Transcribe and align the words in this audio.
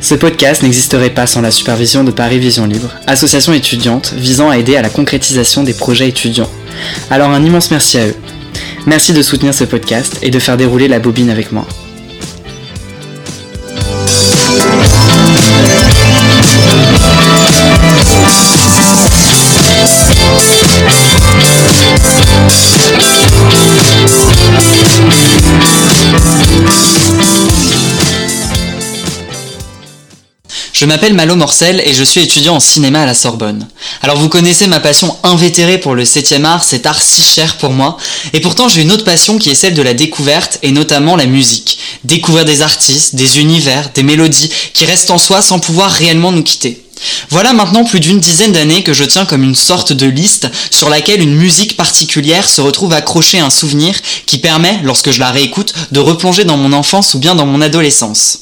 Ce 0.00 0.14
podcast 0.16 0.64
n'existerait 0.64 1.10
pas 1.10 1.28
sans 1.28 1.40
la 1.40 1.52
supervision 1.52 2.02
de 2.02 2.10
Paris 2.10 2.40
Vision 2.40 2.66
Libre, 2.66 2.90
association 3.06 3.52
étudiante 3.52 4.12
visant 4.16 4.50
à 4.50 4.58
aider 4.58 4.76
à 4.76 4.82
la 4.82 4.88
concrétisation 4.88 5.62
des 5.62 5.74
projets 5.74 6.08
étudiants. 6.08 6.50
Alors 7.10 7.30
un 7.30 7.44
immense 7.44 7.70
merci 7.70 7.98
à 7.98 8.06
eux. 8.08 8.16
Merci 8.86 9.12
de 9.12 9.22
soutenir 9.22 9.54
ce 9.54 9.62
podcast 9.62 10.18
et 10.22 10.30
de 10.30 10.38
faire 10.40 10.56
dérouler 10.56 10.88
la 10.88 10.98
bobine 10.98 11.30
avec 11.30 11.52
moi. 11.52 11.64
Je 30.80 30.86
m'appelle 30.86 31.12
Malo 31.12 31.36
Morcel 31.36 31.82
et 31.84 31.92
je 31.92 32.02
suis 32.02 32.22
étudiant 32.22 32.54
en 32.54 32.60
cinéma 32.60 33.02
à 33.02 33.04
la 33.04 33.12
Sorbonne. 33.12 33.68
Alors 34.00 34.16
vous 34.16 34.30
connaissez 34.30 34.66
ma 34.66 34.80
passion 34.80 35.14
invétérée 35.24 35.76
pour 35.76 35.94
le 35.94 36.06
7 36.06 36.40
art, 36.42 36.64
cet 36.64 36.86
art 36.86 37.02
si 37.02 37.20
cher 37.20 37.58
pour 37.58 37.72
moi, 37.72 37.98
et 38.32 38.40
pourtant 38.40 38.66
j'ai 38.66 38.80
une 38.80 38.90
autre 38.90 39.04
passion 39.04 39.36
qui 39.36 39.50
est 39.50 39.54
celle 39.54 39.74
de 39.74 39.82
la 39.82 39.92
découverte 39.92 40.58
et 40.62 40.72
notamment 40.72 41.16
la 41.16 41.26
musique. 41.26 41.78
Découvrir 42.04 42.46
des 42.46 42.62
artistes, 42.62 43.14
des 43.14 43.40
univers, 43.40 43.90
des 43.94 44.02
mélodies 44.02 44.50
qui 44.72 44.86
restent 44.86 45.10
en 45.10 45.18
soi 45.18 45.42
sans 45.42 45.58
pouvoir 45.58 45.90
réellement 45.90 46.32
nous 46.32 46.42
quitter. 46.42 46.82
Voilà 47.28 47.52
maintenant 47.52 47.84
plus 47.84 48.00
d'une 48.00 48.18
dizaine 48.18 48.52
d'années 48.52 48.82
que 48.82 48.94
je 48.94 49.04
tiens 49.04 49.26
comme 49.26 49.44
une 49.44 49.54
sorte 49.54 49.92
de 49.92 50.06
liste 50.06 50.48
sur 50.70 50.88
laquelle 50.88 51.20
une 51.20 51.36
musique 51.36 51.76
particulière 51.76 52.48
se 52.48 52.62
retrouve 52.62 52.94
accrochée 52.94 53.40
à 53.40 53.44
un 53.44 53.50
souvenir 53.50 53.94
qui 54.24 54.38
permet, 54.38 54.80
lorsque 54.82 55.10
je 55.10 55.20
la 55.20 55.30
réécoute, 55.30 55.74
de 55.92 56.00
replonger 56.00 56.44
dans 56.44 56.56
mon 56.56 56.72
enfance 56.72 57.12
ou 57.12 57.18
bien 57.18 57.34
dans 57.34 57.44
mon 57.44 57.60
adolescence. 57.60 58.38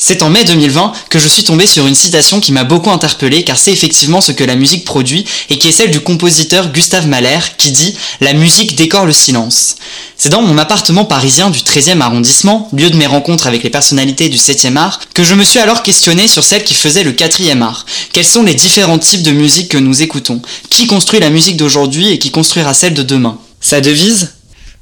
C'est 0.00 0.22
en 0.22 0.30
mai 0.30 0.44
2020 0.44 0.92
que 1.10 1.18
je 1.18 1.26
suis 1.26 1.42
tombé 1.42 1.66
sur 1.66 1.88
une 1.88 1.96
citation 1.96 2.38
qui 2.38 2.52
m'a 2.52 2.62
beaucoup 2.62 2.90
interpellé 2.90 3.42
car 3.42 3.58
c'est 3.58 3.72
effectivement 3.72 4.20
ce 4.20 4.30
que 4.30 4.44
la 4.44 4.54
musique 4.54 4.84
produit 4.84 5.24
et 5.50 5.58
qui 5.58 5.66
est 5.66 5.72
celle 5.72 5.90
du 5.90 5.98
compositeur 5.98 6.70
Gustave 6.70 7.08
Mahler 7.08 7.40
qui 7.58 7.72
dit 7.72 7.96
La 8.20 8.32
musique 8.32 8.76
décore 8.76 9.06
le 9.06 9.12
silence. 9.12 9.74
C'est 10.16 10.28
dans 10.28 10.40
mon 10.40 10.56
appartement 10.56 11.04
parisien 11.04 11.50
du 11.50 11.58
13e 11.58 12.00
arrondissement, 12.00 12.68
lieu 12.72 12.90
de 12.90 12.96
mes 12.96 13.08
rencontres 13.08 13.48
avec 13.48 13.64
les 13.64 13.70
personnalités 13.70 14.28
du 14.28 14.36
7e 14.36 14.76
art, 14.76 15.00
que 15.14 15.24
je 15.24 15.34
me 15.34 15.42
suis 15.42 15.58
alors 15.58 15.82
questionné 15.82 16.28
sur 16.28 16.44
celle 16.44 16.62
qui 16.62 16.74
faisait 16.74 17.02
le 17.02 17.12
4e 17.12 17.60
art. 17.60 17.84
Quels 18.12 18.24
sont 18.24 18.44
les 18.44 18.54
différents 18.54 19.00
types 19.00 19.22
de 19.22 19.32
musique 19.32 19.68
que 19.68 19.78
nous 19.78 20.02
écoutons? 20.02 20.40
Qui 20.70 20.86
construit 20.86 21.18
la 21.18 21.30
musique 21.30 21.56
d'aujourd'hui 21.56 22.10
et 22.10 22.20
qui 22.20 22.30
construira 22.30 22.72
celle 22.72 22.94
de 22.94 23.02
demain? 23.02 23.36
Sa 23.60 23.80
devise? 23.80 24.34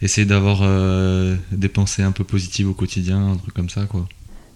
Essayer 0.03 0.27
d'avoir 0.27 0.59
euh, 0.61 1.37
des 1.53 1.71
pensées 1.71 2.03
un 2.03 2.13
peu 2.13 2.23
positives 2.23 2.69
au 2.69 2.75
quotidien, 2.75 3.33
un 3.33 3.37
truc 3.37 3.55
comme 3.55 3.71
ça 3.71 3.83
quoi. 3.85 4.07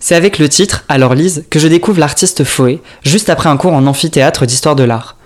C'est 0.03 0.15
avec 0.15 0.39
le 0.39 0.48
titre 0.48 0.84
Alors 0.89 1.15
Lise 1.15 1.45
que 1.51 1.59
je 1.59 1.69
découvre 1.69 2.01
l'artiste 2.01 2.43
Foé, 2.43 2.81
juste 3.05 3.29
après 3.29 3.51
un 3.51 3.59
cours 3.59 3.75
en 3.75 3.87
amphithéâtre 3.87 4.47
d'histoire 4.47 4.75
de 4.75 4.83
l'art. 4.83 5.17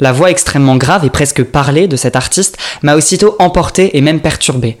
La 0.00 0.10
voix 0.10 0.32
extrêmement 0.32 0.76
grave 0.76 1.04
et 1.04 1.10
presque 1.10 1.44
parlée 1.44 1.86
de 1.86 1.94
cet 1.94 2.16
artiste 2.16 2.58
m'a 2.82 2.96
aussitôt 2.96 3.36
emporté 3.38 3.96
et 3.96 4.00
même 4.00 4.20
perturbé. 4.20 4.78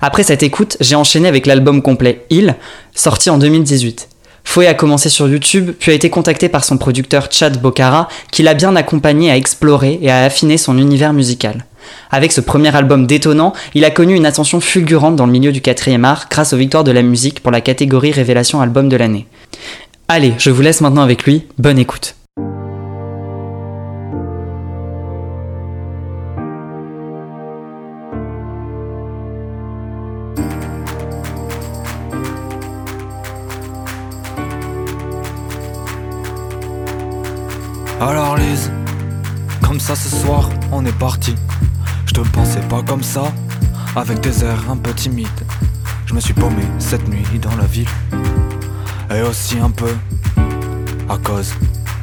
Après 0.00 0.22
cette 0.22 0.44
écoute, 0.44 0.76
j'ai 0.80 0.94
enchaîné 0.94 1.26
avec 1.26 1.46
l'album 1.46 1.82
complet 1.82 2.24
Il, 2.30 2.54
sorti 2.94 3.30
en 3.30 3.38
2018. 3.38 4.08
Foé 4.44 4.68
a 4.68 4.74
commencé 4.74 5.08
sur 5.08 5.26
YouTube, 5.26 5.72
puis 5.78 5.90
a 5.90 5.94
été 5.94 6.08
contacté 6.08 6.48
par 6.48 6.64
son 6.64 6.78
producteur 6.78 7.26
Chad 7.32 7.60
Bocara, 7.60 8.08
qui 8.30 8.44
l'a 8.44 8.54
bien 8.54 8.76
accompagné 8.76 9.28
à 9.28 9.36
explorer 9.36 9.98
et 10.02 10.10
à 10.10 10.22
affiner 10.22 10.56
son 10.56 10.78
univers 10.78 11.12
musical. 11.12 11.64
Avec 12.10 12.32
ce 12.32 12.40
premier 12.40 12.74
album 12.74 13.06
détonnant, 13.06 13.52
il 13.74 13.84
a 13.84 13.90
connu 13.90 14.14
une 14.14 14.26
ascension 14.26 14.60
fulgurante 14.60 15.16
dans 15.16 15.26
le 15.26 15.32
milieu 15.32 15.52
du 15.52 15.60
quatrième 15.60 16.04
art 16.04 16.26
grâce 16.30 16.52
aux 16.52 16.56
victoires 16.56 16.84
de 16.84 16.92
la 16.92 17.02
musique 17.02 17.40
pour 17.40 17.52
la 17.52 17.60
catégorie 17.60 18.12
Révélation 18.12 18.60
Album 18.60 18.88
de 18.88 18.96
l'année. 18.96 19.26
Allez, 20.08 20.34
je 20.38 20.50
vous 20.50 20.62
laisse 20.62 20.80
maintenant 20.80 21.02
avec 21.02 21.24
lui, 21.24 21.46
bonne 21.58 21.78
écoute. 21.78 22.14
Alors 38.00 38.36
Lise, 38.36 38.70
comme 39.62 39.80
ça 39.80 39.96
ce 39.96 40.14
soir, 40.14 40.50
on 40.72 40.84
est 40.84 40.98
parti. 40.98 41.34
Te 42.14 42.20
pensais 42.20 42.60
pas 42.60 42.80
comme 42.80 43.02
ça, 43.02 43.24
avec 43.96 44.20
des 44.20 44.44
airs 44.44 44.70
un 44.70 44.76
peu 44.76 44.92
timides. 44.92 45.26
Je 46.06 46.14
me 46.14 46.20
suis 46.20 46.32
paumé 46.32 46.62
cette 46.78 47.08
nuit 47.08 47.40
dans 47.40 47.56
la 47.56 47.64
ville. 47.64 47.88
Et 49.12 49.20
aussi 49.22 49.58
un 49.58 49.70
peu 49.70 49.92
à 51.08 51.18
cause 51.18 51.52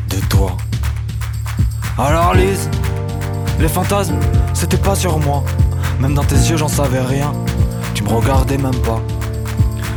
de 0.10 0.18
toi. 0.28 0.58
Alors 1.98 2.34
Lise, 2.34 2.70
les 3.58 3.70
fantasmes, 3.70 4.20
c'était 4.54 4.76
pas 4.76 4.96
sur 4.96 5.18
moi. 5.18 5.46
Même 6.02 6.14
dans 6.14 6.26
tes 6.26 6.36
yeux, 6.36 6.58
j'en 6.58 6.68
savais 6.68 7.00
rien. 7.00 7.32
Tu 7.94 8.04
me 8.04 8.10
regardais 8.10 8.58
même 8.58 8.82
pas. 8.82 9.02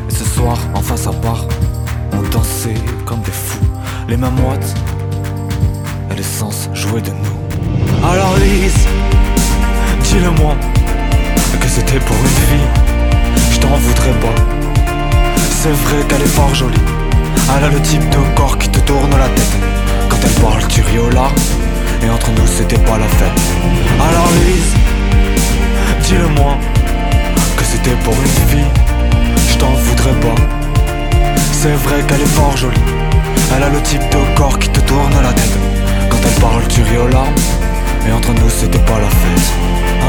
Et 0.08 0.14
ce 0.14 0.24
soir, 0.24 0.56
enfin 0.74 0.96
ça 0.96 1.10
part. 1.10 1.44
On 2.12 2.22
dansait 2.30 2.80
comme 3.04 3.20
des 3.22 3.32
fous. 3.32 3.66
Les 4.06 4.16
mêmes 4.16 4.38
watts 4.38 4.74
et 6.12 6.14
les 6.14 6.22
sens 6.22 6.70
jouaient 6.72 7.02
de 7.02 7.10
nous. 7.10 7.43
C'était 11.74 11.98
pour 11.98 12.16
une 12.16 12.38
fille, 12.48 12.68
je 13.50 13.58
t'en 13.58 13.76
voudrais 13.76 14.16
pas. 14.20 14.34
C'est 15.60 15.72
vrai 15.84 16.04
qu'elle 16.08 16.22
est 16.22 16.36
fort 16.38 16.54
jolie, 16.54 16.86
elle 17.56 17.64
a 17.64 17.68
le 17.68 17.80
type 17.80 18.08
de 18.10 18.18
corps 18.36 18.56
qui 18.58 18.68
te 18.68 18.78
tourne 18.80 19.10
la 19.10 19.28
tête. 19.36 19.56
Quand 20.08 20.18
elle 20.22 20.42
parle, 20.42 20.68
tu 20.68 20.82
larmes, 21.12 21.34
et 22.00 22.10
entre 22.10 22.30
nous 22.30 22.46
c'était 22.46 22.78
pas 22.78 22.96
la 22.96 23.08
fête. 23.18 23.40
Alors 24.06 24.28
Lise, 24.38 24.72
dis-le-moi 26.04 26.56
que 27.56 27.64
c'était 27.64 27.98
pour 28.04 28.14
une 28.14 28.48
fille, 28.50 28.72
je 29.50 29.56
t'en 29.58 29.72
voudrais 29.72 30.18
pas. 30.20 30.40
C'est 31.60 31.76
vrai 31.86 32.02
qu'elle 32.06 32.20
est 32.20 32.34
fort 32.38 32.56
jolie, 32.56 32.88
elle 33.56 33.64
a 33.64 33.68
le 33.68 33.80
type 33.82 34.06
de 34.12 34.36
corps 34.36 34.58
qui 34.60 34.68
te 34.68 34.80
tourne 34.80 35.16
la 35.20 35.32
tête. 35.32 35.58
Quand 36.08 36.18
elle 36.24 36.40
parle, 36.40 36.68
tu 36.68 36.82
larmes. 37.10 37.34
Et 38.06 38.12
entre 38.12 38.32
nous 38.34 38.50
c'était 38.50 38.84
pas 38.90 38.98
la 39.00 39.08
fête 39.08 39.52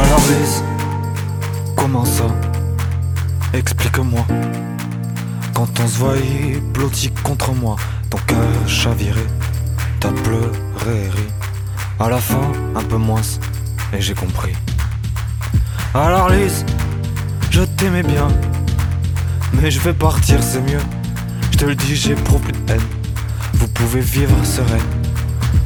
Alors 0.04 0.20
Lise, 0.28 0.62
comment 1.86 2.04
ça 2.04 2.26
Explique-moi. 3.54 4.26
Quand 5.54 5.68
on 5.78 5.86
se 5.86 5.98
voyait 5.98 6.60
blotti 6.74 7.10
contre 7.22 7.52
moi. 7.54 7.76
Ton 8.10 8.18
cœur 8.26 8.68
chaviré 8.68 9.24
T'as 10.00 10.10
pleuré 10.10 11.08
ri. 11.08 11.26
À 12.00 12.08
la 12.08 12.18
fin 12.18 12.50
un 12.74 12.82
peu 12.82 12.96
moins 12.96 13.22
Et 13.92 14.00
j'ai 14.00 14.14
compris. 14.14 14.52
Alors 15.94 16.28
Lise, 16.28 16.66
je 17.50 17.62
t'aimais 17.62 18.02
bien. 18.02 18.26
Mais 19.52 19.70
je 19.70 19.78
vais 19.78 19.94
partir 19.94 20.42
c'est 20.42 20.62
mieux. 20.62 20.84
Je 21.52 21.58
te 21.58 21.66
le 21.66 21.76
dis 21.76 21.94
j'éprouve 21.94 22.40
plus 22.40 22.52
de 22.52 22.72
haine 22.72 22.88
Vous 23.54 23.68
pouvez 23.68 24.00
vivre 24.00 24.44
sereine. 24.44 24.90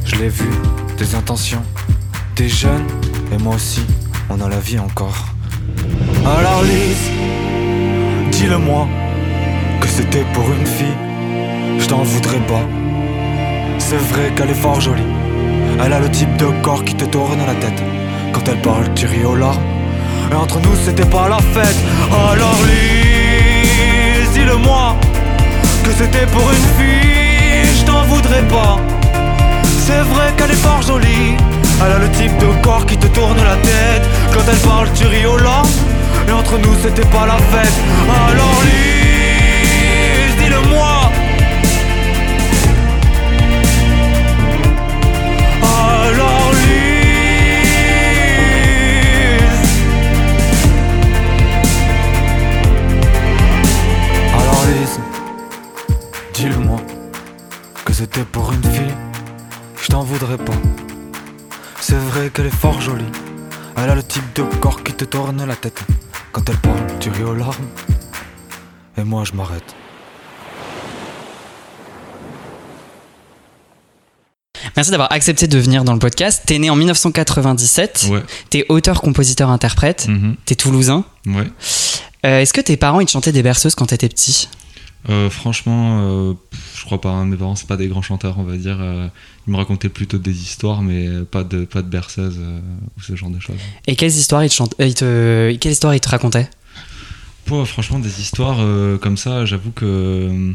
Je 0.05 0.17
l'ai 0.17 0.29
vu, 0.29 0.49
des 0.99 1.15
intentions 1.15 1.63
T'es 2.35 2.47
jeune 2.47 2.85
et 3.31 3.39
moi 3.39 3.55
aussi, 3.55 3.81
on 4.29 4.39
a 4.39 4.47
la 4.47 4.59
vie 4.59 4.77
encore. 4.77 5.30
Alors 6.25 6.61
Lise, 6.61 7.09
dis-le-moi 8.31 8.87
que 9.79 9.87
c'était 9.87 10.23
pour 10.33 10.51
une 10.51 10.67
fille, 10.67 10.97
je 11.79 11.85
t'en 11.87 12.03
voudrais 12.03 12.39
pas. 12.47 12.61
C'est 13.79 13.97
vrai 13.97 14.31
qu'elle 14.35 14.51
est 14.51 14.61
fort 14.61 14.79
jolie, 14.79 15.01
elle 15.83 15.93
a 15.93 15.99
le 15.99 16.09
type 16.11 16.35
de 16.37 16.45
corps 16.61 16.85
qui 16.85 16.93
te 16.93 17.05
tourne 17.05 17.39
la 17.39 17.55
tête. 17.55 17.81
Quand 18.33 18.47
elle 18.47 18.61
parle, 18.61 18.93
tu 18.93 19.07
ris. 19.07 19.21
Et 19.21 20.35
entre 20.35 20.59
nous, 20.59 20.75
c'était 20.85 21.05
pas 21.05 21.27
la 21.27 21.39
fête. 21.39 21.77
Alors 22.11 22.59
Lise, 22.67 24.29
dis-le-moi 24.33 24.95
que 25.83 25.91
c'était 25.91 26.27
pour 26.27 26.43
une 26.51 26.67
fille, 26.77 27.79
je 27.79 27.83
t'en 27.83 28.03
voudrais 28.03 28.43
pas. 28.43 28.77
C'est 29.87 30.03
vrai 30.13 30.33
qu'elle 30.37 30.51
est 30.51 30.63
fort 30.67 30.83
jolie. 30.83 31.35
Elle 31.83 31.93
a 31.93 31.97
le 31.97 32.11
type 32.11 32.37
de 32.37 32.45
corps 32.61 32.85
qui 32.85 32.95
te 32.95 33.07
tourne 33.07 33.37
la 33.37 33.55
tête 33.55 34.07
Quand 34.31 34.41
elle 34.47 34.69
parle 34.69 34.87
tu 34.93 35.07
ris 35.07 35.25
Et 36.27 36.31
entre 36.31 36.57
nous 36.57 36.75
c'était 36.81 37.09
pas 37.09 37.25
la 37.25 37.37
fête. 37.37 37.77
Alors 38.09 38.61
tourne 65.11 65.45
la 65.45 65.55
tête. 65.55 65.79
Quand 66.31 66.49
elle 66.49 66.57
parle, 66.57 66.87
tu 66.99 67.09
ris 67.09 67.23
aux 67.23 67.35
larmes. 67.35 67.67
Et 68.97 69.03
moi, 69.03 69.23
je 69.25 69.33
m'arrête. 69.33 69.75
Merci 74.77 74.91
d'avoir 74.91 75.11
accepté 75.11 75.47
de 75.47 75.59
venir 75.59 75.83
dans 75.83 75.93
le 75.93 75.99
podcast. 75.99 76.43
T'es 76.45 76.57
né 76.57 76.69
en 76.69 76.75
1997. 76.77 78.07
Ouais. 78.09 78.23
T'es 78.49 78.65
auteur, 78.69 79.01
compositeur, 79.01 79.49
interprète. 79.49 80.07
Mhm. 80.07 80.37
T'es 80.45 80.55
toulousain. 80.55 81.03
Ouais. 81.25 81.47
Euh, 82.25 82.39
Est-ce 82.39 82.53
que 82.53 82.61
tes 82.61 82.77
parents 82.77 83.01
ils 83.01 83.05
te 83.05 83.11
chantaient 83.11 83.33
des 83.33 83.43
berceuses 83.43 83.75
quand 83.75 83.87
t'étais 83.87 84.07
petit? 84.07 84.47
Euh, 85.09 85.29
franchement, 85.29 85.99
euh, 86.01 86.33
je 86.75 86.85
crois 86.85 87.01
pas. 87.01 87.09
hein. 87.09 87.25
Mes 87.25 87.35
parents, 87.37 87.55
c'est 87.55 87.67
pas 87.67 87.77
des 87.77 87.87
grands 87.87 88.01
chanteurs, 88.03 88.37
on 88.37 88.43
va 88.43 88.55
dire. 88.57 88.77
Euh, 88.79 89.07
ils 89.47 89.51
me 89.51 89.57
racontaient 89.57 89.89
plutôt 89.89 90.19
des 90.19 90.43
histoires, 90.43 90.81
mais 90.81 91.07
pas 91.29 91.43
de, 91.43 91.65
pas 91.65 91.81
de 91.81 91.87
berceuse 91.89 92.39
ou 92.97 93.01
ce 93.01 93.15
genre 93.15 93.31
de 93.31 93.39
choses. 93.39 93.55
Et 93.87 93.95
quelles 93.95 94.11
histoires 94.11 94.43
ils 94.43 94.49
te 94.49 94.53
chantaient 94.55 94.75
euh, 94.81 94.87
ils 94.87 94.93
te... 94.93 95.57
Quelles 95.59 95.71
histoires 95.71 95.95
ils 95.95 95.99
te 95.99 96.09
racontaient? 96.09 96.49
Franchement, 97.65 97.99
des 97.99 98.21
histoires 98.21 98.59
comme 99.01 99.17
ça, 99.17 99.43
j'avoue 99.43 99.71
que 99.71 100.53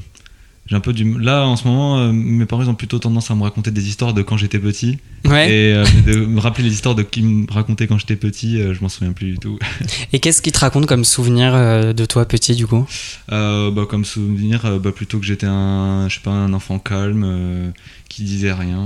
j'ai 0.68 0.74
un 0.76 0.80
peu 0.80 0.92
du. 0.92 1.18
Là, 1.20 1.46
en 1.46 1.54
ce 1.56 1.66
moment, 1.66 1.98
euh, 1.98 2.12
mes 2.12 2.44
parents 2.44 2.62
ils 2.62 2.68
ont 2.68 2.74
plutôt 2.74 2.98
tendance 2.98 3.30
à 3.30 3.34
me 3.36 3.42
raconter 3.44 3.70
des 3.70 3.88
histoires 3.88 4.14
de 4.14 4.22
quand 4.22 4.36
j'étais 4.36 4.58
petit. 4.58 4.98
Ouais. 5.24 5.48
Et 5.48 5.72
euh, 5.74 5.84
de 6.06 6.16
me 6.26 6.40
rappeler 6.40 6.64
les 6.64 6.72
histoires 6.72 6.94
de 6.96 7.02
qui 7.02 7.22
me 7.22 7.50
racontait 7.52 7.86
quand 7.86 7.98
j'étais 7.98 8.16
petit, 8.16 8.60
euh, 8.60 8.74
je 8.74 8.80
m'en 8.80 8.88
souviens 8.88 9.12
plus 9.12 9.32
du 9.32 9.38
tout. 9.38 9.58
Et 10.12 10.18
qu'est-ce 10.18 10.42
qu'ils 10.42 10.52
te 10.52 10.58
racontent 10.58 10.86
comme 10.86 11.04
souvenir 11.04 11.54
euh, 11.54 11.92
de 11.92 12.04
toi 12.04 12.24
petit 12.26 12.54
du 12.56 12.66
coup? 12.66 12.84
Bah, 13.28 13.70
comme 13.88 14.04
souvenir, 14.04 14.80
bah, 14.80 14.90
plutôt 14.92 15.18
que 15.20 15.24
j'étais 15.26 15.46
un, 15.46 16.08
je 16.08 16.16
sais 16.16 16.20
pas, 16.20 16.30
un 16.32 16.52
enfant 16.52 16.78
calme, 16.80 17.72
qui 18.08 18.24
disait 18.24 18.52
rien, 18.52 18.84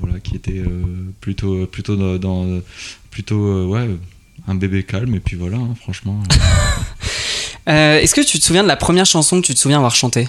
voilà, 0.00 0.18
qui 0.20 0.34
était 0.36 0.62
plutôt, 1.20 1.66
plutôt 1.66 1.96
dans, 1.96 2.16
dans- 2.18 2.60
plutôt, 3.10 3.66
ouais, 3.66 3.88
un 4.48 4.54
bébé 4.54 4.82
calme. 4.82 5.14
Et 5.14 5.20
puis 5.20 5.36
voilà, 5.36 5.56
hein, 5.56 5.74
franchement. 5.80 6.20
Est-ce 7.66 8.14
que 8.14 8.20
tu 8.24 8.38
te 8.38 8.44
souviens 8.44 8.62
de 8.62 8.68
la 8.68 8.76
première 8.76 9.06
chanson 9.06 9.40
que 9.40 9.46
tu 9.46 9.54
te 9.54 9.58
souviens 9.58 9.78
avoir 9.78 9.94
chantée? 9.94 10.28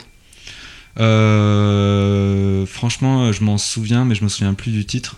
Franchement, 2.65 3.31
je 3.31 3.44
m'en 3.44 3.57
souviens, 3.57 4.05
mais 4.05 4.15
je 4.15 4.23
me 4.23 4.29
souviens 4.29 4.53
plus 4.53 4.71
du 4.71 4.85
titre. 4.85 5.17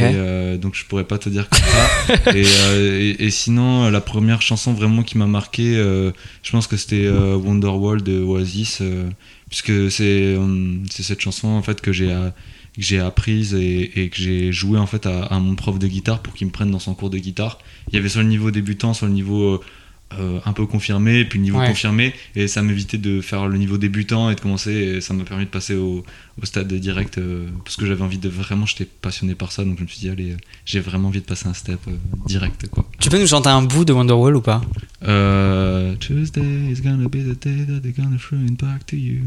Et, 0.00 0.14
euh, 0.16 0.56
donc 0.58 0.74
je 0.74 0.84
pourrais 0.84 1.04
pas 1.04 1.16
te 1.18 1.28
dire 1.30 1.48
comme 1.48 1.60
ça. 1.60 2.14
et, 2.36 2.44
euh, 2.46 3.00
et- 3.18 3.24
et 3.24 3.30
sinon, 3.30 3.88
la 3.90 4.00
première 4.02 4.42
chanson 4.42 4.74
vraiment 4.74 5.02
qui 5.02 5.16
m'a 5.16 5.26
marqué, 5.26 5.76
euh, 5.76 6.10
je 6.42 6.50
pense 6.50 6.66
que 6.66 6.76
c'était 6.76 7.06
euh, 7.06 7.36
Wonderwall 7.36 8.02
de 8.02 8.20
Oasis, 8.20 8.78
euh, 8.82 9.08
puisque 9.48 9.90
c'est 9.90 10.36
euh, 10.36 10.76
cette 10.90 11.20
chanson 11.20 11.48
en 11.48 11.62
fait 11.62 11.80
que 11.80 11.92
j'ai 11.92 12.10
euh, 12.12 12.28
que 12.76 12.82
j'ai 12.82 12.98
apprise 13.00 13.54
et, 13.54 14.02
et 14.02 14.08
que 14.10 14.16
j'ai 14.18 14.52
joué 14.52 14.78
en 14.78 14.86
fait 14.86 15.06
à, 15.06 15.22
à 15.24 15.38
mon 15.38 15.54
prof 15.54 15.78
de 15.78 15.86
guitare 15.86 16.20
pour 16.20 16.34
qu'il 16.34 16.46
me 16.48 16.52
prenne 16.52 16.70
dans 16.70 16.78
son 16.78 16.94
cours 16.94 17.08
de 17.10 17.18
guitare. 17.18 17.58
Il 17.90 17.94
y 17.96 17.98
avait 17.98 18.10
sur 18.10 18.20
le 18.20 18.28
niveau 18.28 18.50
débutant, 18.50 18.92
sur 18.94 19.06
le 19.06 19.12
niveau 19.12 19.62
euh, 20.18 20.38
un 20.46 20.52
peu 20.52 20.64
confirmé, 20.66 21.24
puis 21.24 21.38
le 21.38 21.44
niveau 21.44 21.58
Ouais. 21.58 21.66
confirmé, 21.68 22.14
et 22.34 22.48
ça 22.48 22.62
m'évitait 22.62 22.96
de 22.98 23.20
faire 23.20 23.46
le 23.48 23.58
niveau 23.58 23.76
débutant 23.78 24.30
et 24.30 24.34
de 24.34 24.40
commencer, 24.40 24.72
et 24.72 25.00
ça 25.00 25.12
m'a 25.14 25.24
permis 25.24 25.44
de 25.44 25.50
passer 25.50 25.74
au, 25.74 26.04
au 26.40 26.46
stade 26.46 26.72
direct, 26.72 27.18
euh, 27.18 27.46
parce 27.64 27.76
que 27.76 27.84
j'avais 27.86 28.02
envie 28.02 28.18
de 28.18 28.28
vraiment, 28.28 28.64
j'étais 28.66 28.86
passionné 28.86 29.34
par 29.34 29.52
ça, 29.52 29.64
donc 29.64 29.76
je 29.78 29.82
me 29.82 29.88
suis 29.88 30.00
dit, 30.00 30.08
allez, 30.08 30.32
euh, 30.32 30.36
j'ai 30.64 30.80
vraiment 30.80 31.08
envie 31.08 31.20
de 31.20 31.26
passer 31.26 31.46
un 31.48 31.52
step 31.54 31.80
euh, 31.88 31.92
direct, 32.26 32.68
quoi. 32.70 32.88
Tu 33.00 33.10
peux 33.10 33.20
nous 33.20 33.26
chanter 33.26 33.50
un 33.50 33.62
bout 33.62 33.84
de 33.84 33.92
Wonderwall 33.92 34.36
ou 34.36 34.40
pas? 34.40 34.62
Euh, 35.06 35.94
Tuesday 35.96 36.70
is 36.72 36.80
gonna 36.82 37.08
be 37.08 37.18
the 37.22 37.38
day 37.40 37.64
that 37.66 37.80
they're 37.82 37.92
gonna 37.96 38.18
throw 38.18 38.38
it 38.40 38.58
back 38.60 38.84
to 38.86 38.96
you. 38.96 39.20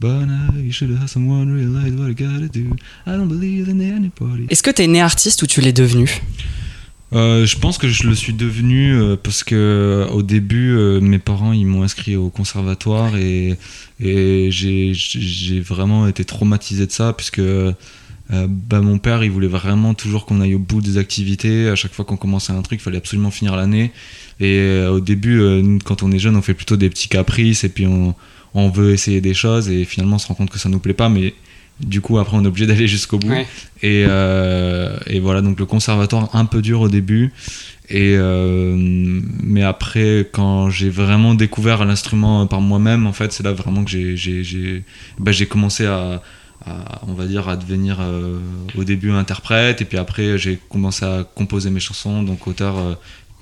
But 0.00 0.26
now 0.26 0.52
you 0.56 0.70
should 0.72 0.90
have 0.96 1.08
someone 1.08 1.50
realize 1.52 1.92
what 1.98 2.08
you 2.08 2.14
gotta 2.14 2.48
do. 2.48 2.76
I 3.06 3.16
don't 3.16 3.28
believe 3.28 3.68
in 3.68 3.80
anybody. 3.80 4.46
Est-ce 4.48 4.62
que 4.62 4.70
t'es 4.70 4.86
né 4.86 5.00
artiste 5.00 5.42
ou 5.42 5.46
tu 5.46 5.60
l'es 5.60 5.72
devenu? 5.72 6.08
Euh, 7.14 7.44
je 7.44 7.58
pense 7.58 7.76
que 7.76 7.88
je 7.88 8.06
le 8.06 8.14
suis 8.14 8.32
devenu 8.32 8.94
euh, 8.94 9.16
parce 9.22 9.44
que 9.44 9.54
euh, 9.54 10.08
au 10.12 10.22
début, 10.22 10.74
mes 11.00 11.18
parents 11.18 11.52
ils 11.52 11.66
m'ont 11.66 11.82
inscrit 11.82 12.16
au 12.16 12.30
conservatoire 12.30 13.16
et, 13.16 13.58
j'ai 14.00 15.60
vraiment 15.60 16.06
été 16.08 16.24
traumatisé 16.24 16.86
de 16.86 16.92
ça 16.92 17.12
puisque 17.12 17.42
bah, 18.30 18.80
mon 18.80 18.98
père 18.98 19.22
il 19.22 19.30
voulait 19.30 19.46
vraiment 19.46 19.94
toujours 19.94 20.24
qu'on 20.24 20.40
aille 20.40 20.54
au 20.54 20.58
bout 20.58 20.80
des 20.80 20.96
activités. 20.96 21.68
À 21.68 21.76
chaque 21.76 21.92
fois 21.92 22.04
qu'on 22.04 22.16
commençait 22.16 22.52
un 22.52 22.62
truc, 22.62 22.80
il 22.80 22.82
fallait 22.82 22.96
absolument 22.96 23.30
finir 23.30 23.56
l'année. 23.56 23.92
Et 24.40 24.84
au 24.90 25.00
début, 25.00 25.40
quand 25.84 26.02
on 26.02 26.10
est 26.10 26.18
jeune, 26.18 26.34
on 26.36 26.42
fait 26.42 26.54
plutôt 26.54 26.76
des 26.76 26.88
petits 26.88 27.08
caprices 27.08 27.62
et 27.62 27.68
puis 27.68 27.86
on, 27.86 28.14
on 28.54 28.70
veut 28.70 28.92
essayer 28.92 29.20
des 29.20 29.34
choses 29.34 29.68
et 29.68 29.84
finalement 29.84 30.16
on 30.16 30.18
se 30.18 30.26
rend 30.26 30.34
compte 30.34 30.50
que 30.50 30.58
ça 30.58 30.68
nous 30.68 30.78
plaît 30.78 30.94
pas. 30.94 31.08
Mais 31.08 31.34
du 31.82 32.00
coup, 32.00 32.18
après, 32.18 32.36
on 32.36 32.44
est 32.44 32.46
obligé 32.48 32.66
d'aller 32.66 32.88
jusqu'au 32.88 33.18
bout. 33.18 33.28
Ouais. 33.30 33.46
Et, 33.82 34.04
euh, 34.08 34.96
et 35.06 35.20
voilà, 35.20 35.40
donc 35.42 35.58
le 35.58 35.66
conservatoire 35.66 36.34
un 36.34 36.44
peu 36.44 36.62
dur 36.62 36.80
au 36.80 36.88
début. 36.88 37.32
Et 37.88 38.14
euh, 38.16 38.74
mais 39.42 39.62
après, 39.62 40.28
quand 40.32 40.70
j'ai 40.70 40.88
vraiment 40.88 41.34
découvert 41.34 41.84
l'instrument 41.84 42.46
par 42.46 42.60
moi-même, 42.60 43.06
en 43.06 43.12
fait, 43.12 43.32
c'est 43.32 43.42
là 43.42 43.52
vraiment 43.52 43.84
que 43.84 43.90
j'ai 43.90 44.84
bah, 45.18 45.32
commencé 45.50 45.84
à, 45.86 46.22
à, 46.64 47.02
on 47.08 47.12
va 47.14 47.26
dire 47.26 47.48
à 47.48 47.56
devenir 47.56 47.98
euh, 48.00 48.38
au 48.76 48.84
début 48.84 49.10
interprète 49.10 49.82
et 49.82 49.84
puis 49.84 49.98
après 49.98 50.38
j'ai 50.38 50.58
commencé 50.68 51.04
à 51.04 51.24
composer 51.34 51.70
mes 51.70 51.80
chansons 51.80 52.22
donc 52.22 52.46
auteur 52.46 52.76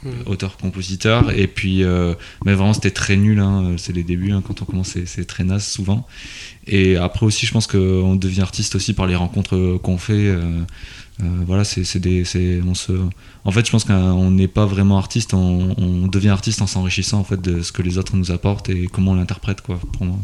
Hmm. 0.02 0.08
auteur 0.32 0.56
compositeur 0.56 1.30
et 1.30 1.46
puis 1.46 1.84
euh, 1.84 2.14
mais 2.46 2.54
vraiment 2.54 2.72
c'était 2.72 2.90
très 2.90 3.16
nul 3.16 3.38
hein, 3.38 3.74
c'est 3.76 3.92
les 3.94 4.02
débuts 4.02 4.32
hein, 4.32 4.42
quand 4.42 4.62
on 4.62 4.64
commence 4.64 4.88
c'est- 4.88 5.04
c'est 5.04 5.26
très 5.26 5.44
naze 5.44 5.66
souvent 5.66 6.06
et 6.70 6.96
après 6.96 7.26
aussi 7.26 7.46
je 7.46 7.52
pense 7.52 7.66
qu'on 7.66 8.16
devient 8.16 8.42
artiste 8.42 8.74
aussi 8.76 8.94
par 8.94 9.06
les 9.06 9.16
rencontres 9.16 9.56
euh, 9.56 9.78
qu'on 9.82 9.98
fait 9.98 10.12
euh, 10.12 10.40
euh, 11.22 11.26
voilà 11.46 11.64
c'est 11.64 11.84
c'est 11.84 11.98
des 11.98 12.24
on 12.66 12.74
se 12.74 12.92
en 13.44 13.50
fait 13.50 13.66
je 13.66 13.70
pense 13.70 13.84
qu'on 13.84 14.30
n'est 14.30 14.48
pas 14.48 14.64
vraiment 14.64 14.96
artiste 14.96 15.34
on, 15.34 15.74
on 15.76 16.06
devient 16.06 16.28
artiste 16.28 16.62
en 16.62 16.66
s'enrichissant 16.66 17.18
en 17.18 17.24
fait 17.24 17.40
de 17.42 17.62
ce 17.62 17.72
que 17.72 17.82
les 17.82 17.98
autres 17.98 18.16
nous 18.16 18.30
apportent 18.30 18.70
et 18.70 18.86
comment 18.90 19.10
on 19.12 19.14
l'interprète 19.16 19.60
quoi 19.60 19.78
pour 19.92 20.06
moi. 20.06 20.16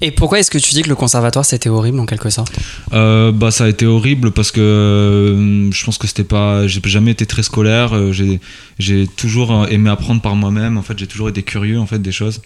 Et 0.00 0.10
pourquoi 0.10 0.40
est-ce 0.40 0.50
que 0.50 0.58
tu 0.58 0.72
dis 0.74 0.82
que 0.82 0.88
le 0.88 0.96
conservatoire 0.96 1.44
c'était 1.44 1.68
horrible 1.68 2.00
en 2.00 2.06
quelque 2.06 2.30
sorte? 2.30 2.58
Euh, 2.92 3.30
bah 3.30 3.50
ça 3.50 3.64
a 3.64 3.68
été 3.68 3.86
horrible 3.86 4.32
parce 4.32 4.50
que 4.50 4.60
euh, 4.60 5.70
je 5.70 5.84
pense 5.84 5.98
que 5.98 6.06
c'était 6.06 6.24
pas 6.24 6.66
j'ai 6.66 6.80
jamais 6.84 7.12
été 7.12 7.26
très 7.26 7.42
scolaire 7.42 8.12
j'ai 8.12 8.40
j'ai 8.78 9.06
toujours 9.06 9.68
aimé 9.68 9.90
apprendre 9.90 10.22
par 10.22 10.34
moi-même 10.34 10.76
en 10.76 10.82
fait 10.82 10.98
j'ai 10.98 11.06
toujours 11.06 11.28
été 11.28 11.42
curieux 11.42 11.78
en 11.78 11.86
fait 11.86 12.00
des 12.00 12.12
choses 12.12 12.40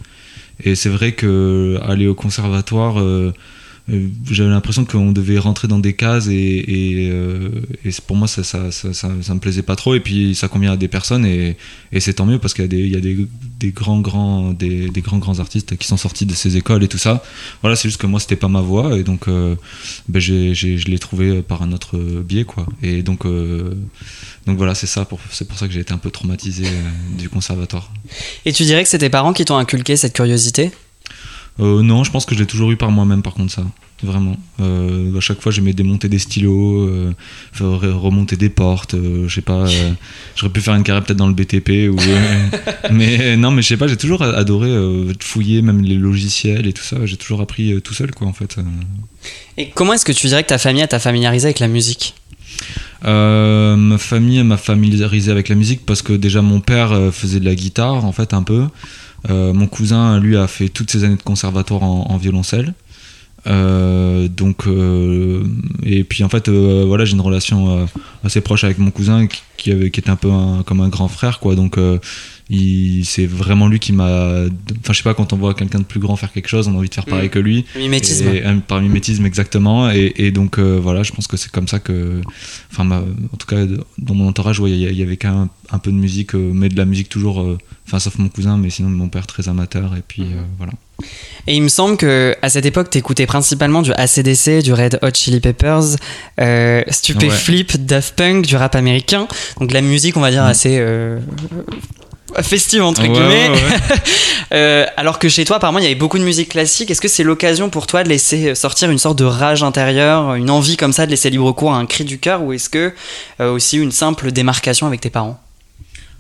et 0.63 0.75
c'est 0.75 0.89
vrai 0.89 1.13
que 1.13 1.79
aller 1.83 2.07
au 2.07 2.15
conservatoire 2.15 3.01
euh, 3.01 3.03
euh, 3.03 3.33
j'avais 3.89 4.51
l'impression 4.51 4.85
qu'on 4.85 5.13
devait 5.13 5.39
rentrer 5.39 5.69
dans 5.69 5.79
des 5.79 5.93
cases 5.93 6.27
et, 6.27 6.33
et, 6.35 7.09
euh, 7.11 7.51
pour 8.07 8.17
moi 8.17 8.27
ça 8.27 8.43
ça, 8.43 8.73
ça, 8.73 9.09
me 9.09 9.39
plaisait 9.39 9.63
pas 9.63 9.77
trop. 9.77 9.95
Et 9.95 10.01
puis 10.01 10.35
ça 10.35 10.49
convient 10.49 10.73
à 10.73 10.77
des 10.77 10.89
personnes 10.89 11.25
et, 11.25 11.57
et 11.93 12.01
c'est 12.01 12.15
tant 12.15 12.27
mieux 12.27 12.39
parce 12.41 12.53
qu'il 12.53 12.65
y 12.65 12.67
a 12.67 12.69
des, 12.69 12.79
il 12.79 12.93
y 12.93 12.97
a 12.97 13.01
des, 13.01 13.27
des 13.61 13.71
grands 13.71 14.01
grands 14.01 14.53
des, 14.53 14.89
des 14.89 15.01
grands 15.03 15.19
grands 15.19 15.39
artistes 15.39 15.77
qui 15.77 15.87
sont 15.87 15.97
sortis 15.97 16.27
de 16.27 16.35
ces 16.35 16.57
écoles 16.57 16.83
et 16.83 16.89
tout 16.89 16.99
ça. 16.99 17.23
Voilà 17.63 17.77
c'est 17.77 17.89
juste 17.89 18.01
que 18.01 18.09
moi 18.09 18.19
c'était 18.19 18.37
pas 18.37 18.49
ma 18.49 18.61
voie 18.61 18.99
et 18.99 19.05
donc 19.05 19.29
euh, 19.29 19.55
ben, 20.09 20.19
j'ai, 20.19 20.55
je 20.55 20.87
l'ai 20.89 20.99
trouvé 20.99 21.43
par 21.43 21.63
un 21.63 21.73
autre 21.73 21.97
biais 21.97 22.45
quoi. 22.45 22.67
Et 22.83 23.03
donc 23.03 23.25
euh, 23.25 23.73
donc 24.47 24.59
voilà 24.59 24.75
c'est 24.75 24.89
ça 24.89 25.07
c'est 25.31 25.47
pour 25.47 25.59
ça 25.59 25.69
que 25.69 25.73
j'ai 25.73 25.81
été 25.81 25.93
un 25.93 25.99
peu 25.99 26.11
traumatisé 26.11 26.67
euh, 26.67 27.17
du 27.17 27.29
conservatoire. 27.29 27.93
Et 28.45 28.53
tu 28.53 28.65
dirais 28.65 28.83
que 28.83 28.89
c'est 28.89 28.99
tes 28.99 29.11
parents 29.11 29.33
qui 29.33 29.45
t'ont 29.45 29.57
inculqué 29.57 29.97
cette 29.97 30.13
curiosité? 30.13 30.73
Euh, 31.59 31.81
non 31.83 32.05
je 32.05 32.11
pense 32.11 32.27
que 32.27 32.35
je 32.35 32.41
l'ai 32.41 32.47
toujours 32.47 32.71
eu 32.71 32.77
par 32.77 32.91
moi-même 32.91 33.23
par 33.23 33.33
contre 33.33 33.53
ça 33.53 33.63
vraiment 34.03 34.37
Euh, 34.61 35.17
à 35.17 35.21
chaque 35.21 35.41
fois 35.41 35.53
j'aimais 35.53 35.73
démonter 35.73 36.09
des 36.09 36.19
stylos 36.19 36.87
euh, 36.87 37.15
remonter 37.61 38.37
des 38.37 38.51
portes 38.51 38.95
je 38.95 39.35
sais 39.35 39.41
pas 39.41 39.65
j'aurais 40.37 40.53
pu 40.53 40.61
faire 40.61 40.75
une 40.75 40.83
carrière 40.83 41.03
peut-être 41.03 41.17
dans 41.17 41.29
le 41.29 41.35
BTP 41.35 41.91
ou 41.91 41.97
mais 42.93 43.37
non 43.39 43.51
mais 43.51 43.63
je 43.63 43.69
sais 43.69 43.77
pas 43.79 43.87
j'ai 43.87 43.97
toujours 43.97 44.23
adoré 44.23 44.71
fouiller 45.21 45.63
même 45.63 45.83
les 45.83 45.95
logiciels 45.95 46.67
et 46.67 46.75
tout 46.75 46.83
ça 46.83 47.07
j'ai 47.07 47.17
toujours 47.17 47.41
appris 47.41 47.81
tout 47.81 47.95
seul 47.95 48.11
quoi 48.15 48.27
en 48.27 48.35
fait. 48.35 48.57
Et 49.57 49.71
comment 49.71 49.95
est-ce 49.95 50.05
que 50.05 50.13
tu 50.13 50.27
dirais 50.27 50.43
que 50.43 50.49
ta 50.49 50.59
famille 50.59 50.87
t'a 50.87 50.99
familiarisé 50.99 51.47
avec 51.47 51.61
la 51.61 51.69
musique? 51.69 52.15
Euh, 53.05 53.77
ma 53.77 53.99
famille 53.99 54.43
m'a 54.43 54.57
familiarisé 54.57 55.31
avec 55.31 55.49
la 55.49 55.55
musique 55.55 55.87
parce 55.87 56.03
que 56.03 56.13
déjà 56.13 56.43
mon 56.43 56.61
père 56.61 57.11
faisait 57.13 57.41
de 57.41 57.45
la 57.47 57.55
guitare 57.55 58.05
en 58.05 58.13
fait 58.13 58.35
un 58.35 58.43
peu. 58.43 58.67
Euh, 59.31 59.53
mon 59.53 59.67
cousin 59.67 60.19
lui 60.21 60.37
a 60.37 60.47
fait 60.47 60.69
toutes 60.69 60.91
ses 60.91 61.05
années 61.05 61.17
de 61.17 61.23
conservatoire 61.23 61.83
en, 61.83 62.07
en 62.11 62.17
violoncelle. 62.17 62.75
Euh, 63.47 64.27
donc 64.29 64.67
euh, 64.67 65.45
et 65.85 66.03
puis 66.05 66.25
en 66.25 66.29
fait 66.29 66.49
euh, 66.49 66.85
voilà 66.87 67.05
j'ai 67.05 67.13
une 67.13 67.21
relation 67.21 67.87
assez 68.25 68.41
proche 68.41 68.65
avec 68.65 68.79
mon 68.79 68.91
cousin 68.91 69.29
qui, 69.29 69.41
qui, 69.57 69.71
avait, 69.71 69.91
qui 69.93 70.01
était 70.01 70.11
un 70.11 70.17
peu 70.17 70.31
un- 70.33 70.65
comme 70.65 70.81
un 70.81 70.89
grand 70.89 71.07
frère 71.09 71.39
quoi 71.39 71.55
donc 71.55 71.79
c'est 73.05 73.27
vraiment 73.27 73.69
lui 73.69 73.79
qui 73.79 73.93
m'a 73.93 74.45
enfin 74.81 74.93
je 74.93 74.97
sais 74.99 75.03
pas 75.03 75.15
quand 75.15 75.33
on 75.33 75.37
voit 75.37 75.55
quelqu'un 75.55 75.79
de 75.79 75.85
plus 75.85 76.01
grand 76.01 76.17
faire 76.17 76.33
quelque 76.33 76.49
chose 76.49 76.69
on 76.69 76.75
a 76.75 76.79
envie 76.79 76.89
de 76.89 76.95
faire 76.95 77.05
pareil 77.05 77.27
Mm. 77.29 77.31
que 77.31 77.39
lui 77.39 77.65
mimétisme. 77.77 78.29
et, 78.29 78.43
par 78.67 78.81
mimétisme, 78.81 79.27
exactement. 79.27 79.91
Et, 79.91 80.13
et 80.17 80.31
donc, 80.31 80.59
voilà, 80.59 81.03
je 81.03 81.11
pense 81.13 81.27
que 81.27 81.37
c'est 81.37 81.51
comme 81.51 81.67
ça 81.67 81.79
que. 81.81 82.21
Enfin, 82.71 82.85
ma- 82.85 82.99
en 83.33 83.37
tout 83.37 83.47
cas, 83.49 83.65
dans 83.99 84.15
mon 84.15 84.29
entourage, 84.29 84.61
ouais, 84.61 84.71
il 84.71 84.79
y, 84.97 85.03
avait 85.03 85.17
quand 85.17 85.33
même 85.37 85.49
un 85.71 85.79
peu 85.79 85.91
de 85.91 85.97
musique, 85.97 86.35
mais 86.35 86.69
de 86.69 86.77
la 86.77 86.85
musique 86.85 87.09
toujours. 87.09 87.45
Enfin, 87.87 87.99
sauf 87.99 88.19
mon 88.19 88.29
cousin, 88.29 88.57
mais 88.59 88.71
sinon, 88.71 88.91
mon 88.91 89.09
père 89.09 89.27
très 89.27 89.49
amateur. 89.49 89.97
Et 89.97 90.03
puis, 90.07 90.23
euh, 90.23 90.43
voilà. 90.59 90.73
Et 91.47 91.55
il 91.55 91.63
me 91.63 91.69
semble 91.69 91.97
que 91.97 92.35
à 92.43 92.49
cette 92.49 92.67
époque, 92.67 92.91
t'écoutais 92.91 93.27
principalement 93.27 93.83
du 93.83 93.93
ACDC, 93.93 94.63
du 94.63 94.73
Red 94.73 94.99
Hot 95.03 95.11
Chili 95.15 95.41
Peppers, 95.41 95.97
euh, 96.41 96.83
Stupéflip, 96.89 97.85
Daft 97.87 98.17
Punk, 98.17 98.47
du 98.47 98.57
rap 98.57 98.75
américain. 98.75 99.29
Donc 99.61 99.73
la 99.73 99.81
musique, 99.83 100.17
on 100.17 100.21
va 100.21 100.31
dire, 100.31 100.43
Mm. 100.45 100.47
assez 100.49 100.77
euh, 100.81 101.19
festive, 102.43 102.83
entre 102.83 103.03
Ouais, 103.03 103.09
guillemets. 103.09 103.49
ouais, 103.49 103.55
ouais. 103.55 103.97
Euh, 104.53 104.87
alors 104.97 105.19
que 105.19 105.29
chez 105.29 105.45
toi, 105.45 105.57
apparemment, 105.57 105.81
il 105.81 105.83
y 105.83 105.87
avait 105.87 105.97
beaucoup 105.97 106.19
de 106.19 106.23
musique 106.25 106.51
classique. 106.51 106.89
Est-ce 106.93 107.01
que 107.01 107.09
c'est 107.09 107.25
l'occasion 107.25 107.69
pour 107.69 107.89
toi 107.89 108.05
de 108.05 108.09
laisser 108.09 108.55
sortir 108.55 108.89
une 108.93 108.99
sorte 108.99 109.19
de 109.19 109.25
rage 109.25 109.65
intérieure, 109.65 110.35
une 110.37 110.51
envie 110.51 110.77
comme 110.77 110.93
ça 110.93 111.05
de 111.05 111.11
laisser 111.11 111.31
libre 111.31 111.51
cours 111.51 111.73
à 111.75 111.79
un 111.79 111.85
cri 111.87 112.05
du 112.05 112.19
cœur, 112.21 112.45
ou 112.45 112.53
est-ce 112.53 112.69
que 112.69 112.93
euh, 113.41 113.51
aussi 113.53 113.77
une 113.77 113.91
simple 113.91 114.31
démarcation 114.31 114.87
avec 114.87 115.01
tes 115.01 115.11
parents? 115.11 115.41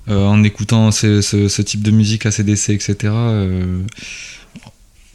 En 0.09 0.42
écoutant 0.42 0.90
ce, 0.90 1.21
ce- 1.21 1.47
ce 1.49 1.62
type 1.62 1.83
de 1.83 1.92
musique 1.92 2.26
ACDC, 2.26 2.71
etc. 2.71 3.12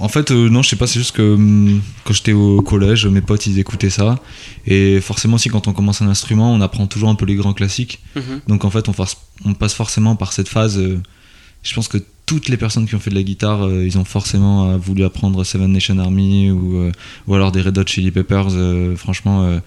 En 0.01 0.07
fait, 0.09 0.31
euh, 0.31 0.49
non, 0.49 0.61
je 0.63 0.69
sais 0.69 0.75
pas, 0.75 0.87
c'est 0.87 0.99
juste 0.99 1.15
que 1.15 1.35
hum, 1.35 1.81
quand 2.03 2.13
j'étais 2.13 2.33
au 2.33 2.61
collège, 2.61 3.05
mes 3.05 3.21
potes 3.21 3.45
ils 3.47 3.59
écoutaient 3.59 3.89
ça. 3.91 4.19
Et 4.65 4.99
forcément, 4.99 5.35
aussi, 5.35 5.49
quand 5.49 5.67
on 5.67 5.73
commence 5.73 6.01
un 6.01 6.07
instrument, 6.09 6.53
on 6.53 6.59
apprend 6.61 6.87
toujours 6.87 7.09
un 7.09 7.15
peu 7.15 7.25
les 7.25 7.35
grands 7.35 7.53
classiques. 7.53 7.99
Donc 8.47 8.65
en 8.65 8.69
fait, 8.71 8.87
on, 8.89 9.53
passe 9.53 9.73
forcément 9.73 10.15
par 10.15 10.33
cette 10.33 10.49
phase. 10.49 10.77
euh, 10.79 10.99
je 11.63 11.73
pense 11.75 11.87
que 11.87 11.99
toutes 12.25 12.49
les 12.49 12.57
personnes 12.57 12.87
qui 12.87 12.95
ont 12.95 12.99
fait 12.99 13.09
de 13.11 13.15
la 13.15 13.23
guitare, 13.23 13.67
euh, 13.67 13.85
ils 13.85 13.97
ont 13.99 14.05
forcément 14.05 14.75
voulu 14.77 15.03
apprendre 15.03 15.43
Seven 15.43 15.71
Nation 15.71 15.99
Army 15.99 16.49
ou, 16.49 16.89
ou 17.27 17.35
alors 17.35 17.51
des 17.51 17.61
Red 17.61 17.77
Hot 17.77 17.83
Chili 17.85 18.09
Peppers. 18.09 18.47
franchement, 18.97 19.59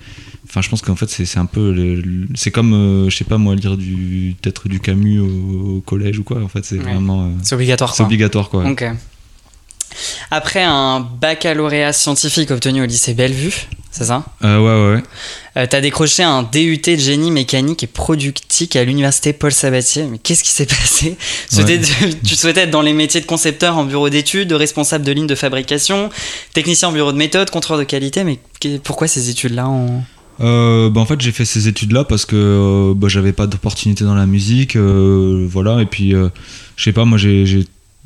enfin, 0.48 0.60
je 0.62 0.68
pense 0.68 0.82
qu'en 0.82 0.96
fait, 0.96 1.08
c'est 1.08 1.38
un 1.38 1.46
peu. 1.46 2.02
c'est 2.34 2.50
comme, 2.50 3.06
je 3.08 3.14
sais 3.16 3.24
pas 3.24 3.38
moi, 3.38 3.54
lire 3.54 3.76
du 3.76 4.34
peut-être 4.42 4.68
du 4.68 4.80
Camus 4.80 5.20
au, 5.20 5.76
au 5.76 5.80
collège 5.82 6.18
ou 6.18 6.24
quoi. 6.24 6.42
En 6.42 6.48
fait, 6.48 6.64
c'est 6.64 6.78
Ouais. 6.78 6.82
vraiment. 6.84 7.30
C'est 7.42 7.54
obligatoire. 7.54 7.94
c'est 7.94 8.02
obligatoire 8.02 8.48
quoi. 8.50 8.68
Ok. 8.68 8.84
Après 10.30 10.62
un 10.62 11.00
baccalauréat 11.00 11.92
scientifique 11.92 12.50
obtenu 12.50 12.82
au 12.82 12.86
lycée 12.86 13.14
Bellevue, 13.14 13.66
c'est 13.90 14.04
ça? 14.06 14.24
Euh, 14.42 14.58
ouais, 14.58 14.64
ouais, 14.64 14.96
ouais. 14.96 15.02
euh, 15.62 15.66
T'as 15.70 15.80
décroché 15.80 16.24
un 16.24 16.42
DUT 16.42 16.78
de 16.84 16.96
génie 16.96 17.30
mécanique 17.30 17.84
et 17.84 17.86
productique 17.86 18.74
à 18.74 18.82
l'université 18.84 19.32
Paul 19.32 19.52
Sabatier. 19.52 20.04
Mais 20.10 20.18
qu'est-ce 20.18 20.42
qui 20.42 20.50
s'est 20.50 20.66
passé? 20.66 21.16
Tu 22.24 22.34
souhaitais 22.34 22.62
être 22.62 22.70
dans 22.70 22.82
les 22.82 22.92
métiers 22.92 23.20
de 23.20 23.26
concepteur 23.26 23.76
en 23.78 23.84
bureau 23.84 24.08
d'études, 24.10 24.48
de 24.48 24.54
responsable 24.56 25.04
de 25.04 25.12
ligne 25.12 25.28
de 25.28 25.36
fabrication, 25.36 26.10
technicien 26.54 26.88
en 26.88 26.92
bureau 26.92 27.12
de 27.12 27.18
méthode, 27.18 27.50
contrôleur 27.50 27.78
de 27.80 27.88
qualité. 27.88 28.24
Mais 28.24 28.40
pourquoi 28.82 29.06
ces 29.06 29.30
études-là 29.30 29.68
en... 29.68 30.02
Euh, 30.40 30.90
bah, 30.90 31.00
en 31.00 31.06
fait, 31.06 31.20
j'ai 31.20 31.30
fait 31.30 31.44
ces 31.44 31.68
études-là 31.68 32.02
parce 32.02 32.26
que 32.26 32.34
euh, 32.34 32.94
bah, 32.96 33.06
j'avais 33.06 33.32
pas 33.32 33.46
d'opportunité 33.46 34.02
dans 34.02 34.16
la 34.16 34.26
musique, 34.26 34.74
euh, 34.74 35.46
voilà. 35.48 35.80
Et 35.80 35.86
puis, 35.86 36.10
je 36.10 36.82
sais 36.82 36.90
pas, 36.92 37.04
moi, 37.04 37.16
j'ai- 37.16 37.46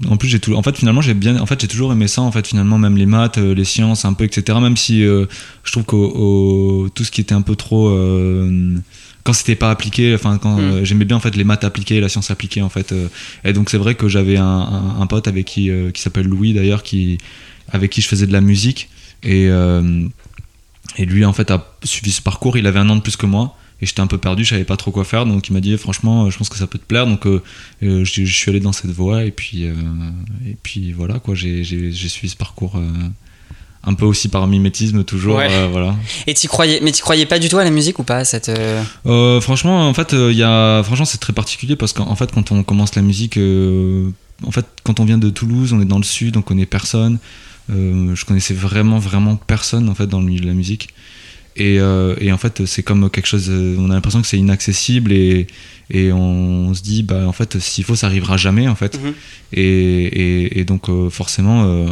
en 0.06 0.16
plus, 0.16 0.28
j'ai 0.28 0.38
tout, 0.38 0.54
en 0.54 0.62
fait, 0.62 0.76
finalement, 0.76 1.00
j'ai 1.00 1.14
bien, 1.14 1.40
en 1.40 1.46
fait, 1.46 1.60
j'ai 1.60 1.66
toujours 1.68 1.92
aimé 1.92 2.06
ça, 2.06 2.22
en 2.22 2.30
fait, 2.30 2.46
finalement, 2.46 2.78
même 2.78 2.96
les 2.96 3.06
maths, 3.06 3.38
euh, 3.38 3.54
les 3.54 3.64
sciences, 3.64 4.04
un 4.04 4.12
peu, 4.12 4.24
etc. 4.24 4.58
Même 4.60 4.76
si 4.76 5.04
euh, 5.04 5.26
je 5.64 5.72
trouve 5.72 5.84
que 5.84 6.88
tout 6.90 7.02
ce 7.04 7.10
qui 7.10 7.20
était 7.20 7.34
un 7.34 7.42
peu 7.42 7.56
trop, 7.56 7.88
euh, 7.88 8.76
quand 9.24 9.32
c'était 9.32 9.56
pas 9.56 9.70
appliqué, 9.70 10.14
enfin, 10.14 10.38
quand 10.38 10.56
Mm. 10.56 10.84
j'aimais 10.84 11.04
bien 11.04 11.16
en 11.16 11.20
fait 11.20 11.34
les 11.36 11.44
maths 11.44 11.64
appliquées, 11.64 12.00
la 12.00 12.08
science 12.08 12.30
appliquée, 12.30 12.62
en 12.62 12.68
fait. 12.68 12.92
euh, 12.92 13.08
et 13.44 13.52
donc, 13.52 13.70
c'est 13.70 13.76
vrai 13.78 13.94
que 13.96 14.06
j'avais 14.08 14.36
un, 14.36 14.44
un- 14.44 15.00
un 15.00 15.06
pote 15.06 15.26
avec 15.26 15.46
qui, 15.46 15.70
qui 15.92 16.00
s'appelle 16.00 16.26
Louis 16.26 16.52
d'ailleurs, 16.54 16.82
qui, 16.84 17.18
avec 17.70 17.90
qui 17.90 18.00
je 18.00 18.08
faisais 18.08 18.26
de 18.26 18.32
la 18.32 18.40
musique 18.40 18.88
et 19.24 19.48
et 20.96 21.04
lui, 21.04 21.24
en 21.24 21.32
fait, 21.32 21.50
a 21.50 21.64
suivi 21.84 22.10
ce 22.10 22.22
parcours. 22.22 22.56
Il 22.56 22.66
avait 22.66 22.78
un 22.78 22.88
an 22.88 22.96
de 22.96 23.00
plus 23.02 23.16
que 23.16 23.26
moi. 23.26 23.56
Et 23.80 23.86
j'étais 23.86 24.00
un 24.00 24.06
peu 24.08 24.18
perdu, 24.18 24.44
je 24.44 24.50
savais 24.50 24.64
pas 24.64 24.76
trop 24.76 24.90
quoi 24.90 25.04
faire. 25.04 25.24
Donc 25.24 25.48
il 25.48 25.52
m'a 25.52 25.60
dit, 25.60 25.76
franchement, 25.78 26.24
euh, 26.26 26.30
je 26.30 26.38
pense 26.38 26.48
que 26.48 26.56
ça 26.56 26.66
peut 26.66 26.78
te 26.78 26.84
plaire. 26.84 27.06
Donc 27.06 27.26
euh, 27.26 27.42
euh, 27.84 28.04
je, 28.04 28.24
je 28.24 28.34
suis 28.34 28.50
allé 28.50 28.58
dans 28.60 28.72
cette 28.72 28.90
voie. 28.90 29.24
Et 29.24 29.30
puis, 29.30 29.64
euh, 29.66 29.72
et 30.46 30.56
puis 30.62 30.92
voilà, 30.92 31.18
quoi. 31.20 31.34
J'ai 31.36 31.62
j'ai- 31.64 31.92
j'ai 31.92 32.08
suivi 32.08 32.28
ce 32.28 32.36
parcours 32.36 32.76
euh, 32.76 32.82
un 33.84 33.94
peu 33.94 34.04
aussi 34.04 34.28
par 34.28 34.46
mimétisme, 34.48 35.04
toujours. 35.04 35.36
Ouais. 35.36 35.68
voilà. 35.70 35.94
Et 36.26 36.34
t'y 36.34 36.48
croyais, 36.48 36.80
mais 36.82 36.90
t'y 36.90 37.00
croyais 37.02 37.24
pas 37.26 37.38
du 37.38 37.48
tout 37.48 37.58
à 37.58 37.64
la 37.64 37.70
musique 37.70 38.00
ou 38.00 38.02
pas 38.02 38.24
cette 38.24 38.50
franchement, 39.40 39.88
en 39.88 39.94
fait, 39.94 40.12
il 40.12 40.36
y 40.36 40.42
a, 40.42 40.82
franchement, 40.82 41.04
c'est 41.04 41.18
très 41.18 41.32
particulier 41.32 41.76
parce 41.76 41.92
qu'en 41.92 42.08
en 42.10 42.16
fait, 42.16 42.32
quand 42.32 42.50
on 42.50 42.64
commence 42.64 42.96
la 42.96 43.02
musique, 43.02 43.38
en 43.38 44.50
fait, 44.50 44.66
quand 44.82 44.98
on 45.00 45.04
vient 45.04 45.18
de 45.18 45.30
Toulouse, 45.30 45.72
on 45.72 45.80
est 45.80 45.84
dans 45.84 45.98
le 45.98 46.04
sud, 46.04 46.36
on 46.36 46.42
connaît 46.42 46.66
personne. 46.66 47.18
Je 47.68 48.24
connaissais 48.24 48.54
vraiment, 48.54 48.98
vraiment 48.98 49.36
personne 49.36 49.88
en 49.88 49.94
fait 49.94 50.06
dans 50.08 50.20
le 50.20 50.26
milieu 50.26 50.40
de 50.40 50.46
la 50.46 50.54
musique. 50.54 50.88
Et, 51.58 51.78
euh, 51.80 52.14
et 52.20 52.30
en 52.32 52.38
fait, 52.38 52.64
c'est 52.66 52.82
comme 52.84 53.10
quelque 53.10 53.26
chose. 53.26 53.48
euh, 53.50 53.76
On 53.78 53.90
a 53.90 53.94
l'impression 53.94 54.20
que 54.22 54.28
c'est 54.28 54.38
inaccessible 54.38 55.12
et, 55.12 55.46
et 55.90 56.12
on, 56.12 56.72
se 56.74 56.82
dit, 56.82 57.02
bah 57.02 57.26
en 57.26 57.32
fait, 57.32 57.58
s'il 57.58 57.84
faut, 57.84 57.96
ça 57.96 58.06
arrivera 58.06 58.36
jamais 58.36 58.68
en 58.68 58.74
fait. 58.76 58.98
Mhm. 59.02 59.12
Et, 59.54 59.62
et, 59.62 60.60
et 60.60 60.64
donc 60.64 60.88
euh, 60.88 61.10
forcément. 61.10 61.64
euh, 61.66 61.88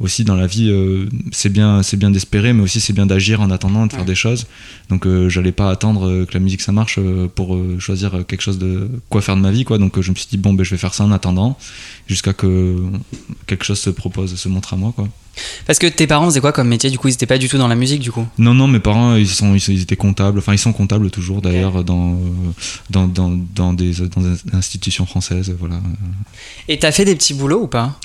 aussi 0.00 0.22
dans 0.22 0.36
la 0.36 0.46
vie, 0.46 0.72
c'est 1.32 1.48
bien, 1.52 1.82
c'est 1.82 1.96
bien 1.96 2.12
d'espérer, 2.12 2.52
mais 2.52 2.62
aussi 2.62 2.78
c'est 2.78 2.92
bien 2.92 3.04
d'agir 3.04 3.40
en 3.40 3.50
attendant 3.50 3.84
de 3.84 3.90
faire 3.90 4.02
Ouais. 4.02 4.06
des 4.06 4.14
choses. 4.14 4.46
Donc 4.90 5.08
j'allais 5.26 5.50
pas 5.50 5.70
attendre 5.72 6.24
que 6.24 6.34
la 6.34 6.38
musique 6.38 6.60
ça 6.60 6.70
marche 6.70 7.00
pour 7.34 7.58
choisir 7.80 8.24
quelque 8.28 8.42
chose 8.42 8.58
de 8.60 8.88
quoi 9.08 9.22
faire 9.22 9.34
de 9.34 9.40
ma 9.40 9.50
vie, 9.50 9.64
quoi. 9.64 9.76
Donc 9.78 10.00
je 10.00 10.10
me 10.12 10.14
suis 10.14 10.28
dit 10.30 10.36
bon 10.36 10.52
ben 10.54 10.62
je 10.62 10.70
vais 10.70 10.78
faire 10.78 10.94
ça 10.94 11.02
en 11.02 11.10
attendant, 11.10 11.58
jusqu'à 12.06 12.32
que 12.32 12.76
quelque 13.48 13.64
chose 13.64 13.80
se 13.80 13.90
propose, 13.90 14.36
se 14.36 14.48
montre 14.48 14.72
à 14.74 14.76
moi, 14.76 14.92
quoi. 14.94 15.08
Parce 15.66 15.78
que 15.78 15.86
tes 15.86 16.06
parents 16.06 16.26
faisaient 16.26 16.40
quoi 16.40 16.52
comme 16.52 16.68
métier 16.68 16.90
Du 16.90 16.98
coup, 16.98 17.08
ils 17.08 17.14
étaient 17.14 17.26
pas 17.26 17.38
du 17.38 17.48
tout 17.48 17.58
dans 17.58 17.68
la 17.68 17.74
musique, 17.76 18.00
du 18.00 18.10
coup. 18.12 18.26
Non 18.38 18.54
non, 18.54 18.66
mes 18.68 18.78
parents 18.80 19.14
ils 19.16 19.26
sont, 19.28 19.54
ils, 19.54 19.80
étaient 19.82 19.96
comptables, 19.96 20.38
enfin 20.38 20.52
ils 20.52 20.58
sont 20.58 20.72
comptables 20.72 21.10
toujours 21.10 21.40
d'ailleurs 21.42 21.84
dans, 21.84 22.12
euh, 22.12 22.16
dans, 22.90 23.06
dans 23.06 23.38
dans 23.54 23.72
des 23.72 23.92
dans 24.14 24.20
des 24.22 24.36
institutions 24.52 25.06
françaises, 25.06 25.54
voilà. 25.58 25.80
Et 26.68 26.78
t'as 26.78 26.92
fait 26.92 27.04
des 27.04 27.14
petits 27.16 27.34
boulots 27.34 27.62
ou 27.62 27.66
pas 27.68 27.98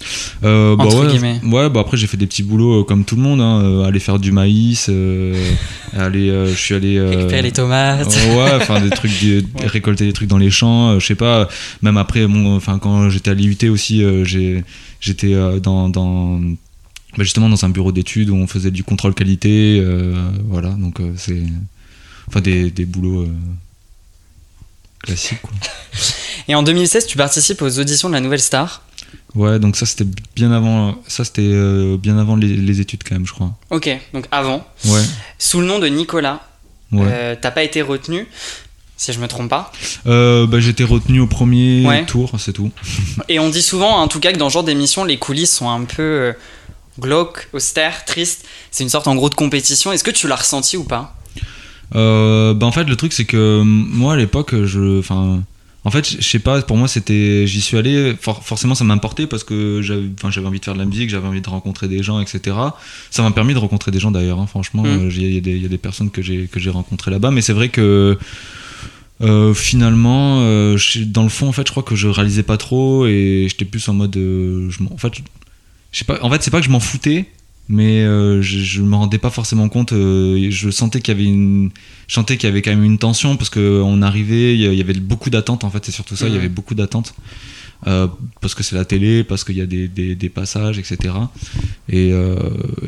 Euh, 0.44 0.76
bah 0.76 0.86
Entre 0.86 1.02
ouais, 1.06 1.08
guillemets. 1.12 1.40
ouais, 1.44 1.70
bah 1.70 1.82
après 1.82 1.98
j'ai 1.98 2.08
fait 2.08 2.18
des 2.18 2.28
petits 2.28 2.44
boulots 2.44 2.82
euh, 2.82 2.84
comme 2.84 3.06
tout 3.06 3.16
le 3.16 3.22
monde, 3.22 3.42
hein, 3.42 3.62
euh, 3.64 3.84
aller 3.86 4.00
faire 4.00 4.20
du 4.20 4.32
maïs, 4.32 4.88
euh, 4.90 5.36
aller, 5.98 6.30
euh, 6.30 6.48
je 6.50 6.56
suis 6.60 6.76
allé 6.76 7.00
Récupérer 7.00 7.42
les 7.42 7.52
tomates. 7.52 8.08
ouais, 8.08 8.52
enfin 8.56 8.82
des 8.82 8.90
trucs, 8.90 9.20
des- 9.22 9.44
Ouais. 9.60 9.68
récolter 9.68 10.06
des 10.06 10.14
trucs 10.14 10.30
dans 10.30 10.38
les 10.38 10.50
champs, 10.52 11.00
je 11.00 11.06
sais 11.06 11.16
pas. 11.16 11.48
Même 11.82 11.98
après, 11.98 12.26
bon, 12.28 12.60
quand 12.82 13.10
j'étais 13.10 13.32
à 13.32 13.34
l'IUT 13.34 13.70
aussi, 13.70 14.04
j'ai, 14.24 14.64
j'étais 15.00 15.34
dans, 15.62 15.90
dans 15.90 16.40
bah, 17.18 17.24
justement 17.24 17.50
dans 17.50 17.64
un 17.66 17.70
bureau 17.70 17.92
d'études 17.92 18.30
où 18.30 18.36
on 18.36 18.48
faisait 18.48 18.72
du 18.72 18.84
contrôle 18.84 19.14
qualité, 19.14 19.80
euh, 19.82 20.14
voilà. 20.48 20.70
Donc 20.70 21.00
euh, 21.00 21.14
c'est, 21.18 21.44
enfin 22.28 22.42
des, 22.42 22.72
des 22.72 22.86
boulots 22.86 23.24
euh, 23.24 23.32
classiques. 25.04 25.42
Quoi. 25.42 25.52
Et 26.48 26.56
en 26.56 26.64
2016, 26.64 27.06
tu 27.08 27.18
participes 27.18 27.62
aux 27.62 27.80
auditions 27.80 28.10
de 28.10 28.14
la 28.14 28.20
Nouvelle 28.20 28.42
Star? 28.42 28.84
Ouais, 29.36 29.58
donc 29.60 29.76
ça 29.76 29.86
c'était 29.86 30.06
bien 30.36 30.52
avant, 30.52 31.02
ça 31.08 31.24
c'était 31.24 31.98
bien 31.98 32.18
avant 32.18 32.36
les, 32.36 32.48
les 32.56 32.82
études 32.82 33.04
quand 33.08 33.16
même, 33.16 33.26
je 33.26 33.34
crois. 33.34 33.56
Ok, 33.72 33.90
donc 34.14 34.28
avant, 34.32 34.66
Ouais, 34.86 35.02
sous 35.40 35.60
le 35.62 35.66
nom 35.68 35.80
de 35.80 35.88
Nicolas, 35.88 36.48
ouais. 36.92 37.38
t'as 37.42 37.50
pas 37.52 37.64
été 37.64 37.82
retenu, 37.82 38.28
si 38.98 39.12
je 39.14 39.20
me 39.20 39.28
trompe 39.28 39.50
pas? 39.50 39.72
Bah, 40.06 40.60
j'étais 40.60 40.84
retenu 40.84 41.20
au 41.20 41.28
premier 41.28 41.86
Ouais. 41.86 42.06
tour, 42.06 42.34
c'est 42.38 42.54
tout. 42.54 42.72
Et 43.30 43.40
on 43.40 43.50
dit 43.50 43.64
souvent, 43.64 43.98
en 43.98 44.08
tout 44.08 44.20
cas, 44.20 44.32
que 44.34 44.38
dans 44.38 44.50
ce 44.50 44.54
genre 44.54 44.64
d'émission, 44.64 45.04
les 45.04 45.18
coulisses 45.18 45.54
sont 45.56 45.70
un 45.70 45.84
peu 45.86 46.34
glauques, 47.00 47.50
austères, 47.54 48.06
tristes. 48.06 48.46
C'est 48.72 48.84
une 48.84 48.90
sorte 48.90 49.08
en 49.08 49.16
gros 49.16 49.30
de 49.30 49.36
compétition. 49.36 49.92
Est-ce 49.92 50.04
que 50.04 50.12
tu 50.12 50.28
l'as 50.28 50.36
ressenti 50.36 50.78
ou 50.78 50.84
pas? 50.84 51.16
Euh, 51.96 52.54
bah, 52.54 52.66
en 52.66 52.72
fait, 52.72 52.86
le 52.86 52.96
truc, 52.96 53.14
c'est 53.14 53.26
que 53.26 53.62
moi, 53.64 54.14
à 54.14 54.18
l'époque, 54.18 54.56
je. 54.66 55.00
Enfin. 55.00 55.44
En 55.86 55.92
fait, 55.92 56.10
je 56.22 56.26
sais 56.26 56.40
pas, 56.40 56.62
pour 56.62 56.78
moi, 56.78 56.88
c'était. 56.88 57.46
J'y 57.46 57.60
suis 57.60 57.76
allé, 57.78 58.16
for- 58.22 58.42
forcément, 58.46 58.74
ça 58.74 58.86
m'importait 58.86 59.28
parce 59.28 59.44
que 59.44 59.82
j'avais 59.82 60.06
enfin, 60.18 60.32
j'avais 60.32 60.48
envie 60.48 60.62
de 60.62 60.64
faire 60.64 60.76
de 60.76 60.80
la 60.80 60.86
musique, 60.86 61.10
j'avais 61.10 61.28
envie 61.28 61.42
de 61.42 61.50
rencontrer 61.50 61.90
des 61.90 62.02
gens, 62.02 62.22
etc. 62.22 62.56
Ça 63.12 63.22
m'a 63.22 63.32
permis 63.32 63.54
de 63.54 63.60
rencontrer 63.60 63.92
des 63.92 64.00
gens 64.00 64.10
d'ailleurs, 64.10 64.40
hein, 64.40 64.48
franchement. 64.48 64.84
Mm. 64.84 64.88
euh, 64.88 65.10
Il 65.14 65.34
y, 65.34 65.38
a 65.38 65.42
des- 65.42 65.52
il 65.58 65.62
y 65.62 65.66
a 65.66 65.68
des 65.68 65.78
personnes 65.78 66.10
que 66.10 66.22
j'ai 66.22 66.48
que 66.48 66.58
j'ai 66.62 66.70
rencontrées 66.70 67.12
là-bas, 67.12 67.32
mais 67.32 67.42
c'est 67.42 67.52
vrai 67.52 67.68
que. 67.68 68.18
euh, 69.22 69.54
finalement, 69.54 70.38
euh, 70.42 70.78
dans 71.08 71.24
le 71.24 71.30
fond, 71.30 71.50
en 71.50 71.52
fait, 71.52 71.68
je 71.68 71.72
crois 71.72 71.84
que 71.84 71.96
je 71.98 72.08
réalisais 72.08 72.44
pas 72.44 72.56
trop 72.58 73.06
et 73.06 73.48
j'étais 73.50 73.66
plus 73.66 73.86
en 73.90 73.94
mode. 73.94 74.16
euh, 74.16 74.70
je 74.70 74.80
en 74.90 74.98
fait, 74.98 75.12
je, 75.94 76.00
je 76.00 76.00
sais 76.00 76.06
pas. 76.06 76.20
En 76.22 76.30
fait, 76.30 76.44
c'est 76.44 76.52
pas 76.52 76.60
que 76.60 76.66
je 76.66 76.72
m'en 76.72 76.80
foutais, 76.82 77.28
mais 77.70 78.02
euh, 78.02 78.42
je, 78.42 78.60
je 78.60 78.82
me 78.82 78.96
rendais 78.96 79.20
pas 79.20 79.30
forcément 79.30 79.70
compte. 79.70 79.94
euh, 79.94 80.48
je 80.52 80.70
sentais 80.70 81.00
qu'il 81.00 81.14
y 81.14 81.18
avait 81.18 81.30
une, 81.30 81.70
je 82.08 82.14
sentais 82.16 82.36
qu'il 82.38 82.50
y 82.50 82.52
avait 82.52 82.62
quand 82.62 82.72
même 82.72 82.84
une 82.84 82.98
tension 82.98 83.38
parce 83.38 83.50
que 83.50 83.82
on 83.84 84.02
arrivait, 84.02 84.54
il 84.56 84.62
y- 84.76 84.82
avait 84.82 84.94
beaucoup 84.96 85.30
d'attentes 85.30 85.64
en 85.64 85.70
fait. 85.70 85.86
C'est 85.86 85.92
surtout 85.94 86.16
ça, 86.18 86.28
il 86.28 86.34
y 86.34 86.38
avait 86.38 86.50
beaucoup 86.50 86.76
d'attentes. 86.76 87.14
Euh, 87.86 88.08
parce 88.40 88.56
que 88.56 88.64
c'est 88.64 88.76
la 88.78 88.86
télé, 88.86 89.26
parce 89.26 89.44
qu'il 89.44 89.58
y 89.58 89.62
a 89.62 89.66
des, 89.66 89.90
des, 89.90 90.16
des 90.16 90.30
passages, 90.30 90.80
etc. 90.80 91.14
Et, 91.90 92.12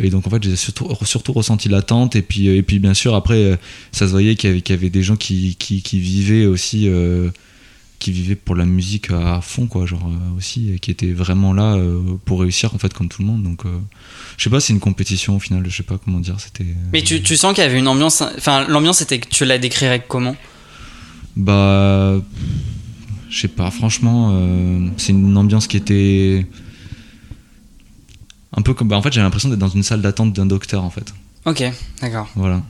et 0.02 0.10
donc 0.10 0.26
en 0.26 0.30
fait 0.30 0.42
j'ai 0.42 0.56
surtout, 0.56 0.88
surtout 1.04 1.34
ressenti 1.34 1.68
l'attente 1.68 2.16
et 2.16 2.22
puis, 2.22 2.48
et 2.48 2.64
puis 2.64 2.80
bien 2.80 2.94
sûr 2.94 3.14
après 3.14 3.60
ça 3.92 4.06
se 4.08 4.12
voyait 4.12 4.36
qu'il 4.36 4.56
y 4.56 4.64
y 4.70 4.72
avait 4.74 4.90
des 4.90 5.04
gens 5.04 5.18
qui, 5.18 5.58
qui, 5.60 5.82
qui 5.82 6.00
vivaient 6.00 6.46
aussi, 6.46 6.90
qui 8.00 8.12
vivaient 8.12 8.36
pour 8.36 8.56
la 8.56 8.66
musique 8.66 9.12
à 9.12 9.42
fond 9.42 9.68
quoi, 9.68 9.86
genre 9.86 10.08
euh, 10.08 10.38
aussi, 10.38 10.72
et 10.74 10.80
qui 10.80 10.92
étaient 10.92 11.14
vraiment 11.14 11.54
là 11.54 11.76
euh, 11.76 12.02
pour 12.26 12.42
réussir 12.42 12.74
en 12.74 12.78
fait 12.78 12.94
comme 12.94 13.08
tout 13.08 13.22
le 13.22 13.28
monde. 13.28 13.44
Donc 13.44 13.66
euh, 13.66 13.70
je 14.38 14.44
sais 14.44 14.50
pas, 14.50 14.60
c'est 14.60 14.74
une 14.74 14.80
compétition 14.80 15.36
au 15.36 15.40
final, 15.40 15.64
je 15.68 15.76
sais 15.76 15.84
pas 15.84 15.98
comment 15.98 16.20
dire, 16.20 16.40
c'était... 16.40 16.66
Mais 16.94 17.02
tu, 17.02 17.22
tu 17.22 17.36
sens 17.36 17.54
qu'il 17.54 17.64
y 17.64 17.68
avait 17.68 17.80
une 17.80 17.88
ambiance. 17.88 18.22
Enfin, 18.22 18.68
l'ambiance, 18.68 18.98
c'était 19.00 19.20
que 19.20 19.30
tu 19.30 19.46
la 19.46 19.58
décrirais 19.58 20.04
comment? 20.08 20.36
Bah, 21.36 22.22
je 23.30 23.40
sais 23.40 23.48
pas, 23.48 23.72
franchement, 23.72 24.40
c'est 24.98 25.12
une 25.12 25.36
ambiance 25.38 25.68
qui 25.68 25.78
était 25.78 26.46
un 28.54 28.62
peu 28.62 28.74
comme. 28.74 28.88
bah, 28.88 28.96
en 28.96 29.02
fait, 29.02 29.12
j'ai 29.12 29.22
l'impression 29.22 29.50
d'être 29.50 29.60
dans 29.60 29.68
une 29.68 29.84
salle 29.84 30.02
d'attente 30.02 30.32
d'un 30.32 30.46
docteur, 30.46 30.84
en 30.84 30.90
fait. 30.90 31.14
Ok, 31.46 31.64
d'accord. 32.02 32.30
Voilà. 32.36 32.62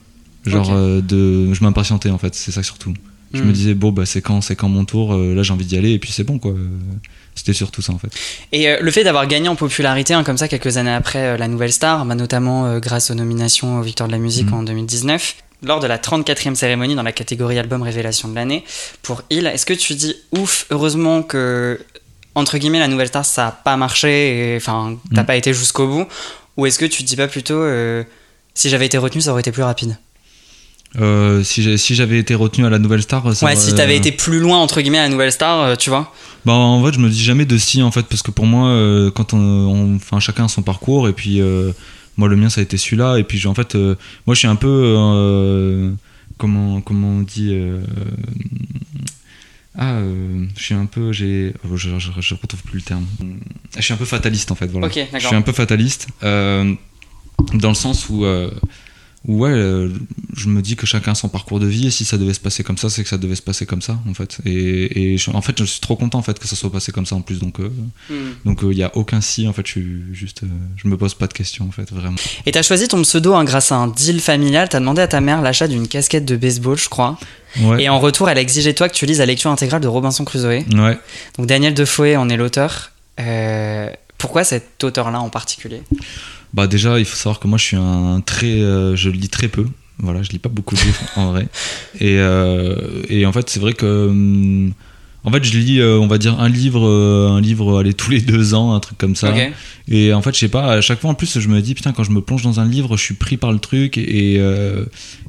Genre, 0.46 0.72
de, 0.76 1.54
je 1.54 1.64
m'impatientais, 1.64 2.10
en 2.10 2.18
fait, 2.18 2.34
c'est 2.34 2.52
ça 2.52 2.64
surtout. 2.64 2.94
Je 3.34 3.42
Hmm. 3.42 3.48
me 3.48 3.52
disais, 3.54 3.74
bon, 3.74 3.92
bah, 3.92 4.06
c'est 4.06 4.22
quand, 4.22 4.42
c'est 4.42 4.56
quand 4.56 4.70
mon 4.70 4.86
tour, 4.86 5.14
euh, 5.14 5.34
là, 5.36 5.44
j'ai 5.44 5.52
envie 5.54 5.66
d'y 5.66 5.78
aller, 5.78 5.92
et 5.92 6.00
puis 6.00 6.12
c'est 6.12 6.24
bon, 6.24 6.40
quoi. 6.40 6.54
C'était 7.34 7.54
surtout 7.54 7.82
ça, 7.82 7.92
en 7.92 7.98
fait. 7.98 8.08
Et 8.54 8.70
euh, 8.70 8.78
le 8.80 8.92
fait 8.92 9.04
d'avoir 9.04 9.28
gagné 9.28 9.50
en 9.50 9.56
popularité, 9.58 10.14
hein, 10.14 10.24
comme 10.24 10.38
ça, 10.38 10.48
quelques 10.48 10.78
années 10.78 10.94
après 10.94 11.20
euh, 11.20 11.38
la 11.38 11.48
Nouvelle 11.50 11.74
Star, 11.74 12.06
bah, 12.06 12.16
notamment 12.16 12.66
euh, 12.66 12.80
grâce 12.80 13.12
aux 13.12 13.16
nominations 13.16 13.80
aux 13.80 13.82
Victoires 13.82 14.08
de 14.08 14.14
la 14.14 14.20
musique 14.20 14.48
Mhm. 14.48 14.54
en 14.54 14.64
2019, 14.64 15.36
lors 15.64 15.82
de 15.82 15.88
la 15.88 15.98
34e 15.98 16.56
cérémonie 16.56 16.96
dans 16.96 17.04
la 17.04 17.12
catégorie 17.12 17.60
album 17.60 17.82
révélation 17.82 18.30
de 18.30 18.36
l'année, 18.36 18.64
pour 19.02 19.22
Il, 19.30 19.48
est-ce 19.48 19.66
que 19.66 19.74
tu 19.74 19.96
dis 19.96 20.16
ouf, 20.32 20.66
heureusement 20.70 21.24
que, 21.24 21.80
entre 22.36 22.58
guillemets, 22.58 22.80
la 22.80 22.88
Nouvelle 22.88 23.08
Star, 23.10 23.26
ça 23.26 23.48
a 23.48 23.52
pas 23.52 23.76
marché, 23.76 24.54
et 24.54 24.56
enfin, 24.58 24.98
t'as 25.14 25.22
Mhm. 25.22 25.26
pas 25.28 25.36
été 25.36 25.54
jusqu'au 25.54 25.88
bout, 25.88 26.06
ou 26.56 26.66
est-ce 26.68 26.80
que 26.80 26.86
tu 26.86 27.04
te 27.04 27.08
dis 27.08 27.18
pas 27.18 27.28
plutôt, 27.28 27.62
si 28.54 28.70
j'avais 28.70 28.86
été 28.86 28.98
retenu, 28.98 29.20
ça 29.22 29.32
aurait 29.32 29.42
été 29.42 29.52
plus 29.52 29.64
rapide? 29.64 29.98
Euh, 31.00 31.44
si 31.44 31.96
j'avais 31.96 32.20
été 32.20 32.36
retenu 32.36 32.66
à 32.66 32.70
la 32.70 32.80
Nouvelle 32.80 33.02
Star, 33.02 33.36
ça 33.36 33.46
Ouais, 33.46 33.56
si 33.56 33.74
t'avais 33.76 33.98
été 33.98 34.12
plus 34.12 34.40
loin, 34.40 34.60
entre 34.60 34.82
guillemets, 34.82 35.00
à 35.00 35.04
la 35.04 35.10
Nouvelle 35.10 35.32
Star, 35.32 35.62
euh, 35.62 35.76
tu 35.76 35.90
vois. 35.90 36.14
Bah 36.46 36.54
en 36.54 36.84
fait 36.86 36.94
je 36.94 37.00
me 37.00 37.10
dis 37.10 37.24
jamais 37.24 37.46
de 37.46 37.58
si 37.58 37.82
en 37.82 37.90
fait 37.90 38.04
parce 38.04 38.22
que 38.22 38.30
pour 38.30 38.46
moi 38.46 38.70
euh, 38.70 39.10
quand 39.10 39.34
on, 39.34 39.96
enfin 39.96 40.20
chacun 40.20 40.46
a 40.46 40.48
son 40.48 40.62
parcours 40.62 41.10
et 41.10 41.14
puis 41.14 41.42
moi 42.18 42.30
le 42.30 42.36
mien 42.36 42.50
ça 42.50 42.62
a 42.62 42.64
été 42.64 42.78
celui-là 42.78 43.18
et 43.18 43.24
puis 43.24 43.48
en 43.48 43.56
fait 43.56 43.74
moi 43.74 44.36
je 44.36 44.36
suis 44.36 44.48
un 44.48 44.56
peu 44.56 45.96
comment 46.38 46.82
comment 46.82 47.08
on 47.08 47.22
dit 47.22 47.52
ah 49.78 49.96
euh, 49.96 50.46
je 50.56 50.64
suis 50.64 50.74
un 50.74 50.86
peu 50.86 51.12
j'ai 51.12 51.54
oh, 51.66 51.76
je, 51.76 52.00
je, 52.00 52.12
je 52.20 52.36
retrouve 52.36 52.62
plus 52.64 52.78
le 52.78 52.82
terme. 52.82 53.06
Je 53.76 53.82
suis 53.82 53.94
un 53.94 53.98
peu 53.98 54.06
fataliste 54.06 54.52
en 54.52 54.56
fait 54.56 54.68
voilà. 54.68 54.88
Ok, 54.88 55.00
je 55.14 55.20
suis 55.20 55.36
un 55.36 55.42
peu 55.42 55.52
fataliste 55.52 56.08
euh, 56.24 56.74
dans 57.54 57.70
le 57.70 57.76
sens 57.76 58.08
où 58.10 58.24
euh, 58.24 58.50
où, 59.28 59.40
ouais, 59.40 59.50
euh, 59.50 59.90
je 60.36 60.48
me 60.50 60.62
dis 60.62 60.76
que 60.76 60.86
chacun 60.86 61.14
a 61.14 61.16
son 61.16 61.30
parcours 61.30 61.60
de 61.60 61.66
vie 61.66 61.88
et 61.88 61.92
si 61.92 62.06
ça 62.06 62.18
devait 62.18 62.34
se 62.34 62.40
passer 62.40 62.64
comme 62.64 62.78
ça, 62.78 62.90
c'est 62.90 63.02
que 63.04 63.10
ça 63.10 63.18
devait 63.18 63.36
se 63.36 63.42
passer 63.42 63.66
comme 63.66 63.82
ça 63.82 63.98
en 64.10 64.14
fait. 64.14 64.38
Et, 64.46 65.14
et 65.14 65.18
je- 65.18 65.32
en 65.32 65.42
fait, 65.42 65.58
je 65.60 65.64
suis 65.66 65.80
trop 65.80 65.96
content 65.96 66.20
en 66.20 66.22
fait 66.22 66.38
que 66.38 66.48
ça 66.48 66.56
soit 66.56 66.72
passé 66.72 66.92
comme 66.92 67.06
ça 67.06 67.16
en 67.16 67.22
plus. 67.22 67.40
Donc, 67.40 67.60
euh, 67.60 67.70
Hmm. 68.10 68.14
donc 68.46 68.60
il 68.64 68.78
y 68.78 68.84
a 68.84 68.96
aucun 68.96 69.22
si 69.22 69.48
en 69.48 69.54
fait. 69.54 69.66
Je 69.66 69.72
suis 69.72 69.88
juste, 70.14 70.44
euh, 70.44 70.48
je 70.78 70.88
me 70.88 70.96
pose 70.98 71.14
pas 71.16 71.28
de 71.28 71.34
questions 71.34 71.66
en 71.68 71.72
fait, 71.72 71.92
vraiment. 71.92 72.18
Et 72.46 72.52
t'as 72.52 72.62
choisi 72.62 72.88
ton 72.88 73.02
pseudo 73.02 73.34
hein, 73.34 73.44
grâce 73.44 73.72
à 73.72 73.76
un 73.78 73.88
deal 73.88 74.20
familial. 74.20 74.70
T'as 74.70 74.80
demandé 74.80 75.02
à 75.02 75.08
ta 75.08 75.22
mère 75.22 75.42
l'achat 75.42 75.68
d'une 75.68 75.88
casquette 75.88 76.26
de 76.26 76.36
baseball, 76.36 76.78
je 76.78 76.90
crois. 76.90 77.18
Ouais. 77.62 77.84
Et 77.84 77.90
en 77.90 78.00
retour, 78.00 78.30
elle 78.30 78.38
a 78.38 78.42
exigé 78.42 78.74
toi 78.76 78.90
que 78.90 78.94
tu 78.94 79.06
lises 79.06 79.20
la 79.20 79.26
lecture 79.26 79.50
intégrale 79.50 79.82
de 79.82 79.88
Robinson 79.88 80.26
Crusoe. 80.26 80.64
Ouais. 80.74 81.00
Donc 81.38 81.48
Daniel 81.48 81.74
Defoe 81.74 82.16
en 82.18 82.30
est 82.30 82.38
l'auteur. 82.38 82.92
Euh, 83.20 83.90
pourquoi 84.18 84.44
cet 84.44 84.84
auteur-là 84.84 85.20
en 85.22 85.30
particulier? 85.30 85.82
Bah 86.56 86.68
déjà, 86.68 87.00
il 87.00 87.06
faut 87.06 87.18
savoir 87.18 87.40
que 87.42 87.48
moi, 87.50 87.58
je 87.58 87.66
suis 87.66 87.76
un 87.76 88.22
très, 88.26 88.62
euh, 88.62 88.96
je 88.96 89.10
lis 89.10 89.28
très 89.28 89.50
peu. 89.50 89.66
Voilà, 90.00 90.24
je 90.24 90.30
lis 90.30 90.40
pas 90.40 90.48
beaucoup 90.50 90.76
de 90.76 90.80
livres 90.82 91.02
en 91.18 91.32
vrai. 91.32 91.50
Et, 92.00 92.18
euh, 92.20 93.04
et 93.10 93.26
en 93.26 93.34
fait, 93.34 93.50
c'est 93.50 93.60
vrai 93.60 93.74
que, 93.74 94.08
hum, 94.08 94.72
en 95.26 95.32
fait, 95.32 95.44
je 95.44 95.58
lis, 95.58 95.82
euh, 95.82 95.98
on 96.00 96.08
va 96.08 96.18
dire 96.18 96.40
un 96.40 96.48
livre, 96.48 96.88
un 96.88 97.42
livre, 97.42 97.80
allez, 97.80 97.94
tous 97.94 98.10
les 98.10 98.22
deux 98.22 98.54
ans, 98.54 98.74
un 98.74 98.80
truc 98.80 98.98
comme 98.98 99.18
ça. 99.18 99.32
Ok. 99.32 99.52
Et 99.90 100.14
en 100.14 100.22
fait, 100.22 100.34
je 100.34 100.40
sais 100.40 100.48
pas, 100.48 100.72
à 100.72 100.82
chaque 100.82 101.02
fois 101.02 101.10
en 101.10 101.14
plus, 101.14 101.40
je 101.40 101.48
me 101.50 101.62
dis, 101.62 101.76
putain, 101.76 101.92
quand 101.92 102.04
je 102.06 102.12
me 102.12 102.22
plonge 102.22 102.44
dans 102.44 102.62
un 102.62 102.66
livre, 102.66 102.96
je 102.96 103.04
suis 103.04 103.16
pris 103.16 103.36
par 103.36 103.52
le 103.52 103.60
truc 103.60 103.98
et, 103.98 104.40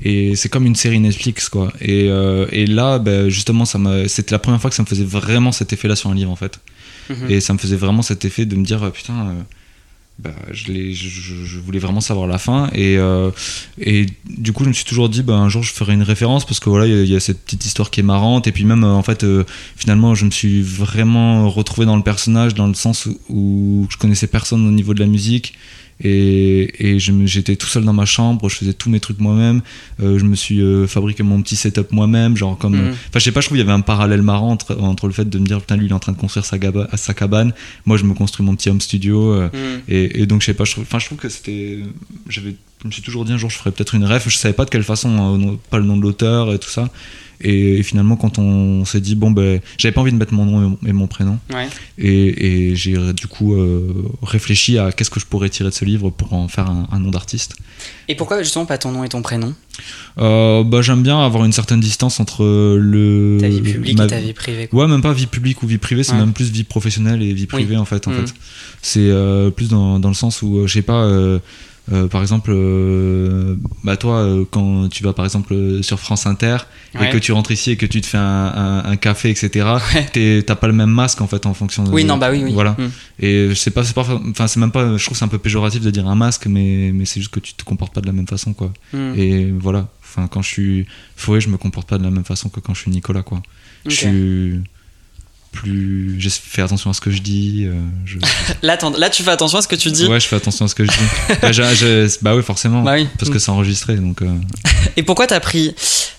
et 0.03 0.37
c'est 0.37 0.49
comme 0.49 0.65
une 0.67 0.77
série 0.77 1.01
Netflix, 1.01 1.49
quoi. 1.49 1.73
Et, 1.81 2.07
et 2.53 2.67
là, 2.67 2.99
ben, 3.01 3.29
justement, 3.29 3.65
ça 3.65 3.79
m'a- 3.79 4.07
c'était 4.07 4.33
la 4.35 4.39
première 4.39 4.61
fois 4.61 4.71
que 4.71 4.77
ça 4.77 4.83
me 4.83 4.87
faisait 4.87 5.05
vraiment 5.05 5.51
cet 5.51 5.73
effet-là 5.73 5.97
sur 5.97 6.09
un 6.11 6.15
livre, 6.15 6.31
en 6.31 6.37
fait. 6.37 6.61
Mhm. 7.11 7.31
Et 7.31 7.41
ça 7.41 7.53
me 7.53 7.59
faisait 7.59 7.77
vraiment 7.77 8.03
cet 8.03 8.25
effet 8.25 8.45
de 8.47 8.55
me 8.57 8.65
dire, 8.65 8.91
putain, 8.93 9.29
euh, 9.29 9.33
bah, 10.19 10.35
je, 10.51 10.73
je, 10.93 11.45
je- 11.45 11.59
voulais 11.61 11.79
vraiment 11.79 12.01
savoir 12.01 12.27
la 12.27 12.39
fin. 12.39 12.71
Et, 12.73 12.97
euh, 12.97 13.31
et 13.79 14.07
du 14.25 14.53
coup, 14.53 14.65
je 14.65 14.69
me 14.71 14.75
suis 14.75 14.85
toujours 14.85 15.09
dit, 15.09 15.23
bah, 15.23 15.35
un 15.35 15.49
jour, 15.49 15.63
je 15.63 15.73
ferai 15.73 15.93
une 15.93 16.03
référence 16.03 16.47
parce 16.47 16.59
que 16.59 16.71
voilà, 16.71 16.87
il 16.87 17.05
y 17.05 17.13
y, 17.13 17.17
a 17.17 17.21
cette 17.21 17.43
petite 17.45 17.67
histoire 17.67 17.91
qui 17.91 18.01
est 18.01 18.03
marrante. 18.03 18.47
Et 18.47 18.53
puis 18.53 18.65
même, 18.65 18.85
euh, 18.85 18.93
en 18.93 19.03
fait, 19.03 19.25
euh, 19.25 19.45
finalement, 19.77 20.15
je 20.15 20.25
me 20.25 20.31
suis 20.31 20.63
vraiment 20.63 21.51
retrouvé 21.51 21.87
dans 21.87 21.97
le 21.97 22.03
personnage, 22.03 22.55
dans 22.55 22.67
le 22.67 22.75
sens 22.75 23.07
où, 23.07 23.19
où 23.29 23.87
je 23.91 23.97
connaissais 23.99 24.27
personne 24.27 24.67
au 24.67 24.71
niveau 24.71 24.95
de 24.95 25.01
la 25.01 25.07
musique. 25.07 25.55
Et, 26.05 26.91
et 26.95 26.99
j'étais 26.99 27.57
tout 27.57 27.67
seul 27.67 27.85
dans 27.85 27.93
ma 27.95 28.05
chambre, 28.05 28.49
je 28.51 28.57
faisais 28.57 28.75
tous 28.75 28.91
mes 28.91 29.01
trucs 29.01 29.19
moi-même. 29.19 29.63
Euh, 30.03 30.19
je 30.19 30.25
me 30.25 30.35
suis 30.37 30.61
euh, 30.61 30.87
fabriqué 30.87 31.23
mon 31.23 31.41
petit 31.41 31.57
setup 31.57 31.91
moi-même, 31.93 32.37
genre 32.37 32.59
comme. 32.59 32.77
Mhm. 32.77 32.89
Enfin, 32.91 32.99
je 33.15 33.21
sais 33.21 33.33
pas, 33.33 33.41
je 33.41 33.47
trouve 33.47 33.57
qu'il 33.57 33.67
y 33.67 33.69
avait 33.69 33.77
un 33.77 33.81
parallèle 33.81 34.23
marrant 34.23 34.51
entre, 34.51 34.77
entre 34.81 35.07
le 35.07 35.13
fait 35.15 35.29
de 35.29 35.39
me 35.39 35.47
dire, 35.47 35.59
putain, 35.61 35.77
lui, 35.77 35.87
il 35.87 35.91
est 35.91 35.95
en 35.95 35.99
train 35.99 36.13
de 36.13 36.19
construire 36.19 36.45
sa, 36.45 36.59
gaba- 36.59 36.89
sa 36.97 37.15
cabane. 37.15 37.53
Moi, 37.87 37.97
je 37.97 38.05
me 38.05 38.13
construis 38.15 38.45
mon 38.45 38.55
petit 38.55 38.69
home 38.69 38.81
studio. 38.81 39.33
euh, 39.33 39.49
Mhm. 39.53 39.81
et, 39.89 40.21
et 40.23 40.27
donc, 40.27 40.43
je 40.43 40.47
sais 40.47 40.55
pas, 40.55 40.65
je 40.65 40.79
enfin, 40.81 40.99
je 40.99 41.07
trouve 41.07 41.19
que 41.19 41.29
c'était. 41.31 41.81
J'avais, 42.29 42.55
je 42.83 42.87
me 42.89 42.93
suis 42.93 43.03
toujours 43.03 43.25
dit 43.25 43.33
un 43.33 43.39
jour, 43.39 43.49
je 43.51 43.57
ferais 43.57 43.73
peut-être 43.73 43.95
une 43.95 44.05
ref. 44.05 44.29
Je 44.29 44.37
savais 44.37 44.53
pas 44.55 44.65
de 44.67 44.71
quelle 44.71 44.83
façon, 44.85 45.09
hein, 45.19 45.57
pas 45.71 45.79
le 45.79 45.85
nom 45.85 45.97
de 45.97 46.03
l'auteur 46.03 46.53
et 46.53 46.59
tout 46.59 46.69
ça. 46.69 46.91
Et, 47.41 47.79
et 47.79 47.83
finalement, 47.83 48.17
quand 48.17 48.39
on 48.39 48.85
s'est 48.85 49.01
dit, 49.01 49.15
bon, 49.15 49.31
ben, 49.31 49.61
j'avais 49.79 49.93
pas 49.93 50.01
envie 50.01 50.13
de 50.13 50.17
mettre 50.17 50.33
mon 50.35 50.45
nom 50.47 50.59
et 50.63 50.69
mon, 50.71 50.79
et 50.89 50.93
mon 50.93 51.07
prénom. 51.07 51.39
Ouais. 51.53 51.69
Et, 51.99 52.71
et 52.71 52.77
j'ai 52.77 52.97
du 53.13 53.27
coup 53.27 53.55
euh, 53.55 53.93
réfléchi 54.23 54.79
à 54.79 54.93
qu'est-ce 54.93 55.11
que 55.11 55.21
je 55.21 55.27
pourrais 55.27 55.49
tirer 55.51 55.69
de 55.71 55.75
ce 55.75 55.85
livre 55.85 56.11
pour 56.11 56.33
en 56.33 56.49
faire 56.49 56.69
un, 56.71 56.89
un 56.91 56.99
nom 56.99 57.11
d'artiste. 57.11 57.57
Et 58.09 58.15
pourquoi 58.15 58.43
justement 58.43 58.67
pas 58.67 58.79
ton 58.79 58.91
nom 58.93 59.05
et 59.05 59.09
ton 59.09 59.23
prénom? 59.23 59.55
Euh, 60.19 60.65
bah, 60.65 60.81
j'aime 60.83 61.03
bien 61.03 61.21
avoir 61.21 61.45
une 61.45 61.53
certaine 61.53 61.81
distance 61.81 62.21
entre 62.21 62.43
le. 62.79 63.39
Ta 63.41 63.49
vie 63.49 63.61
publique 63.61 63.99
ma- 63.99 64.05
et 64.05 64.09
ta 64.09 64.21
vie 64.21 64.33
privée. 64.33 64.67
quoi. 64.69 64.83
Ouais, 64.85 64.89
même 64.91 65.03
pas 65.03 65.13
vie 65.13 65.27
publique 65.27 65.63
ou 65.63 65.67
vie 65.67 65.79
privée, 65.79 66.03
c'est 66.03 66.13
Ouais. 66.13 66.19
même 66.19 66.33
plus 66.33 66.51
vie 66.51 66.65
professionnelle 66.65 67.23
et 67.23 67.33
vie 67.35 67.47
privée 67.47 67.77
en 67.77 67.85
fait. 67.85 68.07
En 68.09 68.13
Mhm. 68.13 68.27
fait. 68.27 68.35
C'est 68.81 69.01
euh, 69.11 69.51
plus 69.51 69.69
dans, 69.69 69.99
dans 69.99 70.09
le 70.09 70.15
sens 70.15 70.41
où, 70.43 70.59
euh, 70.61 70.67
je 70.67 70.73
sais 70.73 70.83
pas, 70.83 71.03
euh, 71.93 72.09
par 72.09 72.21
exemple, 72.23 72.51
euh, 72.53 73.57
bah 73.85 73.97
toi, 73.97 74.17
euh, 74.19 74.45
quand 74.51 74.89
tu 74.89 75.03
vas 75.05 75.13
par 75.13 75.25
exemple 75.25 75.55
sur 75.83 76.01
France 76.01 76.27
Inter 76.27 76.57
Ouais. 76.95 77.09
et 77.09 77.11
que 77.13 77.19
tu 77.19 77.33
rentres 77.33 77.51
ici 77.51 77.73
et 77.73 77.77
que 77.77 77.85
tu 77.85 78.01
te 78.01 78.07
fais 78.07 78.17
un, 78.17 78.23
un- 78.23 78.85
un 78.87 78.97
café, 78.97 79.29
etc., 79.29 79.67
Ouais. 79.95 80.43
t'as 80.43 80.55
pas 80.55 80.67
le 80.67 80.73
même 80.73 80.89
masque 80.91 81.21
en 81.21 81.27
fait 81.27 81.45
en 81.45 81.53
fonction 81.53 81.85
de. 81.85 81.91
Oui, 81.91 82.05
non, 82.05 82.17
bah 82.17 82.31
oui, 82.31 82.41
oui. 82.43 82.53
Voilà. 82.55 82.75
Mhm. 82.79 82.91
Et 83.21 83.49
je 83.51 83.55
sais 83.55 83.71
pas, 83.71 83.85
c'est 83.85 83.93
pas, 83.95 84.07
enfin, 84.31 84.47
c'est 84.47 84.59
même 84.61 84.71
pas, 84.73 84.97
je 84.97 85.05
trouve 85.05 85.15
que 85.15 85.19
c'est 85.19 85.25
un 85.25 85.29
peu 85.29 85.39
péjoratif 85.39 85.83
de 85.83 85.91
dire 85.91 86.07
un 86.09 86.15
masque, 86.15 86.47
mais, 86.47 86.93
mais 86.95 87.05
c'est 87.05 87.21
juste 87.21 87.33
que 87.33 87.41
tu 87.41 87.53
te 87.55 87.65
comportes 87.65 87.93
pas 87.95 88.01
de 88.01 88.07
la 88.07 88.13
même 88.13 88.27
façon, 88.27 88.55
quoi. 88.55 88.73
Mhm. 88.95 89.15
Et 89.17 89.51
voilà. 89.53 89.89
Enfin, 90.03 90.27
quand 90.29 90.41
je 90.41 90.49
suis 90.49 90.87
Fouet, 91.17 91.41
je 91.43 91.49
me 91.51 91.59
comporte 91.59 91.87
pas 91.89 91.99
de 91.99 92.05
la 92.05 92.11
même 92.11 92.25
façon 92.25 92.49
que 92.49 92.61
quand 92.61 92.73
je 92.73 92.81
suis 92.81 92.91
Nicolas, 92.91 93.23
quoi. 93.23 93.43
Je 93.87 93.95
suis 93.95 94.61
plus. 95.53 96.17
Je 96.21 96.29
fais 96.29 96.63
attention 96.63 96.91
à 96.91 96.93
ce 96.95 97.01
que 97.01 97.11
je 97.11 97.21
dis. 97.23 97.65
euh, 97.67 97.75
je- 98.05 98.19
Là, 98.63 98.77
tu 99.11 99.23
fais 99.23 99.31
attention 99.31 99.59
à 99.59 99.63
ce 99.63 99.69
que 99.69 99.77
tu 99.77 99.91
dis. 99.91 100.07
Ouais, 100.07 100.21
je 100.21 100.27
fais 100.27 100.37
attention 100.37 100.65
à 100.65 100.69
ce 100.69 100.75
que 100.75 100.85
je 100.85 100.91
dis. 100.91 101.35
bah, 101.43 101.53
j'ai- 101.53 102.07
bah 102.23 102.37
oui, 102.37 102.43
forcément. 102.43 102.83
Bah 102.83 102.95
oui. 102.95 103.09
Parce 103.19 103.31
que 103.31 103.39
c'est 103.39 103.51
enregistré, 103.51 103.97
donc. 103.97 104.23
euh, 104.23 104.35
Et 104.97 105.03
pourquoi 105.03 105.27
t'as 105.27 105.41
pris 105.41 105.75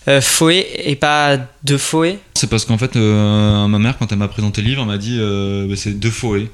euh, 0.08 0.22
Foé 0.22 0.66
et 0.86 0.96
pas 0.96 1.38
de 1.64 1.78
Foé 1.78 2.20
C'est 2.36 2.50
parce 2.50 2.66
qu'en 2.66 2.78
fait, 2.78 2.96
euh, 2.96 3.68
ma 3.68 3.80
mère, 3.80 3.98
quand 3.98 4.12
elle 4.12 4.18
m'a 4.18 4.28
présenté 4.28 4.62
le 4.62 4.70
livre, 4.70 4.82
elle 4.82 4.88
m'a 4.88 4.98
dit 4.98 5.20
bah, 5.20 5.76
c'est 5.76 5.98
deux 6.00 6.12
Fouet. 6.12 6.50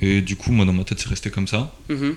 Et 0.00 0.20
du 0.20 0.36
coup, 0.36 0.52
moi, 0.52 0.64
dans 0.66 0.72
ma 0.74 0.84
tête, 0.84 0.98
c'est 1.00 1.08
resté 1.08 1.30
comme 1.30 1.46
ça. 1.48 1.72
Mhm. 1.88 2.14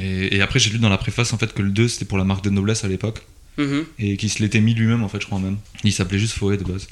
Et, 0.00 0.36
et 0.36 0.40
après, 0.42 0.58
j'ai 0.58 0.70
lu 0.70 0.78
dans 0.78 0.88
la 0.88 0.96
préface 0.96 1.32
en 1.32 1.38
fait 1.38 1.52
que 1.52 1.60
le 1.60 1.68
2 1.70 1.88
c'était 1.88 2.04
pour 2.06 2.16
la 2.16 2.24
marque 2.24 2.42
de 2.44 2.50
noblesse 2.50 2.84
à 2.84 2.88
l'époque. 2.88 3.20
Mhm. 3.58 3.84
Et 3.98 4.16
qu'il 4.16 4.30
se 4.30 4.40
l'était 4.42 4.60
mis 4.60 4.74
lui-même 4.74 5.02
en 5.04 5.08
fait, 5.08 5.20
je 5.20 5.26
crois 5.26 5.38
même. 5.38 5.58
Il 5.84 5.92
s'appelait 5.92 6.18
juste 6.18 6.34
Fouet 6.34 6.56
de 6.56 6.64
base. 6.64 6.88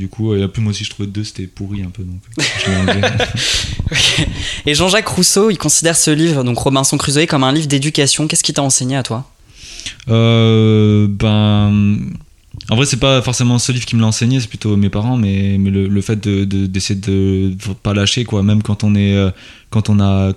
Du 0.00 0.08
coup, 0.08 0.34
et 0.34 0.42
après, 0.42 0.62
moi 0.62 0.70
aussi, 0.70 0.82
je 0.84 0.88
trouvais 0.88 1.06
2 1.08 1.22
c'était 1.24 1.46
pourri 1.46 1.82
un 1.82 1.90
peu, 1.90 2.02
donc 2.02 2.20
je 2.64 2.70
l'ai 2.70 2.76
enlevé. 2.78 3.00
Ok. 3.92 4.26
Et 4.64 4.74
Jean-Jacques 4.74 5.08
Rousseau, 5.08 5.50
il 5.50 5.58
considère 5.58 5.94
ce 5.94 6.10
livre, 6.10 6.42
donc 6.42 6.56
Robinson 6.58 6.96
Crusoe, 6.96 7.26
comme 7.26 7.44
un 7.44 7.52
livre 7.52 7.66
d'éducation. 7.66 8.26
Qu'est-ce 8.26 8.42
qui 8.42 8.54
t'a 8.54 8.62
enseigné 8.62 8.96
à 8.96 9.02
toi? 9.02 9.30
Euh, 10.08 11.06
ben. 11.08 11.98
En 12.70 12.76
vrai, 12.76 12.86
c'est 12.86 12.96
pas 12.98 13.20
forcément 13.20 13.58
ce 13.58 13.72
livre 13.72 13.84
qui 13.84 13.94
me 13.96 14.00
l'a 14.00 14.06
enseigné, 14.06 14.40
c'est 14.40 14.48
plutôt 14.48 14.74
mes 14.76 14.88
parents, 14.88 15.16
mais, 15.18 15.56
mais 15.58 15.70
le, 15.70 15.86
le 15.88 16.00
fait 16.00 16.16
de- 16.26 16.44
de- 16.44 16.66
d'essayer 16.66 16.98
de, 16.98 17.50
de 17.50 17.72
pas 17.82 17.92
lâcher, 17.92 18.24
quoi, 18.24 18.42
même 18.42 18.62
quand 18.62 18.84
on 18.84 18.94
est, 18.94 19.14
euh, 19.14 19.30
quand 19.70 19.90
on 19.90 20.00
a 20.00 20.32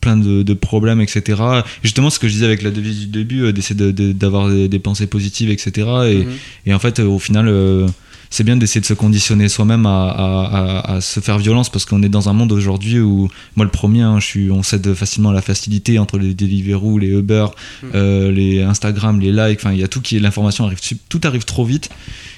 plein 0.00 0.16
de, 0.16 0.42
de 0.44 0.54
problèmes, 0.54 1.00
etc. 1.00 1.42
Justement, 1.82 2.10
ce 2.10 2.18
que 2.20 2.28
je 2.28 2.34
disais 2.34 2.44
avec 2.46 2.62
la 2.62 2.70
devise 2.70 3.00
du 3.00 3.06
début, 3.06 3.42
euh, 3.42 3.52
d'essayer 3.52 3.74
de- 3.74 3.90
de- 3.90 4.12
d'avoir 4.12 4.48
des, 4.48 4.68
des 4.68 4.78
pensées 4.78 5.06
positives, 5.08 5.50
etc. 5.50 5.70
Et, 6.06 6.16
Mhm. 6.24 6.32
et 6.66 6.74
en 6.74 6.78
fait, 6.78 7.00
euh, 7.00 7.06
au 7.06 7.18
final, 7.18 7.48
euh, 7.48 7.86
c'est 8.30 8.44
bien 8.44 8.56
d'essayer 8.56 8.80
de 8.80 8.86
se 8.86 8.94
conditionner 8.94 9.48
soi-même 9.48 9.86
à, 9.86 10.08
à- 10.10 10.44
à- 10.44 10.94
à 10.96 11.00
se 11.00 11.20
faire 11.20 11.38
violence 11.38 11.70
parce 11.70 11.84
qu'on 11.84 12.02
est 12.02 12.08
dans 12.08 12.28
un 12.28 12.32
monde 12.32 12.52
aujourd'hui 12.52 13.00
où, 13.00 13.28
moi 13.56 13.64
le 13.64 13.70
premier, 13.70 14.02
hein, 14.02 14.20
je 14.20 14.26
suis, 14.26 14.50
on 14.50 14.62
cède 14.62 14.92
facilement 14.94 15.30
à 15.30 15.34
la 15.34 15.42
facilité 15.42 15.98
entre 15.98 16.18
les 16.18 16.34
Deliveroo, 16.34 16.98
les 16.98 17.08
Uber, 17.08 17.46
Mhm. 17.82 17.90
euh, 17.94 18.30
les 18.32 18.62
Instagram, 18.62 19.18
les 19.20 19.32
likes, 19.32 19.60
enfin 19.60 19.72
il 19.72 19.78
y 19.80 19.84
a 19.84 19.88
tout 19.88 20.00
qui 20.00 20.16
est, 20.16 20.20
l'information 20.20 20.64
arrive, 20.66 20.80
tout 21.08 21.20
arrive 21.24 21.44
trop 21.44 21.64
vite 21.64 21.88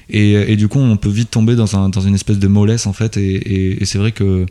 et, 0.09 0.33
et 0.53 0.57
du 0.57 0.69
coup 0.69 0.79
on 0.79 0.97
peut 0.97 1.09
vite 1.11 1.31
tomber 1.31 1.55
dans, 1.57 1.77
un, 1.77 1.89
dans 1.89 2.01
une 2.01 2.15
espèce 2.15 2.39
de 2.39 2.49
mollesse 2.49 2.87
en 2.87 2.93
fait 2.93 3.17
et, 3.17 3.35
et- 3.35 3.83
et 3.83 3.85
c'est 3.85 3.99
vrai 3.99 4.13
que 4.13 4.47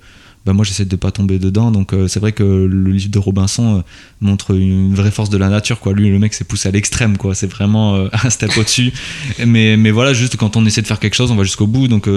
bah 0.45 0.54
moi 0.54 0.63
j'essaie 0.63 0.86
de 0.86 0.95
pas 0.95 1.12
tomber 1.12 1.38
dedans. 1.38 1.71
Donc 1.71 1.93
euh, 1.93 2.08
c'est 2.08 2.19
vrai 2.19 2.32
que 2.32 2.43
le 2.43 2.91
livre 2.91 3.12
de 3.12 3.19
Robinson 3.19 3.80
euh, 3.80 3.82
montre 4.21 4.56
une 4.56 4.95
vraie 4.95 5.12
force 5.12 5.30
de 5.30 5.38
la 5.38 5.49
nature 5.49 5.80
quoi. 5.80 5.93
Lui 5.93 6.10
le 6.10 6.17
mec 6.17 6.34
s'est 6.34 6.45
poussé 6.45 6.69
à 6.69 6.71
l'extrême 6.71 7.17
quoi. 7.17 7.36
C'est 7.36 7.47
vraiment 7.47 7.95
euh, 7.95 8.08
un 8.23 8.30
step 8.30 8.52
au-dessus. 8.58 8.93
Mais 9.45 9.75
mais 9.75 9.91
voilà 9.91 10.13
juste 10.13 10.38
quand 10.38 10.56
on 10.56 10.65
essaie 10.65 10.82
de 10.82 10.88
faire 10.88 10.99
quelque 10.99 11.15
chose 11.15 11.32
on 11.32 11.36
va 11.36 11.43
jusqu'au 11.43 11.67
bout. 11.67 11.88
Donc 11.88 12.08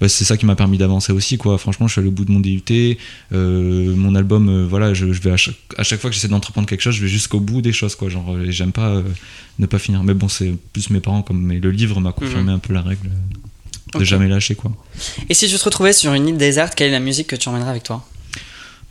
bah, 0.00 0.08
c'est 0.08 0.24
ça 0.24 0.36
qui 0.36 0.46
m'a 0.46 0.54
permis 0.54 0.78
d'avancer 0.78 1.12
aussi 1.12 1.38
quoi. 1.38 1.58
Franchement 1.58 1.88
je 1.88 1.92
suis 1.92 1.98
allé 2.00 2.08
au 2.08 2.12
bout 2.12 2.24
de 2.24 2.32
mon 2.32 2.40
DUT 2.40 2.62
mon 3.32 4.14
album 4.14 4.66
voilà 4.66 4.94
je, 4.94 5.06
vais 5.06 5.32
à 5.32 5.36
chaque, 5.36 5.56
à 5.76 5.82
chaque, 5.82 6.00
fois 6.00 6.10
que 6.10 6.14
j'essaie 6.14 6.28
d'entreprendre 6.28 6.68
quelque 6.68 6.80
chose 6.82 6.94
je 6.94 7.02
vais 7.02 7.08
jusqu'au 7.08 7.40
bout 7.40 7.62
des 7.62 7.72
choses 7.72 7.96
quoi. 7.96 8.08
Genre 8.08 8.36
j'aime 8.48 8.72
pas 8.72 9.02
ne 9.58 9.66
pas 9.66 9.78
finir. 9.78 10.04
Mais 10.04 10.14
bon 10.14 10.28
c'est 10.28 10.54
plus 10.72 10.90
mes 10.90 11.00
parents 11.00 11.22
comme 11.22 11.42
mais 11.42 11.58
le 11.58 11.70
livre 11.70 12.00
m'a 12.00 12.12
confirmé 12.12 12.44
mhm. 12.44 12.56
un 12.56 12.58
peu 12.58 12.72
la 12.72 12.82
règle 12.82 13.10
de 13.98 14.04
jamais 14.04 14.28
lâcher 14.28 14.54
quoi. 14.54 14.72
Et 15.28 15.34
si 15.34 15.48
tu 15.48 15.56
te 15.56 15.64
retrouvais 15.64 15.92
sur 15.92 16.12
une 16.14 16.28
île 16.28 16.36
déserte, 16.36 16.74
quelle 16.74 16.88
est 16.88 16.92
la 16.92 17.00
musique 17.00 17.26
que 17.26 17.36
tu 17.36 17.48
emmènerais 17.48 17.70
avec 17.70 17.82
toi? 17.82 18.04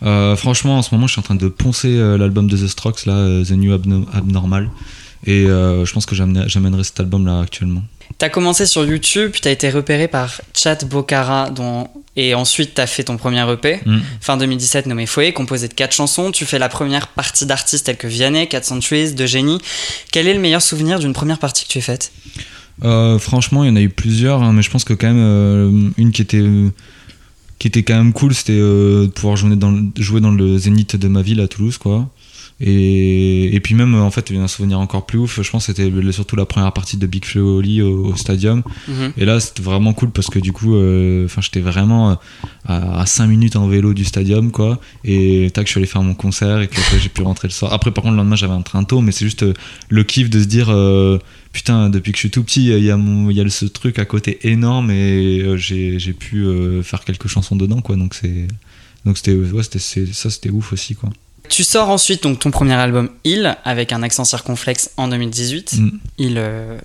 Euh, 0.04 0.36
Franchement, 0.36 0.78
en 0.78 0.82
ce 0.82 0.94
moment, 0.94 1.08
je 1.08 1.14
suis 1.14 1.20
en 1.20 1.24
train 1.24 1.36
de 1.36 1.48
poncer 1.48 1.90
euh, 1.90 2.18
l'album 2.18 2.48
de 2.48 2.58
The 2.58 2.68
Strokes, 2.68 3.06
là, 3.06 3.14
euh, 3.14 3.46
The 3.46 3.52
New 3.52 3.74
Abnormal, 3.74 4.70
et 5.26 5.44
je 5.46 5.94
pense 5.94 6.06
que 6.06 6.16
j'amènerai 6.16 6.84
cet 6.84 7.00
album-là 7.00 7.42
actuellement. 7.42 7.84
T'as 8.18 8.30
commencé 8.30 8.66
sur 8.66 8.86
YouTube, 8.86 9.32
puis 9.32 9.42
t'as 9.42 9.52
été 9.52 9.70
repéré 9.70 10.08
par 10.08 10.42
Chat 10.54 10.84
Bocara, 10.86 11.50
dont... 11.50 11.88
et 12.16 12.36
ensuite 12.36 12.74
t'as 12.74 12.86
fait 12.86 13.06
ton 13.06 13.18
premier 13.18 13.50
EP, 13.50 13.80
mm. 13.86 14.00
fin 14.20 14.36
2017, 14.36 14.88
nommé 14.88 15.06
Foyer, 15.06 15.32
composé 15.32 15.68
de 15.68 15.74
quatre 15.74 15.96
chansons. 15.96 16.32
Tu 16.32 16.46
fais 16.46 16.60
la 16.60 16.70
première 16.70 17.08
partie 17.08 17.46
d'artistes 17.46 17.86
tels 17.86 17.98
que 17.98 18.08
Vianney, 18.08 18.48
4 18.48 18.66
Centuries, 18.66 19.14
De 19.14 19.26
Génie. 19.26 19.60
Quel 20.12 20.28
est 20.28 20.34
le 20.34 20.40
meilleur 20.40 20.62
souvenir 20.62 21.00
d'une 21.00 21.14
première 21.14 21.40
partie 21.40 21.66
que 21.66 21.70
tu 21.70 21.78
as 21.78 21.82
faite? 21.82 22.12
Euh, 22.84 23.20
franchement, 23.20 23.64
il 23.64 23.68
y 23.68 23.72
en 23.72 23.76
a 23.76 23.82
eu 23.82 23.90
plusieurs, 23.90 24.42
hein, 24.42 24.54
mais 24.54 24.62
je 24.62 24.70
pense 24.70 24.84
que 24.84 24.94
quand 24.94 25.08
même 25.08 25.18
euh, 25.20 25.90
une 25.98 26.12
qui 26.12 26.22
était 26.22 26.44
qui 27.60 27.68
était 27.68 27.84
quand 27.84 27.96
même 27.96 28.12
cool, 28.12 28.34
c'était 28.34 28.58
euh, 28.58 29.06
de 29.06 29.12
pouvoir 29.12 29.36
jouer 29.36 29.56
dans, 29.56 29.92
jouer 29.96 30.20
dans 30.20 30.32
le 30.32 30.58
zénith 30.58 30.96
de 30.96 31.08
ma 31.08 31.22
ville 31.22 31.40
à 31.42 31.48
Toulouse, 31.48 31.78
quoi. 31.78 32.10
Et, 32.62 33.56
et, 33.56 33.60
puis 33.60 33.76
même, 33.76 33.96
en 33.96 34.12
fait, 34.12 34.32
un 34.32 34.48
souvenir 34.48 34.80
encore 34.80 35.06
plus 35.06 35.18
ouf, 35.18 35.42
je 35.42 35.50
pense 35.50 35.66
c'était 35.66 35.92
surtout 36.12 36.36
la 36.36 36.46
première 36.46 36.72
partie 36.74 36.98
de 36.98 37.08
Big 37.08 37.26
Flo 37.26 37.62
au, 37.62 37.84
au 37.84 38.16
stadium. 38.16 38.64
Mhm. 38.88 39.14
Et 39.18 39.26
là, 39.26 39.40
c'était 39.40 39.64
vraiment 39.64 39.94
cool 39.94 40.12
parce 40.12 40.30
que 40.30 40.40
du 40.40 40.52
coup, 40.54 40.76
enfin 41.26 41.42
j'étais 41.42 41.60
vraiment 41.60 42.18
à, 42.66 43.06
5 43.06 43.28
minutes 43.28 43.56
en 43.56 43.68
vélo 43.68 43.94
du 43.94 44.06
stadium, 44.06 44.52
quoi. 44.52 44.80
Et 45.04 45.50
tac, 45.54 45.68
je 45.68 45.72
suis 45.72 45.80
allé 45.80 45.88
faire 45.88 46.04
mon 46.04 46.14
concert 46.14 46.62
et 46.62 46.68
puis 46.68 46.80
après, 46.80 47.00
j'ai 47.00 47.10
pu 47.10 47.22
rentrer 47.24 47.48
le 47.48 47.54
soir. 47.54 47.74
Après, 47.74 47.92
par 47.92 48.04
contre, 48.04 48.14
le 48.14 48.18
lendemain, 48.18 48.36
j'avais 48.36 48.54
un 48.54 48.62
train 48.62 48.84
tôt, 48.84 49.02
mais 49.02 49.12
c'est 49.12 49.26
juste 49.26 49.46
le 49.90 50.04
kiff 50.04 50.30
de 50.30 50.40
se 50.40 50.46
dire 50.46 50.70
putain, 51.52 51.90
depuis 51.90 52.12
que 52.12 52.18
je 52.18 52.22
suis 52.22 52.32
tout 52.32 52.44
petit, 52.44 52.66
il 52.66 52.84
y 52.84 52.92
a, 52.92 52.98
il 52.98 53.32
y 53.32 53.42
a 53.42 53.50
ce 53.50 53.66
truc 53.66 54.00
à 54.00 54.06
côté 54.06 54.48
énorme 54.48 54.92
et 54.92 55.42
euh, 55.42 55.58
j'ai 55.58 56.14
pu 56.14 56.44
euh, 56.44 56.82
faire 56.84 57.04
quelques 57.04 57.28
chansons 57.28 57.56
dedans, 57.56 57.82
quoi. 57.82 57.96
Donc 57.96 58.14
c'est, 58.14 58.48
donc 59.06 59.18
c'était, 59.18 59.34
ouais, 59.34 59.64
ça, 59.64 60.30
c'était 60.30 60.50
ouf 60.50 60.74
aussi, 60.74 60.96
quoi. 60.96 61.10
Tu 61.52 61.66
sors 61.66 61.90
ensuite 61.90 62.24
donc 62.24 62.40
ton 62.40 62.50
premier 62.50 62.76
album 62.76 63.10
Il 63.26 63.58
avec 63.66 63.92
un 63.92 64.04
accent 64.04 64.24
circonflexe 64.24 64.92
en 64.96 65.10
2018. 65.10 65.74
Mm. 65.74 65.90
Il, 66.18 66.36
euh, 66.38 66.78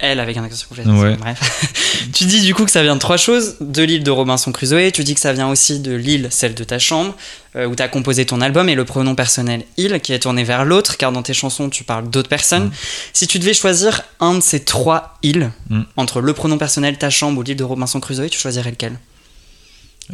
elle 0.00 0.20
avec 0.20 0.36
un 0.36 0.44
accent 0.44 0.56
circonflexe. 0.56 0.88
Bref. 1.18 2.08
tu 2.12 2.24
dis 2.26 2.40
du 2.42 2.54
coup 2.54 2.64
que 2.64 2.70
ça 2.70 2.84
vient 2.84 2.94
de 2.94 3.00
trois 3.00 3.16
choses 3.16 3.56
de 3.60 3.82
l'île 3.82 4.04
de 4.04 4.10
Robinson 4.12 4.52
Crusoe. 4.52 4.92
Tu 4.92 5.02
dis 5.02 5.14
que 5.14 5.20
ça 5.20 5.32
vient 5.32 5.48
aussi 5.48 5.80
de 5.80 5.92
l'île, 5.92 6.28
celle 6.30 6.54
de 6.54 6.62
ta 6.62 6.78
chambre, 6.78 7.16
euh, 7.56 7.66
où 7.66 7.74
tu 7.74 7.82
as 7.82 7.88
composé 7.88 8.24
ton 8.24 8.40
album 8.40 8.68
et 8.68 8.76
le 8.76 8.84
pronom 8.84 9.16
personnel 9.16 9.64
il 9.76 9.98
qui 9.98 10.12
est 10.12 10.20
tourné 10.20 10.44
vers 10.44 10.64
l'autre, 10.64 10.96
car 10.96 11.10
dans 11.10 11.24
tes 11.24 11.34
chansons 11.34 11.68
tu 11.68 11.82
parles 11.82 12.08
d'autres 12.08 12.28
personnes. 12.28 12.66
Mm. 12.66 12.72
Si 13.12 13.26
tu 13.26 13.40
devais 13.40 13.54
choisir 13.54 14.02
un 14.20 14.34
de 14.34 14.40
ces 14.40 14.60
trois 14.60 15.18
îles, 15.24 15.50
mm. 15.70 15.82
entre 15.96 16.20
le 16.20 16.32
pronom 16.34 16.56
personnel, 16.56 16.98
ta 16.98 17.10
chambre 17.10 17.40
ou 17.40 17.42
l'île 17.42 17.56
de 17.56 17.64
Robinson 17.64 17.98
Crusoe, 17.98 18.30
tu 18.30 18.38
choisirais 18.38 18.70
lequel? 18.70 18.96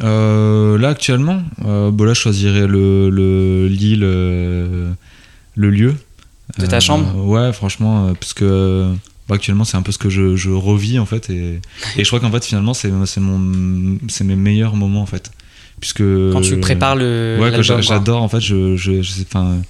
Euh, 0.01 0.77
là 0.77 0.89
actuellement, 0.89 1.41
euh, 1.65 1.91
bon 1.91 2.05
là 2.05 2.13
je 2.13 2.19
choisirais 2.19 2.67
le 2.67 3.67
l'île, 3.67 4.01
le, 4.01 4.95
lieu 5.55 5.95
de 6.57 6.65
ta 6.65 6.79
chambre. 6.79 7.25
Ouais, 7.25 7.51
franchement, 7.51 8.13
parce 8.19 8.33
que 8.33 8.93
bah, 9.27 9.35
actuellement 9.35 9.63
c'est 9.63 9.77
un 9.77 9.81
peu 9.81 9.91
ce 9.91 9.97
que 9.97 10.09
je, 10.09 10.35
je 10.35 10.49
revis 10.49 10.99
en 10.99 11.05
fait 11.05 11.29
et, 11.29 11.61
et 11.97 12.03
je 12.03 12.07
crois 12.07 12.19
qu'en 12.19 12.31
fait 12.31 12.43
finalement 12.43 12.73
c'est 12.73 12.89
mes 12.89 14.35
meilleurs 14.35 14.75
moments 14.75 15.01
en 15.01 15.05
fait 15.05 15.31
puisque 15.79 16.03
quand 16.31 16.41
tu 16.41 16.59
prépares 16.59 16.95
le 16.95 17.37
ouais 17.39 17.51
que 17.51 17.61
j'adore 17.61 18.23
en 18.23 18.27
fait 18.27 18.41
je 18.41 18.75
je, 18.75 19.01
enfin 19.21 19.61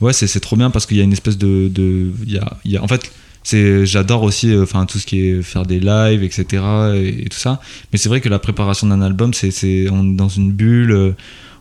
ouais 0.00 0.12
c'est 0.12 0.40
trop 0.40 0.56
bien 0.56 0.70
parce 0.70 0.86
qu'il 0.86 0.96
y 0.96 1.00
a 1.00 1.04
une 1.04 1.12
espèce 1.12 1.36
de 1.36 1.68
de 1.68 2.12
y 2.26 2.38
a, 2.38 2.58
y 2.64 2.76
a 2.76 2.82
en 2.82 2.88
fait 2.88 3.10
j'adore 3.56 4.22
aussi 4.22 4.52
euh, 4.52 4.62
enfin 4.62 4.86
tout 4.86 4.98
ce 4.98 5.06
qui 5.06 5.26
est 5.26 5.42
faire 5.42 5.64
des 5.64 5.80
lives 5.80 6.22
etc 6.22 6.62
et, 6.94 7.28
tout 7.28 7.38
ça. 7.38 7.60
Mais 7.92 7.98
c'est 7.98 8.08
vrai 8.08 8.20
que 8.20 8.28
la 8.28 8.38
préparation 8.38 8.86
d'un 8.86 9.00
album 9.00 9.34
c'est 9.34 9.50
c'est 9.50 9.86
dans 9.86 10.28
une 10.28 10.52
bulle 10.52 10.92
euh, 10.92 11.12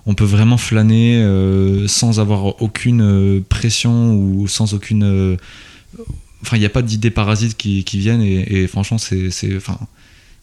on 0.06 0.13
peut 0.13 0.26
vraiment 0.26 0.58
flâner 0.58 1.17
euh, 1.17 1.88
sans 1.88 2.19
avoir 2.19 2.62
aucune 2.62 3.43
pression 3.50 4.15
ou 4.15 4.47
sans 4.47 4.73
aucune 4.73 5.38
enfin 6.41 6.58
il 6.58 6.60
n'y 6.60 6.65
a 6.65 6.69
pas 6.69 6.82
d'idées 6.82 7.12
parasites 7.12 7.58
qui, 7.58 7.84
viennent 7.93 8.21
et, 8.21 8.67
franchement 8.67 8.97
c'est 8.97 9.30
enfin 9.56 9.78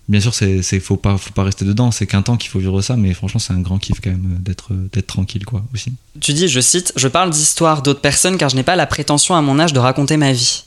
bien 0.09 0.21
sûr 0.21 0.35
c'est 0.35 0.63
faut 0.81 0.97
pas 0.97 1.17
faut 1.17 1.33
pas 1.33 1.45
rester 1.45 1.65
dedans. 1.65 1.91
C'est 1.91 2.07
qu'un 2.07 2.23
temps 2.23 2.37
qu'il 2.37 2.51
faut 2.51 2.59
vivre 2.59 2.81
ça 2.83 2.97
mais 2.97 3.15
franchement 3.15 3.41
c'est 3.41 3.53
un 3.53 3.61
grand 3.61 3.79
kiff 3.79 4.01
quand 4.03 4.11
même 4.11 4.39
d'être 4.41 4.73
d'être 4.93 5.07
tranquille 5.07 5.45
quoi 5.45 5.63
aussi. 5.73 5.93
Tu 6.21 6.33
dis 6.33 6.49
je 6.49 6.61
cite 6.61 6.93
je 6.97 7.09
parle 7.09 7.31
d'histoires 7.31 7.83
d'autres 7.83 8.01
personnes 8.01 8.37
car 8.37 8.49
je 8.49 8.57
n'ai 8.57 8.63
pas 8.63 8.77
la 8.77 8.87
prétention 8.87 9.35
à 9.35 9.43
mon 9.43 9.59
âge 9.59 9.73
de 9.73 9.79
raconter 9.79 10.17
ma 10.17 10.33
vie 10.33 10.65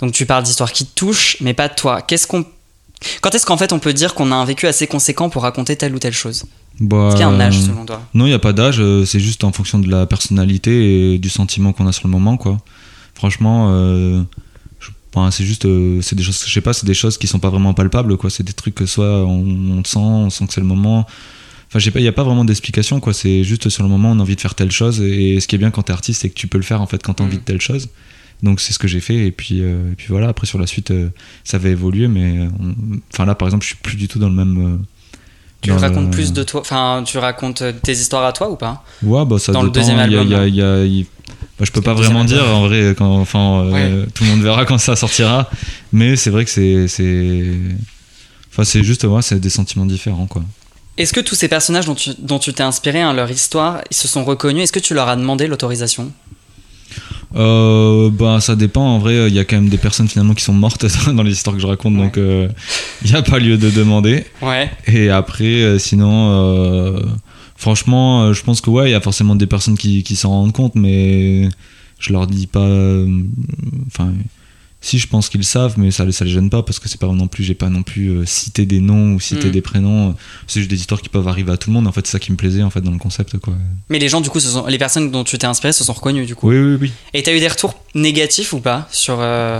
donc 0.00 0.12
tu 0.12 0.26
parles 0.26 0.44
d'histoires 0.44 0.72
qui 0.72 0.86
te 0.86 0.94
touchent 0.94 1.36
mais 1.40 1.54
pas 1.54 1.68
de 1.68 1.74
toi. 1.74 2.02
Qu'est-ce 2.02 2.26
qu'on 2.26 2.44
quand 3.22 3.34
est-ce 3.34 3.46
qu'en 3.46 3.56
fait 3.56 3.72
on 3.72 3.78
peut 3.78 3.94
dire 3.94 4.14
qu'on 4.14 4.30
a 4.30 4.34
un 4.34 4.44
vécu 4.44 4.66
assez 4.66 4.86
conséquent 4.86 5.30
pour 5.30 5.42
raconter 5.42 5.76
telle 5.76 5.94
ou 5.94 5.98
telle 5.98 6.12
chose? 6.12 6.44
Bah, 6.80 7.08
Est-ce 7.08 7.16
qu'il 7.16 7.26
y 7.26 7.28
a 7.28 7.28
un 7.28 7.40
âge 7.40 7.60
selon 7.60 7.84
toi? 7.84 8.02
Non, 8.14 8.24
il 8.24 8.30
n'y 8.30 8.34
a 8.34 8.38
pas 8.38 8.52
d'âge, 8.52 8.80
euh, 8.80 9.04
c'est 9.04 9.20
juste 9.20 9.44
en 9.44 9.52
fonction 9.52 9.78
de 9.78 9.88
la 9.90 10.06
personnalité 10.06 11.14
et 11.14 11.18
du 11.18 11.28
sentiment 11.28 11.72
qu'on 11.72 11.86
a 11.86 11.92
sur 11.92 12.08
le 12.08 12.12
moment, 12.12 12.36
quoi. 12.38 12.58
Franchement, 13.14 13.68
euh, 13.70 14.22
c'est 15.30 15.44
juste, 15.44 15.64
euh, 15.64 16.00
c'est 16.02 16.16
des 16.16 16.22
choses, 16.22 16.44
je 16.46 16.52
sais 16.52 16.60
pas, 16.60 16.72
c'est 16.72 16.86
des 16.86 16.94
choses 16.94 17.18
qui 17.18 17.26
sont 17.26 17.38
pas 17.38 17.50
vraiment 17.50 17.74
palpables, 17.74 18.16
quoi. 18.16 18.30
C'est 18.30 18.42
des 18.42 18.52
trucs 18.52 18.74
que 18.74 18.86
soit 18.86 19.24
on, 19.24 19.78
on 19.78 19.84
sent, 19.84 19.98
on 19.98 20.30
sent 20.30 20.46
que 20.46 20.52
c'est 20.52 20.60
le 20.60 20.66
moment. 20.66 21.06
Enfin, 21.68 21.78
j'ai 21.78 21.90
pas, 21.90 22.00
il 22.00 22.04
y 22.04 22.08
a 22.08 22.12
pas 22.12 22.24
vraiment 22.24 22.44
d'explication, 22.44 23.00
quoi. 23.00 23.12
C'est 23.12 23.44
juste 23.44 23.68
sur 23.68 23.82
le 23.82 23.88
moment, 23.88 24.10
on 24.12 24.18
a 24.18 24.22
envie 24.22 24.36
de 24.36 24.40
faire 24.40 24.54
telle 24.54 24.70
chose. 24.70 25.00
Et 25.00 25.40
ce 25.40 25.48
qui 25.48 25.56
est 25.56 25.58
bien 25.58 25.70
quand 25.70 25.82
t'es 25.82 25.92
artiste, 25.92 26.22
c'est 26.22 26.28
que 26.28 26.34
tu 26.34 26.46
peux 26.46 26.58
le 26.58 26.64
faire 26.64 26.80
en 26.80 26.86
fait 26.86 27.02
quand 27.02 27.14
t'as 27.14 27.24
envie 27.24 27.36
mm. 27.36 27.40
de 27.40 27.44
telle 27.44 27.60
chose. 27.60 27.88
Donc 28.42 28.60
c'est 28.60 28.72
ce 28.72 28.78
que 28.78 28.88
j'ai 28.88 29.00
fait. 29.00 29.26
Et 29.26 29.32
puis, 29.32 29.60
euh, 29.60 29.92
et 29.92 29.94
puis 29.96 30.06
voilà. 30.08 30.28
Après 30.28 30.46
sur 30.46 30.58
la 30.58 30.66
suite, 30.66 30.90
euh, 30.92 31.10
ça 31.44 31.58
va 31.58 31.68
évoluer, 31.68 32.08
mais 32.08 32.48
enfin 33.12 33.26
là, 33.26 33.34
par 33.34 33.48
exemple, 33.48 33.64
je 33.64 33.68
suis 33.68 33.78
plus 33.82 33.96
du 33.96 34.08
tout 34.08 34.18
dans 34.18 34.28
le 34.28 34.34
même. 34.34 34.84
Tu 35.60 35.72
racontes 35.72 36.10
plus 36.10 36.32
de 36.32 36.42
toi, 36.42 36.60
enfin, 36.60 37.02
tu 37.04 37.18
racontes 37.18 37.62
tes 37.82 37.92
histoires 37.92 38.24
à 38.24 38.32
toi 38.32 38.50
ou 38.50 38.56
pas? 38.56 38.84
Ouais, 39.02 39.24
bah 39.24 39.38
ça 39.38 39.52
Dans 39.52 39.62
le 39.62 39.70
deuxième 39.70 39.98
album. 39.98 40.26
Il 40.26 40.30
y 40.30 40.34
a, 40.34 40.46
y 40.46 40.62
a, 40.62 40.84
y 40.84 41.02
a 41.02 41.04
bah, 41.60 41.66
je 41.66 41.72
peux 41.72 41.82
pas 41.82 41.92
vraiment 41.92 42.24
dire 42.24 42.42
en 42.48 42.66
vrai 42.66 42.94
quand 42.96 43.18
enfin 43.18 43.66
euh, 43.66 44.06
tout 44.14 44.24
le 44.24 44.30
monde 44.30 44.40
verra 44.40 44.64
quand 44.64 44.78
ça 44.78 44.96
sortira. 44.96 45.50
Mais 45.92 46.16
c'est 46.16 46.30
vrai 46.30 46.46
que 46.46 46.50
c'est 46.50 46.88
c'est 46.88 47.44
enfin 48.50 48.64
c'est 48.64 48.82
juste 48.82 49.04
moi 49.04 49.20
c'est 49.20 49.38
des 49.38 49.50
sentiments 49.50 49.84
différents 49.84 50.26
quoi. 50.26 50.42
Est-ce 50.96 51.12
que 51.12 51.20
tous 51.20 51.34
ces 51.34 51.48
personnages 51.48 51.84
dont 51.84 51.94
tu 51.94 52.10
dont 52.18 52.38
tu 52.38 52.54
t'es 52.54 52.62
inspiré 52.62 53.02
hein, 53.02 53.12
leur 53.12 53.30
histoire 53.30 53.82
ils 53.90 53.96
se 53.96 54.08
sont 54.08 54.24
reconnus? 54.24 54.64
Est-ce 54.64 54.72
que 54.72 54.78
tu 54.78 54.94
leur 54.94 55.08
as 55.08 55.16
demandé 55.16 55.46
l'autorisation? 55.46 56.10
Euh, 57.36 58.10
bah 58.10 58.40
ça 58.40 58.56
dépend. 58.56 58.84
En 58.84 58.98
vrai 58.98 59.28
il 59.28 59.34
y 59.34 59.38
a 59.38 59.44
quand 59.44 59.56
même 59.56 59.68
des 59.68 59.78
personnes 59.78 60.08
finalement 60.08 60.34
qui 60.34 60.44
sont 60.44 60.52
mortes 60.52 60.86
dans 61.14 61.22
les 61.22 61.32
histoires 61.32 61.56
que 61.56 61.62
je 61.62 61.66
raconte. 61.66 61.96
Donc 61.96 62.18
euh, 62.18 62.48
il 63.04 63.10
n'y 63.10 63.16
a 63.16 63.22
pas 63.22 63.38
lieu 63.38 63.56
de 63.56 63.70
demander. 63.70 64.24
Ouais. 64.42 64.70
Et 64.86 65.10
après 65.10 65.44
euh, 65.44 65.78
sinon 65.78 66.98
Franchement, 67.60 68.22
euh, 68.22 68.32
je 68.32 68.42
pense 68.42 68.62
que 68.62 68.70
ouais, 68.70 68.88
il 68.88 68.92
y 68.92 68.94
a 68.94 69.02
forcément 69.02 69.36
des 69.36 69.46
personnes 69.46 69.76
qui, 69.76 70.02
qui 70.02 70.16
s'en 70.16 70.30
rendent 70.30 70.54
compte, 70.54 70.76
mais 70.76 71.50
je 71.98 72.10
leur 72.10 72.26
dis 72.26 72.46
pas. 72.46 72.60
Euh, 72.60 73.22
enfin, 73.86 74.14
si 74.80 74.98
je 74.98 75.06
pense 75.06 75.28
qu'ils 75.28 75.44
savent, 75.44 75.74
mais 75.76 75.90
ça, 75.90 76.10
ça 76.10 76.24
les 76.24 76.30
gêne 76.30 76.48
pas 76.48 76.62
parce 76.62 76.78
que 76.78 76.88
c'est 76.88 76.98
pas 76.98 77.06
non 77.06 77.28
plus, 77.28 77.44
j'ai 77.44 77.54
pas 77.54 77.68
non 77.68 77.82
plus 77.82 78.08
euh, 78.08 78.24
cité 78.24 78.64
des 78.64 78.80
noms 78.80 79.14
ou 79.14 79.20
cité 79.20 79.48
mm. 79.48 79.50
des 79.50 79.60
prénoms. 79.60 80.16
C'est 80.46 80.60
juste 80.60 80.70
des 80.70 80.80
histoires 80.80 81.02
qui 81.02 81.10
peuvent 81.10 81.28
arriver 81.28 81.52
à 81.52 81.58
tout 81.58 81.68
le 81.68 81.74
monde. 81.74 81.86
En 81.86 81.92
fait, 81.92 82.06
c'est 82.06 82.12
ça 82.12 82.18
qui 82.18 82.32
me 82.32 82.36
plaisait 82.36 82.62
en 82.62 82.70
fait 82.70 82.80
dans 82.80 82.90
le 82.90 82.98
concept, 82.98 83.36
quoi. 83.38 83.54
Mais 83.90 83.98
les 83.98 84.08
gens, 84.08 84.22
du 84.22 84.30
coup, 84.30 84.40
ce 84.40 84.48
sont, 84.48 84.66
les 84.66 84.78
personnes 84.78 85.10
dont 85.10 85.22
tu 85.22 85.36
t'es 85.36 85.46
inspiré 85.46 85.74
se 85.74 85.84
sont 85.84 85.92
reconnues, 85.92 86.24
du 86.24 86.34
coup. 86.34 86.48
Oui, 86.48 86.58
oui, 86.58 86.78
oui. 86.80 86.92
Et 87.12 87.22
t'as 87.22 87.34
eu 87.34 87.40
des 87.40 87.48
retours 87.48 87.74
négatifs 87.94 88.54
ou 88.54 88.60
pas 88.60 88.88
sur 88.90 89.18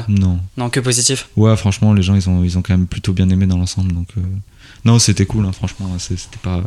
Non. 0.09 0.38
Non, 0.56 0.70
que 0.70 0.80
positifs. 0.80 1.28
Ouais, 1.37 1.54
franchement, 1.56 1.92
les 1.92 2.02
gens, 2.02 2.14
ils 2.14 2.28
ont, 2.30 2.42
ils 2.42 2.56
ont 2.56 2.62
quand 2.62 2.76
même 2.76 2.87
plutôt 2.87 3.12
bien 3.12 3.28
aimé 3.28 3.46
dans 3.46 3.59
l'ensemble, 3.59 3.92
donc. 3.92 4.09
Non, 4.87 4.98
c'était 4.98 5.26
cool, 5.26 5.44
hein, 5.44 5.52
franchement. 5.52 5.90
C'était 5.98 6.38
pas. 6.42 6.62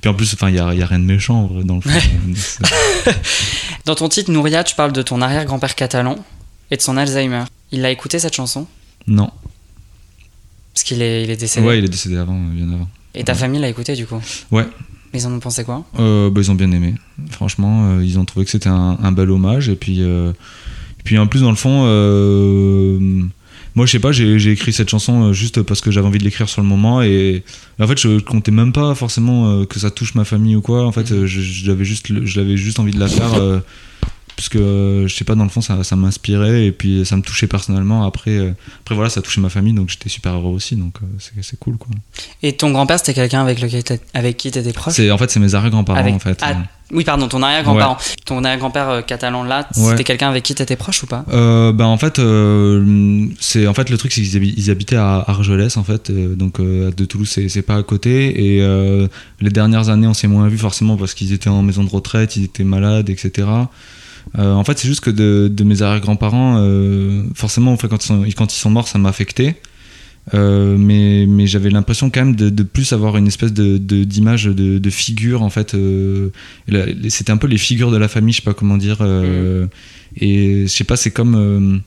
Puis 0.00 0.08
en 0.08 0.14
plus, 0.14 0.32
enfin, 0.32 0.48
il 0.48 0.56
y 0.56 0.58
a, 0.58 0.72
y 0.72 0.82
a, 0.82 0.86
rien 0.86 0.98
de 0.98 1.04
méchant 1.04 1.50
dans 1.64 1.74
le 1.74 1.80
fond. 1.82 3.10
dans 3.84 3.94
ton 3.94 4.08
titre, 4.08 4.30
Nouria, 4.30 4.64
tu 4.64 4.74
parles 4.74 4.92
de 4.92 5.02
ton 5.02 5.20
arrière-grand-père 5.20 5.74
catalan 5.74 6.16
et 6.70 6.76
de 6.76 6.82
son 6.82 6.96
Alzheimer. 6.96 7.44
Il 7.72 7.82
l'a 7.82 7.90
écouté 7.90 8.18
cette 8.18 8.34
chanson? 8.34 8.66
Non. 9.06 9.30
Parce 10.74 10.84
qu'il 10.84 11.02
est, 11.02 11.24
il 11.24 11.30
est 11.30 11.36
décédé. 11.36 11.66
Ouais, 11.66 11.78
il 11.78 11.84
est 11.84 11.88
décédé 11.88 12.16
avant, 12.16 12.38
bien 12.38 12.70
avant. 12.72 12.88
Et 13.14 13.24
ta 13.24 13.34
famille 13.34 13.60
l'a 13.60 13.68
écouté 13.68 13.94
du 13.94 14.06
coup? 14.06 14.20
Ouais. 14.50 14.66
Ils 15.14 15.26
en 15.26 15.32
ont 15.32 15.40
pensé 15.40 15.64
quoi? 15.64 15.84
Euh, 15.98 16.30
bah, 16.30 16.40
Ils 16.42 16.50
ont 16.50 16.54
bien 16.54 16.70
aimé. 16.70 16.94
Franchement, 17.30 17.90
euh, 17.90 18.04
ils 18.04 18.18
ont 18.18 18.24
trouvé 18.24 18.44
que 18.44 18.50
c'était 18.50 18.68
un, 18.68 18.98
un, 19.02 19.12
bel 19.12 19.30
hommage. 19.30 19.68
Et 19.68 19.76
puis, 19.76 20.02
euh, 20.02 20.30
et 20.32 21.02
puis 21.02 21.18
en 21.18 21.26
plus, 21.26 21.40
dans 21.40 21.50
le 21.50 21.56
fond 21.56 21.84
moi, 23.78 23.86
je 23.86 23.92
sais 23.92 24.00
pas, 24.00 24.10
j'ai 24.10 24.50
écrit 24.50 24.72
cette 24.72 24.88
chanson 24.88 25.26
euh, 25.28 25.32
juste 25.32 25.62
parce 25.62 25.80
que 25.80 25.92
j'avais 25.92 26.08
envie 26.08 26.18
de 26.18 26.24
l'écrire 26.24 26.48
sur 26.48 26.60
le 26.62 26.66
moment 26.66 27.00
et 27.00 27.44
en 27.78 27.86
fait, 27.86 27.96
je 27.96 28.18
comptais 28.18 28.50
même 28.50 28.72
pas 28.72 28.92
forcément 28.96 29.60
euh, 29.60 29.66
que 29.66 29.78
ça 29.78 29.92
touche 29.92 30.16
ma 30.16 30.24
famille 30.24 30.56
ou 30.56 30.60
quoi. 30.60 30.84
En 30.84 30.90
fait, 30.90 31.12
euh, 31.12 31.26
je- 31.26 31.40
j'avais 31.40 31.84
juste, 31.84 32.12
juste 32.56 32.80
envie 32.80 32.90
de 32.90 32.98
la 32.98 33.06
faire 33.06 33.34
euh, 33.34 33.60
parce 34.38 34.48
que 34.48 34.58
euh, 34.58 35.08
je 35.08 35.14
sais 35.16 35.24
pas, 35.24 35.34
dans 35.34 35.42
le 35.42 35.50
fond, 35.50 35.60
ça, 35.60 35.82
ça 35.82 35.96
m'inspirait 35.96 36.66
et 36.66 36.70
puis 36.70 37.04
ça 37.04 37.16
me 37.16 37.22
touchait 37.22 37.48
personnellement. 37.48 38.06
Après, 38.06 38.30
euh, 38.38 38.52
après 38.82 38.94
voilà, 38.94 39.10
ça 39.10 39.20
touchait 39.20 39.40
ma 39.40 39.48
famille, 39.48 39.72
donc 39.72 39.88
j'étais 39.90 40.08
super 40.08 40.34
heureux 40.34 40.52
aussi, 40.54 40.76
donc 40.76 40.94
euh, 41.02 41.06
c'est 41.42 41.58
cool 41.58 41.76
quoi. 41.76 41.90
Et 42.44 42.52
ton 42.52 42.70
grand-père, 42.70 42.98
c'était 43.00 43.14
quelqu'un 43.14 43.42
avec, 43.42 43.60
lequel 43.60 43.82
avec 44.14 44.36
qui 44.36 44.52
t'étais 44.52 44.72
proche? 44.72 44.94
C'est 44.94 45.10
en 45.10 45.18
fait, 45.18 45.28
c'est 45.28 45.40
mes 45.40 45.56
arrière-grands-parents 45.56 45.98
Avec- 45.98 46.14
en 46.14 46.20
fait. 46.20 46.38
Ah, 46.42 46.54
Oui, 46.92 47.02
pardon, 47.02 47.26
ton 47.26 47.42
arrière-grand-parent. 47.42 47.98
Ton 48.26 48.44
arrière-grand-père 48.44 49.04
catalan 49.04 49.42
là, 49.42 49.68
Ouais. 49.76 49.90
c'était 49.90 50.04
quelqu'un 50.04 50.28
avec 50.30 50.44
qui 50.44 50.54
t'étais 50.54 50.76
proche 50.76 51.02
ou 51.02 51.06
pas? 51.08 51.24
Euh, 51.32 51.72
ben 51.72 51.86
en 51.86 51.98
fait, 51.98 52.20
euh, 52.20 53.26
c'est 53.40 53.66
en 53.66 53.74
fait 53.74 53.90
le 53.90 53.98
truc, 53.98 54.12
c'est 54.12 54.22
qu'ils 54.22 54.36
habi- 54.40 54.54
ils 54.56 54.70
habitaient 54.70 54.96
à 54.96 55.24
Argelès 55.26 55.76
en 55.76 55.82
fait, 55.84 56.12
donc 56.12 56.60
euh, 56.60 56.92
de 56.96 57.04
Toulouse, 57.04 57.28
c'est 57.48 57.62
pas 57.62 57.74
à 57.76 57.82
côté. 57.82 58.56
Et 58.56 58.60
les 59.40 59.50
dernières 59.50 59.88
années, 59.88 60.06
on 60.06 60.14
s'est 60.14 60.28
moins 60.28 60.46
vu 60.48 60.58
forcément 60.58 60.96
parce 60.96 61.12
qu'ils 61.14 61.32
étaient 61.32 61.50
en 61.50 61.62
maison 61.62 61.82
de 61.82 61.90
retraite, 61.90 62.36
ils 62.36 62.44
étaient 62.44 62.62
malades, 62.64 63.10
etc. 63.10 63.48
Euh, 64.38 64.52
en 64.52 64.64
fait, 64.64 64.78
c'est 64.78 64.88
juste 64.88 65.00
que 65.00 65.10
de, 65.10 65.48
de 65.52 65.64
mes 65.64 65.82
arrière-grands-parents, 65.82 66.56
euh, 66.58 67.24
forcément, 67.34 67.72
en 67.72 67.76
fait, 67.76 67.88
quand, 67.88 68.02
ils 68.02 68.06
sont, 68.06 68.24
quand 68.36 68.52
ils 68.52 68.58
sont 68.58 68.70
morts, 68.70 68.88
ça 68.88 68.98
m'a 68.98 69.08
affecté. 69.08 69.56
Euh, 70.34 70.76
mais 70.76 71.24
mais 71.26 71.46
j'avais 71.46 71.70
l'impression 71.70 72.10
quand 72.10 72.20
même 72.20 72.36
de, 72.36 72.50
de 72.50 72.62
plus 72.62 72.92
avoir 72.92 73.16
une 73.16 73.26
espèce 73.26 73.52
de 73.54 73.78
d'image 73.78 74.44
de, 74.44 74.76
de, 74.76 74.90
figure 74.90 75.40
en 75.40 75.48
fait 75.48 75.74
c'était 77.08 77.32
un 77.32 77.38
peu 77.38 77.46
les 77.46 77.56
figures 77.56 77.90
de 77.90 77.96
la 77.96 78.08
famille 78.08 78.34
je 78.34 78.42
sais 78.42 78.44
pas 78.44 78.52
comment 78.52 78.76
dire 78.76 78.98
euh, 79.00 79.66
et 80.20 80.64
je 80.64 80.66
sais 80.66 80.84
pas 80.84 80.96
c'est 80.96 81.12
comme 81.12 81.80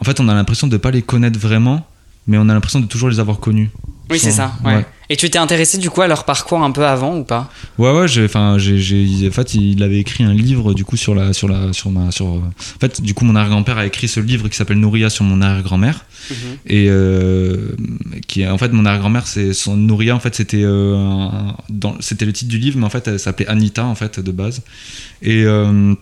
en 0.00 0.04
fait 0.04 0.18
on 0.18 0.28
a 0.28 0.34
l'impression 0.34 0.66
de 0.66 0.76
pas 0.76 0.90
les 0.90 1.02
connaître 1.02 1.38
vraiment 1.38 1.86
mais 2.26 2.38
on 2.38 2.48
a 2.48 2.54
l'impression 2.54 2.80
de 2.80 2.86
toujours 2.86 3.08
les 3.08 3.20
avoir 3.20 3.38
connus 3.38 3.70
Oui, 4.10 4.18
c'est 4.18 4.30
ça. 4.30 4.54
Ouais. 4.64 4.76
Ouais. 4.76 4.86
Et 5.10 5.16
tu 5.16 5.28
t'es 5.28 5.38
intéressé 5.38 5.78
du 5.78 5.90
coup 5.90 6.00
à 6.00 6.06
leur 6.06 6.24
parcours 6.24 6.62
un 6.62 6.70
peu 6.70 6.86
avant 6.86 7.16
ou 7.16 7.24
pas 7.24 7.50
Ouais 7.78 7.92
ouais, 7.92 8.08
j'ai 8.08 8.24
enfin 8.24 8.56
j'ai 8.58 9.28
en 9.28 9.32
fait 9.32 9.54
il 9.54 9.82
avait 9.82 9.98
écrit 9.98 10.24
un 10.24 10.32
livre 10.32 10.72
du 10.74 10.84
coup 10.84 10.96
sur 10.96 11.14
la 11.14 11.32
sur 11.32 11.48
la 11.48 11.72
sur 11.72 11.90
ma 11.90 12.10
sur 12.10 12.26
en 12.26 12.52
fait 12.80 13.00
du 13.02 13.14
coup 13.14 13.24
mon 13.24 13.36
arrière-grand-père 13.36 13.78
a 13.78 13.86
écrit 13.86 14.08
ce 14.08 14.20
livre 14.20 14.48
qui 14.48 14.56
s'appelle 14.56 14.78
Nouria 14.78 15.10
sur 15.10 15.24
mon 15.24 15.42
arrière-grand-mère. 15.42 16.04
Et 16.66 16.86
euh, 16.88 17.76
qui 18.26 18.46
en 18.46 18.56
fait 18.56 18.72
mon 18.72 18.86
arrière-grand-mère 18.86 19.26
c'est 19.26 19.52
son 19.52 19.76
Nouria 19.76 20.16
en 20.16 20.20
fait 20.20 20.34
c'était 20.34 20.62
euh, 20.62 21.28
c'était 22.00 22.24
le 22.24 22.32
titre 22.32 22.50
du 22.50 22.58
livre 22.58 22.78
mais 22.78 22.86
en 22.86 22.90
fait 22.90 23.06
elle 23.06 23.20
s'appelait 23.20 23.46
Anita 23.46 23.84
en 23.84 23.94
fait 23.94 24.20
de 24.20 24.32
base. 24.32 24.62
Et 25.22 25.44
euh, 25.44 25.94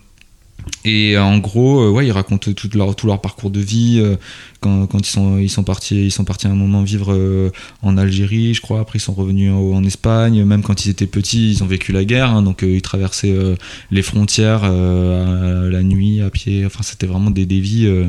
et 0.85 1.17
en 1.19 1.39
gros, 1.39 1.81
euh, 1.81 1.91
ouais, 1.91 2.07
ils 2.07 2.13
racontent 2.13 2.53
tout 2.53 2.69
leur, 2.75 2.95
tout 2.97 3.07
leur 3.07 3.21
parcours 3.21 3.51
de 3.51 3.61
vie. 3.61 3.99
euh, 4.01 4.17
quand, 4.61 4.87
quand 4.87 4.99
ils 5.01 5.11
sont 5.11 5.39
ils 5.39 5.49
sont 5.51 5.65
partis 5.65 6.05
ils 6.07 6.11
sont 6.13 6.25
partis 6.25 6.47
un 6.47 6.55
moment 6.55 6.83
vivre 6.83 7.13
euh, 7.13 7.51
en 7.83 7.97
Algérie, 7.97 8.55
je 8.55 8.61
crois. 8.61 8.81
Après, 8.81 8.99
ils 8.99 9.03
sont 9.03 9.13
revenus 9.15 9.51
en, 9.53 9.59
en 9.59 9.85
Espagne. 9.85 10.45
Même 10.45 10.63
quand 10.63 10.85
ils 10.85 10.91
étaient 10.91 11.07
petits, 11.07 11.51
ils 11.53 11.63
ont 11.63 11.67
vécu 11.67 11.93
la 11.93 12.05
guerre. 12.05 12.31
hein, 12.31 12.43
donc, 12.43 12.63
euh, 12.63 12.75
ils 12.77 12.83
traversaient 12.83 13.31
euh, 13.33 13.55
les 13.91 14.03
frontières 14.03 14.63
euh, 14.65 15.69
à 15.69 15.71
la 15.71 15.83
nuit, 15.83 16.21
à 16.21 16.31
pied. 16.31 16.65
Enfin, 16.67 16.83
c'était 16.83 17.07
vraiment 17.07 17.31
des, 17.31 17.47
des 17.47 17.61
vies. 17.61 17.87
euh, 17.87 18.07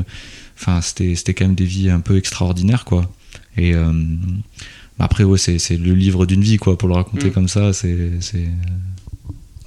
Enfin, 0.56 0.80
c'était 0.80 1.34
quand 1.34 1.46
même 1.46 1.56
des 1.56 1.64
vies 1.64 1.90
un 1.90 1.98
peu 2.00 2.16
extraordinaires, 2.16 2.84
quoi. 2.84 3.10
Et 3.56 3.74
euh, 3.74 3.92
après, 5.00 5.24
ouais, 5.24 5.38
c'est 5.38 5.76
le 5.76 5.94
livre 5.94 6.26
d'une 6.26 6.42
vie, 6.42 6.58
quoi. 6.58 6.78
Pour 6.78 6.88
le 6.88 6.94
raconter 6.94 7.28
Mm. 7.28 7.32
comme 7.32 7.48
ça, 7.48 7.72
c'est 7.72 8.12
c'est 8.20 8.46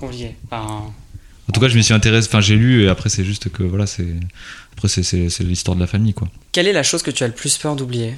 Oui. 0.02 0.28
Enfin, 0.50 0.84
en 1.50 1.52
tout 1.54 1.60
cas, 1.62 1.68
je 1.70 1.76
m'y 1.78 1.84
suis 1.84 1.94
intéressé, 1.94 2.28
enfin 2.30 2.42
j'ai 2.42 2.56
lu 2.56 2.84
et 2.84 2.90
après 2.90 3.10
c'est 3.10 3.24
juste 3.24 3.50
que 3.50 3.64
voilà, 3.64 3.88
c'est 3.88 4.06
après 4.74 4.88
c'est- 4.88 5.40
l'histoire 5.44 5.76
de 5.76 5.82
la 5.82 5.88
famille 5.88 6.14
quoi. 6.14 6.28
Quelle 6.52 6.68
est 6.68 6.74
la 6.74 6.84
chose 6.84 7.04
que 7.04 7.12
tu 7.12 7.24
as 7.24 7.28
le 7.28 7.34
plus 7.34 7.58
peur 7.58 7.76
d'oublier? 7.76 8.16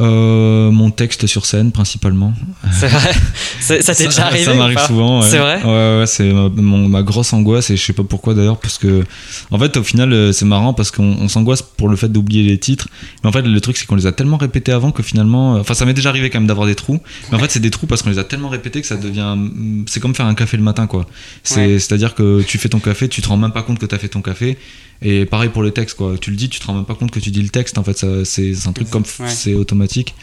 Euh, 0.00 0.70
mon 0.70 0.90
texte 0.90 1.26
sur 1.26 1.46
scène 1.46 1.72
principalement. 1.72 2.32
C'est 2.70 2.86
vrai 2.86 3.12
Ça 3.60 3.94
t'est 3.94 4.06
déjà 4.06 4.26
arrivé 4.26 4.44
Ça 4.44 4.54
m'arrive 4.54 4.78
souvent. 4.86 5.20
ouais. 5.20 5.26
C'est 5.28 5.38
vrai 5.38 5.60
Ouais, 5.64 5.98
ouais, 6.00 6.04
c'est 6.06 6.32
ma, 6.32 7.02
grosse 7.02 7.32
angoisse 7.32 7.70
et 7.70 7.76
je 7.76 7.84
sais 7.84 7.92
pas 7.92 8.04
pourquoi 8.04 8.34
d'ailleurs 8.34 8.58
parce 8.58 8.78
que 8.78 9.04
en 9.50 9.58
fait 9.58 9.76
au 9.76 9.82
final 9.82 10.12
euh, 10.12 10.32
c'est 10.32 10.44
marrant 10.44 10.74
parce 10.74 10.90
qu'on 10.92 11.16
on 11.20 11.28
s'angoisse 11.28 11.62
pour 11.62 11.88
le 11.88 11.96
fait 11.96 12.08
d'oublier 12.08 12.44
les 12.44 12.58
titres, 12.58 12.88
mais 13.22 13.28
en 13.28 13.32
fait 13.32 13.42
le 13.42 13.60
truc 13.60 13.76
c'est 13.76 13.86
qu'on 13.86 13.96
les 13.96 14.06
a 14.06 14.12
tellement 14.12 14.36
répétés 14.36 14.72
avant 14.72 14.92
que 14.92 15.02
finalement, 15.02 15.56
euh, 15.56 15.60
enfin 15.60 15.74
ça 15.74 15.84
m'est 15.84 15.94
déjà 15.94 16.08
arrivé 16.10 16.30
quand 16.30 16.38
même 16.38 16.46
d'avoir 16.46 16.68
des 16.68 16.76
trous, 16.76 17.00
mais 17.30 17.36
en 17.36 17.40
fait 17.40 17.50
c'est 17.50 17.60
des 17.60 17.70
trous 17.70 17.86
parce 17.86 18.02
qu'on 18.02 18.10
les 18.10 18.18
a 18.18 18.24
tellement 18.24 18.48
répétés 18.48 18.80
que 18.80 18.86
ça 18.86 18.96
devient, 18.96 19.36
c'est 19.86 19.98
comme 20.00 20.14
faire 20.14 20.26
un 20.26 20.34
café 20.34 20.56
le 20.56 20.62
matin 20.62 20.86
quoi. 20.86 21.06
C'est 21.42 21.60
Ouais. 21.60 21.78
c'est 21.78 21.92
à 21.92 21.96
dire 21.98 22.14
que 22.14 22.42
tu 22.42 22.58
fais 22.58 22.68
ton 22.68 22.78
café, 22.78 23.08
tu 23.08 23.22
te 23.22 23.28
rends 23.28 23.36
même 23.36 23.52
pas 23.52 23.62
compte 23.62 23.78
que 23.78 23.86
t'as 23.86 23.98
fait 23.98 24.08
ton 24.08 24.22
café. 24.22 24.56
Et 25.02 25.24
pareil 25.24 25.48
pour 25.48 25.62
le 25.62 25.70
texte, 25.70 25.96
quoi. 25.96 26.16
Tu 26.20 26.30
le 26.30 26.36
dis, 26.36 26.48
tu 26.50 26.60
te 26.60 26.66
rends 26.66 26.74
même 26.74 26.84
pas 26.84 26.94
compte 26.94 27.10
que 27.10 27.20
tu 27.20 27.30
dis 27.30 27.40
le 27.42 27.48
texte. 27.48 27.78
En 27.78 27.84
fait, 27.84 28.04
c'est 28.24 28.52
un 28.66 28.72
truc 28.72 28.90
comme 28.90 29.04
Ouais. 29.20 29.28
c'est 29.28 29.54
automatique. 29.54 30.14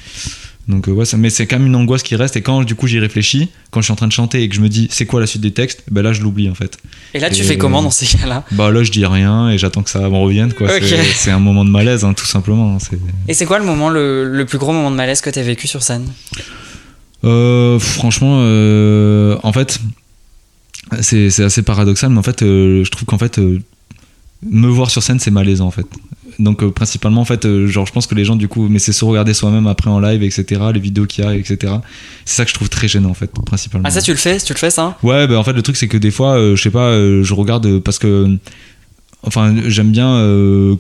Donc 0.68 0.90
euh, 0.90 0.92
ouais, 0.92 1.06
ça, 1.06 1.16
mais 1.16 1.30
c'est 1.30 1.48
quand 1.48 1.58
même 1.60 1.68
une 1.68 1.76
angoisse 1.78 2.04
qui 2.04 2.16
reste. 2.18 2.36
Et 2.36 2.42
quand 2.42 2.62
du 2.64 2.76
coup 2.76 2.88
j'y 2.88 3.00
réfléchis, 3.00 3.48
quand 3.72 3.80
je 3.80 3.86
suis 3.86 3.94
en 3.94 3.96
train 3.96 4.08
de 4.08 4.12
chanter 4.12 4.44
et 4.44 4.50
que 4.50 4.56
je 4.56 4.60
me 4.60 4.68
dis 4.68 4.90
c'est 4.92 5.06
quoi 5.06 5.22
la 5.22 5.26
suite 5.26 5.42
des 5.42 5.52
textes, 5.54 5.82
ben 5.90 6.02
là 6.02 6.12
je 6.12 6.22
l'oublie 6.22 6.50
en 6.50 6.56
fait. 6.56 6.78
Et 7.14 7.20
là, 7.20 7.30
tu 7.30 7.42
fais 7.44 7.58
comment 7.58 7.82
dans 7.82 7.90
ces 7.90 8.06
cas-là? 8.18 8.44
Bah 8.52 8.70
là 8.70 8.84
je 8.84 8.92
dis 8.92 9.06
rien 9.06 9.50
et 9.50 9.58
j'attends 9.58 9.82
que 9.82 9.90
ça 9.90 10.00
me 10.02 10.18
revienne 10.18 10.52
quoi. 10.54 10.68
Ok. 10.76 10.84
C'est- 11.16 11.32
un 11.32 11.40
moment 11.40 11.64
de 11.64 11.70
malaise 11.70 12.04
hein, 12.04 12.14
tout 12.14 12.26
simplement. 12.26 12.76
hein. 12.76 12.98
Et 13.30 13.34
c'est 13.34 13.46
quoi 13.46 13.60
le 13.60 13.66
moment, 13.66 13.88
le, 13.90 14.26
le 14.26 14.46
plus 14.46 14.58
gros 14.58 14.74
moment 14.74 14.92
de 14.92 14.98
malaise 14.98 15.22
que 15.22 15.30
t'as 15.30 15.42
vécu 15.42 15.68
sur 15.68 15.82
scène? 15.84 16.06
Euh, 17.24 17.80
franchement, 17.80 18.40
euh, 18.42 19.38
en 19.44 19.54
fait, 19.54 19.80
c'est 21.02 21.30
c'est 21.30 21.44
assez 21.46 21.62
paradoxal, 21.64 22.10
mais 22.10 22.20
en 22.20 22.24
fait, 22.24 22.42
euh, 22.44 22.84
je 22.84 22.92
trouve 22.92 23.06
qu'en 23.06 23.18
fait, 23.18 23.40
euh, 23.40 23.60
me 24.44 24.68
voir 24.68 24.90
sur 24.92 25.04
scène, 25.04 25.20
c'est 25.20 25.32
malaisant 25.32 25.68
en 25.68 25.72
fait. 25.72 25.88
Donc 26.40 26.62
euh, 26.62 26.70
principalement 26.70 27.22
en 27.22 27.26
fait, 27.26 27.46
euh, 27.46 27.68
genre 27.68 27.88
je 27.88 27.92
pense 27.92 28.06
que 28.06 28.14
les 28.14 28.24
gens 28.24 28.36
du 28.36 28.48
coup, 28.48 28.68
mais 28.70 28.80
c'est 28.80 28.94
se 28.94 29.04
regarder 29.04 29.34
soi-même 29.34 29.66
après 29.66 29.90
en 29.90 30.00
live, 30.00 30.22
etc. 30.22 30.62
Les 30.74 30.80
vidéos 30.80 31.06
qu'il 31.06 31.24
y 31.24 31.28
a, 31.28 31.36
etc. 31.36 31.74
C'est 32.26 32.36
ça 32.36 32.44
que 32.46 32.50
je 32.52 32.56
trouve 32.56 32.70
très 32.70 32.88
gênant 32.88 33.10
en 33.10 33.16
fait, 33.16 33.32
principalement. 33.46 33.88
Ah, 33.88 33.92
ça, 33.92 34.02
tu 34.02 34.12
le 34.12 34.18
fais? 34.18 34.38
Tu 34.40 34.54
le 34.54 34.60
fais, 34.60 34.70
ça? 34.70 34.98
Ouais, 35.02 35.28
bah 35.28 35.40
en 35.40 35.44
fait 35.44 35.54
le 35.54 35.62
truc 35.64 35.76
c'est 35.76 35.88
que 35.88 35.98
des 35.98 36.12
fois, 36.12 36.38
euh, 36.38 36.56
je 36.56 36.62
sais 36.62 36.70
pas, 36.70 36.90
euh, 36.90 37.24
je 37.24 37.34
regarde 37.34 37.80
parce 37.80 37.98
que, 37.98 38.38
enfin, 39.24 39.56
j'aime 39.68 39.92
bien 39.92 40.22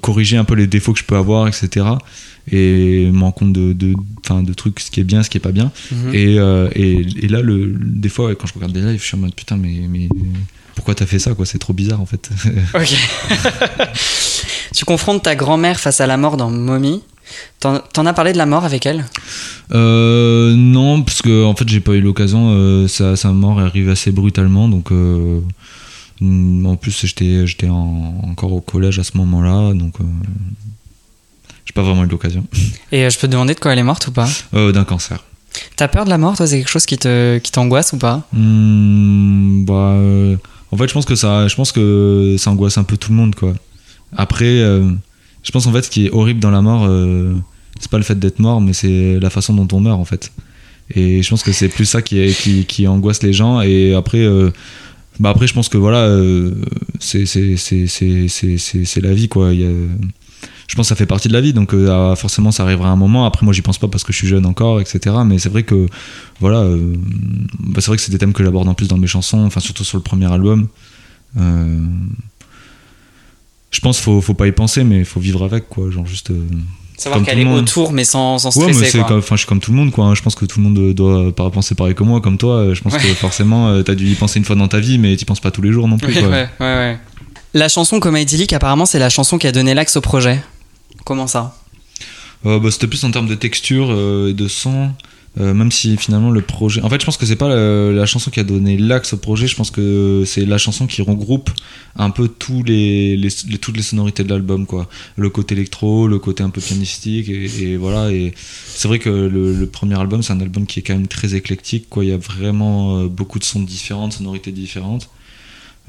corriger 0.01 0.37
un 0.37 0.43
peu 0.43 0.53
les 0.53 0.67
défauts 0.67 0.93
que 0.93 0.99
je 0.99 1.05
peux 1.05 1.15
avoir, 1.15 1.47
etc. 1.47 1.85
Et 2.49 3.09
me 3.11 3.21
rendre 3.21 3.33
compte 3.33 3.53
de, 3.53 3.73
de, 3.73 3.93
de 4.43 4.53
trucs, 4.53 4.79
ce 4.79 4.91
qui 4.91 4.99
est 5.01 5.03
bien, 5.03 5.23
ce 5.23 5.29
qui 5.29 5.37
est 5.37 5.41
pas 5.41 5.51
bien. 5.51 5.71
Mhm. 5.91 6.13
Et, 6.13 6.35
et, 6.75 7.25
et 7.25 7.27
là, 7.27 7.41
le, 7.41 7.75
des 7.77 8.09
fois, 8.09 8.27
ouais, 8.27 8.35
quand 8.35 8.47
je 8.47 8.53
regarde 8.53 8.73
des 8.73 8.81
lives, 8.81 9.01
je 9.01 9.05
suis 9.05 9.15
en 9.15 9.19
mode 9.21 9.33
putain, 9.35 9.57
mais, 9.57 9.81
mais 9.89 10.07
pourquoi 10.77 10.93
t'as 10.95 11.05
fait 11.07 11.17
ça 11.19 11.33
quoi 11.33 11.45
C'est 11.45 11.57
trop 11.57 11.73
bizarre 11.73 11.99
en 11.99 12.05
fait. 12.05 12.29
Ok. 12.73 12.93
tu 14.75 14.85
confrontes 14.85 15.23
ta 15.23 15.35
grand-mère 15.35 15.79
face 15.79 15.99
à 16.01 16.07
la 16.07 16.17
mort 16.17 16.37
dans 16.37 16.49
Mommy. 16.49 17.01
T'en 17.59 17.79
t'en 17.79 18.05
as 18.05 18.13
parlé 18.13 18.31
de 18.31 18.37
la 18.37 18.45
mort 18.45 18.63
avec 18.63 18.85
elle? 18.85 19.03
Euh, 19.73 20.53
non, 20.55 21.01
parce 21.01 21.21
que 21.21 21.43
en 21.43 21.55
fait, 21.55 21.67
j'ai 21.67 21.79
pas 21.81 21.93
eu 21.93 22.01
l'occasion. 22.01 22.51
euh, 22.51 22.87
sa, 22.87 23.15
sa 23.17 23.31
mort 23.31 23.59
est 23.59 23.65
arrivée 23.65 23.91
assez 23.91 24.11
brutalement, 24.11 24.69
donc 24.69 24.91
euh, 24.91 25.41
en 26.21 26.75
plus, 26.77 27.05
j'étais 27.05 27.45
j'étais 27.47 27.67
en- 27.69 28.21
encore 28.29 28.53
au 28.53 28.61
collège 28.61 28.99
à 28.99 29.03
ce 29.03 29.17
moment-là, 29.17 29.73
donc 29.73 29.95
j'ai 31.65 31.73
pas 31.73 31.81
vraiment 31.81 32.03
eu 32.05 32.07
l'occasion. 32.07 32.45
Et 32.91 33.09
je 33.09 33.19
peux 33.19 33.27
te 33.27 33.31
demander 33.33 33.55
de 33.55 33.59
quoi 33.59 33.73
elle 33.73 33.79
est 33.79 33.83
morte 33.83 34.07
ou 34.07 34.11
pas? 34.11 34.29
D'un 34.53 34.83
cancer. 34.85 35.23
T'as 35.75 35.87
peur 35.87 36.05
de 36.05 36.09
la 36.11 36.17
mort, 36.19 36.37
toi? 36.37 36.45
C'est 36.47 36.59
quelque 36.59 36.69
chose 36.69 36.85
qui 36.85 36.97
te 36.97 37.39
qui 37.39 37.51
t'angoisse 37.51 37.91
ou 37.93 37.97
pas? 37.97 38.21
Hmm, 38.31 39.65
bah, 39.65 39.95
en 40.71 40.77
fait, 40.77 40.87
je 40.87 40.93
pense 40.93 41.05
que 41.05 41.15
ça, 41.15 41.47
je 41.47 41.55
pense 41.55 41.71
que 41.71 42.35
ça 42.37 42.51
angoisse 42.51 42.77
un 42.77 42.83
peu 42.83 42.97
tout 42.97 43.11
le 43.11 43.17
monde, 43.17 43.35
quoi. 43.35 43.53
Après, 44.15 44.45
euh, 44.45 44.91
je 45.43 45.51
pense 45.51 45.65
en 45.67 45.71
fait, 45.71 45.83
ce 45.83 45.89
qui 45.89 46.07
est 46.07 46.11
horrible 46.11 46.39
dans 46.39 46.51
la 46.51 46.61
mort, 46.61 46.85
euh, 46.87 47.33
c'est 47.79 47.89
pas 47.89 47.97
le 47.97 48.03
fait 48.03 48.19
d'être 48.19 48.39
mort, 48.39 48.59
mais 48.61 48.73
c'est 48.73 49.19
la 49.19 49.29
façon 49.29 49.53
dont 49.53 49.67
on 49.75 49.79
meurt, 49.79 49.99
en 49.99 50.05
fait. 50.05 50.31
Et 50.93 51.21
je 51.21 51.29
pense 51.29 51.43
que 51.43 51.51
c'est 51.51 51.69
plus 51.69 51.85
ça 51.85 52.01
qui, 52.01 52.33
qui, 52.67 52.87
angoisse 52.87 53.23
les 53.23 53.33
gens. 53.33 53.61
Et 53.61 53.93
après, 53.93 54.19
euh, 54.19 54.51
bah 55.19 55.29
après, 55.29 55.47
je 55.47 55.53
pense 55.53 55.69
que 55.69 55.77
voilà, 55.77 55.99
euh, 55.99 56.53
c'est 56.99 57.25
la 59.01 59.13
vie, 59.13 59.27
quoi. 59.27 59.51
Je 60.67 60.75
pense 60.75 60.85
que 60.85 60.89
ça 60.89 60.95
fait 60.95 61.05
partie 61.05 61.27
de 61.29 61.33
la 61.33 61.41
vie, 61.41 61.53
donc 61.53 61.73
euh, 61.73 61.89
ah, 62.11 62.15
forcément 62.15 62.51
ça 62.51 62.63
arrivera 62.63 62.89
un 62.89 62.95
moment. 62.97 63.25
Après, 63.25 63.45
moi, 63.45 63.53
j'y 63.53 63.61
pense 63.61 63.77
pas 63.77 63.87
parce 63.87 64.03
que 64.03 64.11
je 64.11 64.17
suis 64.17 64.27
jeune 64.27 64.45
encore, 64.45 64.79
etc. 64.81 65.15
Mais 65.25 65.39
c'est 65.39 65.49
vrai 65.49 65.63
que 65.63 65.87
voilà, 66.41 66.59
euh, 66.59 66.93
bah, 67.59 67.79
c'est 67.81 67.87
vrai 67.87 67.95
que 67.97 68.03
c'est 68.03 68.11
des 68.11 68.17
thèmes 68.17 68.33
que 68.33 68.43
j'aborde 68.43 68.67
en 68.67 68.73
plus 68.73 68.87
dans 68.87 68.97
mes 68.97 69.07
chansons, 69.07 69.45
enfin 69.45 69.59
surtout 69.61 69.83
sur 69.85 69.97
le 69.97 70.03
premier 70.03 70.31
album. 70.31 70.67
Euh, 71.39 71.77
je 73.71 73.79
pense 73.79 73.97
qu'il 73.97 74.05
faut, 74.05 74.21
faut 74.21 74.33
pas 74.33 74.47
y 74.47 74.51
penser, 74.51 74.83
mais 74.83 74.99
il 74.99 75.05
faut 75.05 75.19
vivre 75.19 75.43
avec, 75.43 75.67
quoi. 75.69 75.89
Genre 75.91 76.05
juste. 76.05 76.31
Savoir 76.97 77.21
qu'elle 77.23 77.39
est 77.39 77.45
autour, 77.45 77.91
mais 77.91 78.03
sans, 78.05 78.39
sans 78.39 78.57
Ouais, 78.57 78.67
mais 78.67 78.73
stresser. 78.73 78.97
c'est 78.99 79.05
comme, 79.05 79.19
enfin, 79.19 79.35
je 79.35 79.41
suis 79.41 79.47
comme 79.47 79.59
tout 79.59 79.71
le 79.71 79.77
monde, 79.77 79.91
quoi. 79.91 80.05
hein. 80.05 80.15
Je 80.15 80.21
pense 80.23 80.33
que 80.35 80.45
tout 80.45 80.59
le 80.59 80.67
monde 80.67 80.93
doit 80.93 81.33
pas 81.35 81.49
penser 81.51 81.75
pareil 81.75 81.93
que 81.93 82.03
moi, 82.03 82.21
comme 82.21 82.37
toi. 82.39 82.73
Je 82.73 82.81
pense 82.81 82.93
Ouais. 82.93 82.99
que 82.99 83.07
forcément, 83.13 83.83
t'as 83.83 83.93
dû 83.93 84.07
y 84.07 84.15
penser 84.15 84.39
une 84.39 84.45
fois 84.45 84.55
dans 84.55 84.67
ta 84.67 84.79
vie, 84.79 84.97
mais 84.97 85.15
t'y 85.15 85.25
penses 85.25 85.39
pas 85.39 85.51
tous 85.51 85.61
les 85.61 85.71
jours 85.71 85.87
non 85.87 85.97
plus, 85.97 86.07
Ouais, 86.15 86.19
quoi. 86.21 86.29
ouais, 86.29 86.49
ouais, 86.59 86.65
ouais. 86.75 86.99
La 87.53 87.69
chanson 87.69 87.99
Coma 87.99 88.19
idyllique, 88.19 88.51
apparemment, 88.53 88.85
c'est 88.85 88.99
la 88.99 89.09
chanson 89.09 89.37
qui 89.37 89.45
a 89.47 89.51
donné 89.51 89.73
l'axe 89.75 89.95
au 89.95 90.01
projet. 90.01 90.41
Comment 91.05 91.27
ça 91.27 91.55
Euh, 92.45 92.59
bah, 92.59 92.71
c'était 92.71 92.87
plus 92.87 93.03
en 93.03 93.11
termes 93.11 93.27
de 93.27 93.35
texture 93.35 93.87
euh, 93.89 94.29
et 94.29 94.33
de 94.33 94.47
son. 94.47 94.91
Euh, 95.39 95.53
même 95.53 95.71
si 95.71 95.97
finalement 95.97 96.31
le 96.31 96.41
projet. 96.41 96.81
En 96.81 96.89
fait, 96.89 96.99
je 96.99 97.05
pense 97.05 97.15
que 97.15 97.27
c'est 97.27 97.35
pas 97.35 97.47
la, 97.47 98.05
chanson 98.07 98.31
qui 98.31 98.39
a 98.39 98.43
donné 98.43 98.75
l'axe 98.75 99.13
au 99.13 99.17
projet. 99.17 99.45
Je 99.45 99.55
pense 99.55 99.69
que 99.69 100.23
c'est 100.25 100.45
la 100.45 100.57
chanson 100.57 100.87
qui 100.87 101.03
regroupe 101.03 101.51
un 101.95 102.09
peu 102.09 102.27
tous 102.27 102.63
les, 102.63 103.29
toutes 103.61 103.77
les 103.77 103.83
sonorités 103.83 104.23
de 104.23 104.29
l'album, 104.29 104.65
quoi. 104.65 104.89
Le 105.15 105.29
côté 105.29 105.53
électro, 105.53 106.07
le 106.07 106.17
côté 106.17 106.41
un 106.41 106.49
peu 106.49 106.59
pianistique, 106.59 107.29
et, 107.29 107.77
voilà. 107.77 108.11
Et 108.11 108.33
c'est 108.67 108.87
vrai 108.87 108.97
que 108.97 109.09
le, 109.09 109.53
le 109.53 109.67
premier 109.67 109.99
album, 109.99 110.23
c'est 110.23 110.33
un 110.33 110.41
album 110.41 110.65
qui 110.65 110.79
est 110.79 110.81
quand 110.81 110.95
même 110.95 111.07
très 111.07 111.35
éclectique, 111.35 111.87
quoi. 111.87 112.03
Il 112.03 112.09
y 112.09 112.13
a 112.13 112.17
vraiment 112.17 113.03
beaucoup 113.03 113.37
de 113.37 113.43
sons 113.43 113.61
différents, 113.61 114.07
de 114.07 114.13
sonorités 114.13 114.51
différentes. 114.51 115.07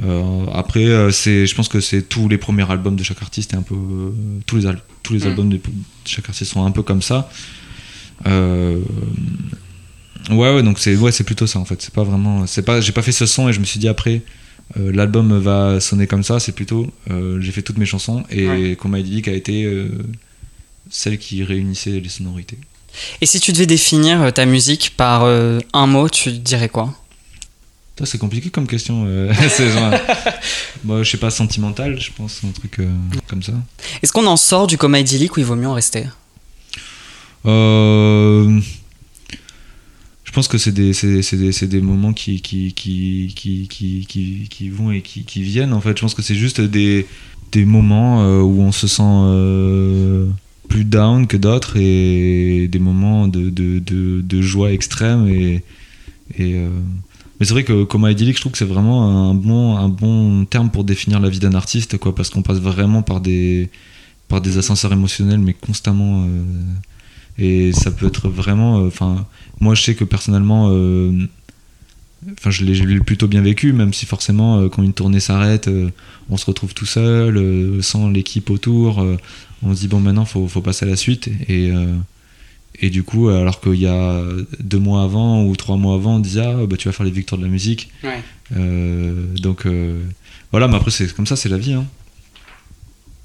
Euh, 0.05 0.47
après, 0.55 0.85
euh, 0.87 1.11
c'est, 1.11 1.47
je 1.47 1.55
pense 1.55 1.69
que 1.69 1.81
c'est 1.81 2.03
tous 2.09 2.29
les 2.29 2.39
premiers 2.39 2.71
albums 2.71 2.95
de 2.97 3.03
chaque 3.03 3.21
artiste, 3.23 3.53
et 3.53 3.57
un 3.57 3.63
peu 3.63 3.75
euh, 3.75 4.11
tous 4.47 4.57
les 4.57 4.67
al- 4.67 4.81
tous 5.03 5.13
les 5.15 5.21
Mm. 5.21 5.27
albums 5.29 5.49
de, 5.51 5.61
chaque 6.05 6.29
artiste 6.29 6.53
sont 6.53 6.65
un 6.65 6.71
peu 6.71 6.83
comme 6.83 7.03
ça. 7.03 7.29
Euh, 8.27 8.81
ouais, 10.31 10.55
ouais, 10.55 10.63
donc 10.63 10.79
c'est 10.79 10.97
ouais, 10.97 11.13
c'est 11.13 11.25
plutôt 11.25 11.47
ça 11.47 11.59
en 11.59 11.65
fait. 11.65 11.81
C'est 11.83 11.93
pas 11.95 12.05
vraiment, 12.05 12.47
c'est 12.47 12.63
pas, 12.63 12.81
j'ai 12.81 12.93
pas 12.93 13.03
fait 13.03 13.13
ce 13.13 13.27
son 13.27 13.49
et 13.49 13.53
je 13.53 13.61
me 13.61 13.65
suis 13.65 13.81
dit 13.81 13.89
après. 13.89 14.23
euh, 14.79 14.93
L'album 14.93 15.39
va 15.39 15.81
sonner 15.81 16.07
comme 16.07 16.23
ça, 16.23 16.39
c'est 16.41 16.53
plutôt 16.53 16.93
euh, 17.11 17.41
j'ai 17.41 17.53
fait 17.53 17.63
toutes 17.63 17.79
mes 17.79 17.87
chansons 17.87 18.25
et 18.31 18.47
Ouais. 18.49 18.77
Idyllique 19.01 19.29
a 19.29 19.33
été 19.33 19.65
euh, 19.65 19.89
celle 20.91 21.19
qui 21.19 21.43
réunissait 21.43 22.01
les 22.01 22.09
sonorités. 22.09 22.59
Et 23.21 23.27
si 23.27 23.39
tu 23.41 23.53
devais 23.53 23.67
définir 23.67 24.33
ta 24.33 24.45
musique 24.47 24.93
par 24.97 25.25
euh, 25.25 25.59
un 25.73 25.87
mot, 25.87 26.09
tu 26.09 26.33
dirais 26.33 26.69
quoi? 26.69 26.95
C'est 28.07 28.19
compliqué 28.19 28.51
comme 28.51 28.67
question. 28.67 29.05
euh, 29.07 29.33
c'est 29.51 29.71
genre, 29.71 29.93
moi, 30.85 31.03
je 31.03 31.11
sais 31.11 31.17
pas, 31.17 31.31
sentimental, 31.31 32.01
je 32.01 32.11
pense, 32.13 32.41
un 32.47 32.53
truc 32.53 32.79
euh, 32.79 32.89
comme 33.27 33.43
ça. 33.43 33.53
Est-ce 34.03 34.13
qu'on 34.13 34.27
en 34.27 34.37
sort 34.37 34.67
du 34.67 34.79
coma 34.79 35.01
idyllique 35.01 35.37
ou 35.37 35.41
il 35.41 35.47
vaut 35.47 35.57
mieux 35.57 35.69
en 35.69 35.75
rester? 35.75 36.05
Euh, 37.47 38.61
je 40.25 40.33
pense 40.33 40.49
que 40.49 40.59
c'est 40.59 40.73
des, 40.73 40.93
c'est, 40.93 41.23
c'est 41.23 41.37
des, 41.37 41.53
c'est 41.53 41.67
des 41.67 41.81
moments 41.81 42.13
qui, 42.13 42.41
qui, 42.41 42.73
qui, 42.73 43.33
qui, 43.35 43.69
qui, 43.69 44.07
qui, 44.07 44.47
qui 44.49 44.69
vont 44.69 44.91
et 44.93 45.03
qui, 45.03 45.43
viennent. 45.43 45.73
En 45.73 45.81
fait, 45.81 45.97
je 45.97 46.03
pense 46.03 46.15
que 46.15 46.23
c'est 46.23 46.35
juste 46.35 46.61
des, 46.61 47.07
des 47.53 47.65
moments 47.65 48.23
euh, 48.23 48.41
où 48.41 48.61
on 48.61 48.73
se 48.73 48.87
sent 48.87 50.33
plus 50.69 50.85
down 50.85 51.27
que 51.27 51.37
d'autres 51.37 51.79
et 51.79 52.69
des 52.69 52.79
moments 52.79 53.27
de, 53.27 53.51
de, 53.51 53.79
de, 53.79 54.21
de 54.21 54.43
joie 54.43 54.73
extrême. 54.73 55.29
Et, 55.29 55.63
et, 56.39 56.63
mais 57.39 57.47
c'est 57.47 57.53
vrai 57.53 57.65
que 57.65 57.85
coma 57.85 58.11
idyllique, 58.11 58.37
je 58.37 58.41
trouve 58.41 58.53
que 58.53 58.59
c'est 58.59 58.65
vraiment 58.65 59.31
un 59.31 59.35
bon, 59.35 59.77
un 59.77 59.89
bon 59.89 60.45
terme 60.45 60.71
pour 60.71 60.85
définir 60.85 61.21
la 61.21 61.29
vie 61.29 61.39
d'un 61.39 61.55
artiste, 61.55 61.99
quoi, 61.99 62.15
parce 62.15 62.31
qu'on 62.31 62.43
passe 62.43 62.59
vraiment 62.59 63.03
par 63.03 63.21
des, 63.21 63.71
par 64.29 64.41
des 64.41 64.59
ascenseurs 64.59 64.93
émotionnels, 64.93 65.39
mais 65.41 65.55
constamment. 65.55 66.25
euh, 66.27 66.43
et 67.39 67.73
ça 67.73 67.91
peut 67.93 68.07
être 68.09 68.29
vraiment. 68.29 68.77
Enfin, 68.87 69.27
moi, 69.61 69.75
je 69.75 69.83
sais 69.83 69.95
que 69.95 70.05
personnellement. 70.05 70.71
euh, 70.73 71.13
je 72.49 72.65
l'ai 72.65 73.01
plutôt 73.01 73.29
bien 73.29 73.43
vécu, 73.43 73.73
même 73.73 73.93
si 73.93 74.05
forcément, 74.07 74.59
euh, 74.59 74.69
quand 74.69 74.83
une 74.83 74.93
tournée 74.93 75.21
s'arrête, 75.21 75.69
euh, 75.69 75.91
on 76.31 76.37
se 76.37 76.47
retrouve 76.47 76.75
tout 76.75 76.87
seul, 76.87 77.37
euh, 77.37 77.81
sans 77.83 78.09
l'équipe 78.11 78.51
autour. 78.51 79.01
euh, 79.01 79.17
on 79.63 79.75
se 79.75 79.81
dit, 79.81 79.89
bon, 79.89 80.01
maintenant, 80.01 80.25
faut, 80.25 80.47
faut 80.49 80.61
passer 80.61 80.85
à 80.85 80.89
la 80.89 80.97
suite. 80.97 81.29
Et, 81.49 81.71
euh, 81.71 81.95
et 82.81 82.91
du 82.91 83.03
coup, 83.03 83.29
alors 83.29 83.61
qu'il 83.61 83.75
y 83.81 83.87
a 83.87 84.23
deux 84.61 84.79
mois 84.79 85.03
avant 85.03 85.45
ou 85.45 85.57
trois 85.57 85.77
mois 85.77 85.95
avant, 85.97 86.17
on 86.17 86.19
disait, 86.21 86.43
ah, 86.45 86.67
bah, 86.67 86.77
tu 86.77 86.89
vas 86.89 86.93
faire 86.93 87.05
les 87.07 87.11
victoires 87.13 87.39
de 87.39 87.45
la 87.45 87.51
musique. 87.51 87.91
Ouais. 88.05 88.23
Euh, 88.57 89.25
donc, 89.37 89.67
euh, 89.67 90.01
voilà, 90.53 90.69
mais 90.69 90.77
après, 90.77 90.91
c'est 90.91 91.13
comme 91.15 91.27
ça, 91.27 91.37
c'est 91.37 91.49
la 91.49 91.59
vie. 91.59 91.73
Hein. 91.75 91.87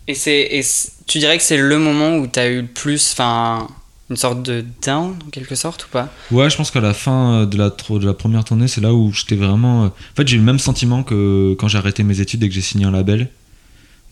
Et, 0.07 0.15
c'est, 0.15 0.47
et 0.51 0.61
c'est- 0.63 0.91
tu 1.07 1.19
dirais 1.19 1.37
que 1.37 1.43
c'est 1.43 1.57
le 1.57 1.77
moment 1.79 2.17
où 2.17 2.27
tu 2.27 2.39
as 2.39 2.47
eu 2.49 2.61
le 2.61 2.67
plus, 2.67 3.11
enfin, 3.13 3.67
une 4.09 4.17
sorte 4.17 4.43
de 4.43 4.65
down, 4.85 5.15
en 5.25 5.29
quelque 5.29 5.55
sorte, 5.55 5.85
ou 5.85 5.89
pas? 5.89 6.11
Ouais, 6.31 6.49
je 6.49 6.57
pense 6.57 6.71
qu'à 6.71 6.81
la 6.81 6.93
fin 6.93 7.45
de 7.45 7.57
la, 7.57 7.69
de 7.69 8.05
la 8.05 8.13
première 8.13 8.43
tournée, 8.43 8.67
c'est 8.67 8.81
là 8.81 8.93
où 8.93 9.13
j'étais 9.13 9.35
vraiment. 9.35 9.85
euh, 9.85 9.87
En 9.87 10.15
fait, 10.17 10.27
j'ai 10.27 10.35
eu 10.35 10.39
le 10.39 10.45
même 10.45 10.59
sentiment 10.59 11.03
que 11.03 11.55
quand 11.57 11.67
j'ai 11.67 11.77
arrêté 11.77 12.03
mes 12.03 12.19
études 12.19 12.43
et 12.43 12.49
que 12.49 12.53
j'ai 12.55 12.61
signé 12.61 12.85
un 12.85 12.91
label. 12.91 13.29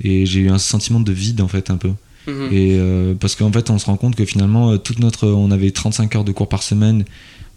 Et 0.04 0.26
j'ai 0.26 0.40
eu 0.40 0.50
un 0.50 0.58
sentiment 0.58 1.00
de 1.00 1.12
vide, 1.12 1.42
en 1.42 1.48
fait, 1.48 1.70
un 1.70 1.78
peu. 1.78 1.92
Mhm. 2.28 2.50
Et 2.52 2.78
euh, 2.78 3.14
parce 3.20 3.36
qu'en 3.36 3.52
fait, 3.52 3.70
on 3.70 3.80
se 3.80 3.86
rend 3.86 3.98
compte 3.98 4.16
que 4.16 4.26
finalement, 4.26 4.72
euh, 4.72 4.78
toute 4.78 5.00
notre, 5.00 5.28
on 5.28 5.52
avait 5.52 5.72
35 5.72 6.16
heures 6.16 6.24
de 6.24 6.32
cours 6.32 6.50
par 6.50 6.64
semaine. 6.64 7.06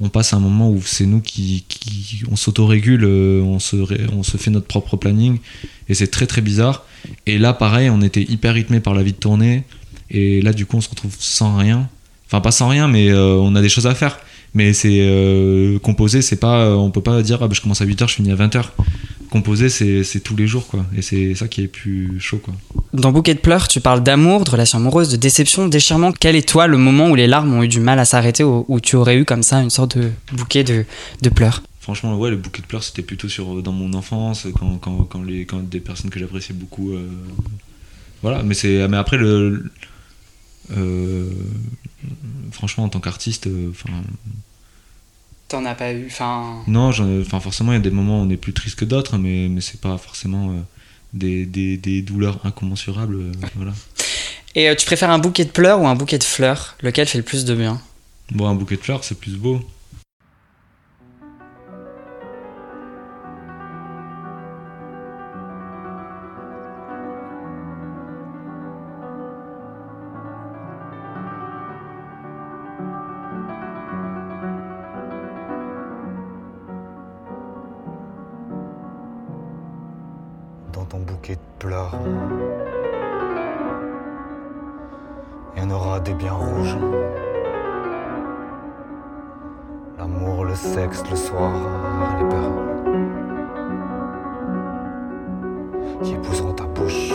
On 0.01 0.09
passe 0.09 0.33
à 0.33 0.37
un 0.37 0.41
moment 0.41 0.71
où 0.71 0.83
c'est 0.85 1.07
nous 1.07 1.21
qui, 1.21 1.65
qui 1.69 2.23
on 2.31 2.35
s'autorégule, 2.35 3.05
euh, 3.05 3.43
on 3.43 3.61
se, 3.61 3.77
on 4.13 4.23
se 4.25 4.37
fait 4.37 4.51
notre 4.51 4.67
propre 4.67 4.97
planning, 4.97 5.39
et 5.89 5.95
c'est 5.95 6.09
très 6.09 6.27
très 6.27 6.41
bizarre. 6.41 6.85
Et 7.27 7.39
là, 7.39 7.53
pareil, 7.53 7.91
on 7.91 8.03
était 8.03 8.23
hyper 8.23 8.55
rythmé 8.55 8.81
par 8.81 8.95
la 8.95 9.05
vie 9.05 9.13
de 9.13 9.19
tournée, 9.19 9.63
et 10.11 10.43
là, 10.43 10.53
du 10.53 10.67
coup, 10.67 10.77
on 10.77 10.81
se 10.81 10.91
retrouve 10.91 11.15
sans 11.19 11.57
rien. 11.57 11.89
Enfin, 12.27 12.41
pas 12.41 12.51
sans 12.51 12.69
rien, 12.69 12.89
mais 12.89 13.15
on 13.15 13.55
a 13.55 13.63
des 13.63 13.69
choses 13.69 13.87
à 13.87 13.95
faire. 13.95 14.19
Mais 14.55 14.73
c'est 14.73 15.79
composer, 15.83 16.23
c'est 16.23 16.41
pas, 16.41 16.77
on 16.77 16.91
peut 16.91 17.01
pas 17.03 17.23
dire, 17.23 17.39
ah, 17.43 17.47
bah, 17.47 17.55
je 17.55 17.61
commence 17.61 17.81
à 17.81 17.87
8h, 17.87 18.09
je 18.09 18.15
finis 18.15 18.33
à 18.33 18.37
20h. 18.37 18.65
Composer, 19.35 19.69
c'est 19.69 20.05
c'est 20.05 20.21
tous 20.21 20.37
les 20.37 20.47
jours, 20.47 20.69
quoi. 20.69 20.87
Et 20.97 21.03
c'est 21.03 21.35
ça 21.35 21.49
qui 21.49 21.63
est 21.65 21.67
plus 21.67 22.21
chaud, 22.21 22.39
quoi. 22.39 22.55
Dans 22.93 23.11
Bouquet 23.11 23.35
de 23.35 23.41
pleurs, 23.41 23.67
tu 23.67 23.81
parles 23.81 24.01
d'amour, 24.01 24.45
de 24.45 24.51
relations 24.51 24.79
amoureuses, 24.79 25.09
de 25.09 25.17
déception, 25.17 25.65
de 25.65 25.71
déchirement. 25.71 26.13
Quel 26.13 26.37
est 26.37 26.49
toi 26.49 26.69
le 26.69 26.79
moment 26.79 27.11
où 27.11 27.17
les 27.17 27.27
larmes 27.27 27.53
ont 27.53 27.65
eu 27.65 27.67
du 27.67 27.81
mal 27.81 27.99
à 27.99 28.05
s'arrêter, 28.05 28.45
où, 28.45 28.65
où 28.69 28.79
tu 28.79 28.95
aurais 28.95 29.17
eu 29.17 29.25
comme 29.25 29.43
ça 29.43 29.61
une 29.61 29.71
sorte 29.71 29.99
de 29.99 30.13
bouquet 30.33 30.63
de, 30.63 30.85
de 31.21 31.31
pleurs? 31.31 31.65
Franchement, 31.81 32.17
ouais, 32.17 32.31
le 32.31 32.37
bouquet 32.37 32.63
de 32.63 32.69
pleurs, 32.69 32.85
c'était 32.85 33.03
plutôt 33.03 33.29
sur, 33.29 33.61
dans 33.61 33.73
mon 33.73 33.93
enfance, 33.95 34.47
quand, 34.57 34.79
quand, 34.79 34.99
quand, 35.11 35.23
les, 35.25 35.47
quand 35.47 35.69
des 35.69 35.81
personnes 35.81 36.11
que 36.11 36.21
j'appréciais 36.21 36.55
beaucoup. 36.55 36.93
euh, 36.93 37.09
voilà, 38.23 38.45
mais, 38.45 38.55
c'est, 38.55 38.87
mais 38.87 38.97
après, 38.97 39.17
le, 39.17 39.65
euh, 40.77 41.29
franchement, 42.53 42.85
en 42.85 42.89
tant 42.89 43.01
qu'artiste, 43.01 43.49
euh, 43.49 43.71
enfin, 43.71 43.91
T'en 45.55 45.65
as 45.67 45.77
pas 45.77 45.93
eu, 45.93 46.07
enfin. 46.09 46.65
non, 46.67 46.91
enfin, 47.21 47.39
forcément, 47.39 47.71
il 47.71 47.77
y 47.77 47.79
a 47.79 47.81
des 47.81 47.93
moments 47.93 48.21
où 48.21 48.25
on 48.25 48.29
est 48.29 48.37
plus 48.37 48.53
triste 48.53 48.77
que 48.77 48.85
d'autres, 48.85 49.19
mais, 49.19 49.47
mais 49.49 49.61
c'est 49.61 49.81
pas 49.81 49.97
forcément 49.99 50.51
euh, 50.51 50.55
des, 51.13 51.47
des, 51.47 51.77
des 51.77 52.03
douleurs 52.03 52.41
incommensurables. 52.45 53.15
euh, 53.15 53.33
voilà. 53.55 53.73
Et 54.57 54.69
euh, 54.69 54.75
tu 54.75 54.85
préfères 54.85 55.11
un 55.11 55.21
bouquet 55.21 55.45
de 55.45 55.51
pleurs 55.51 55.81
ou 55.81 55.87
un 55.87 55.95
bouquet 55.95 56.19
de 56.19 56.25
fleurs? 56.25 56.77
Lequel 56.81 57.07
fait 57.07 57.19
le 57.19 57.25
plus 57.25 57.45
de 57.45 57.55
bien? 57.55 57.81
Bon, 58.33 58.49
un 58.49 58.57
bouquet 58.57 58.75
de 58.75 58.81
fleurs, 58.81 59.05
c'est 59.05 59.17
plus 59.17 59.37
beau. 59.37 59.61
Il 81.67 81.71
y 85.57 85.65
en 85.65 85.71
aura 85.71 85.99
des 85.99 86.13
biens 86.13 86.35
rouges. 86.35 86.77
L'amour, 89.97 90.45
le 90.45 90.55
sexe, 90.55 91.03
le 91.09 91.17
soir, 91.17 91.53
les 92.19 92.29
perles 92.29 92.53
qui 96.03 96.13
épouseront 96.13 96.53
ta 96.53 96.65
bouche. 96.65 97.15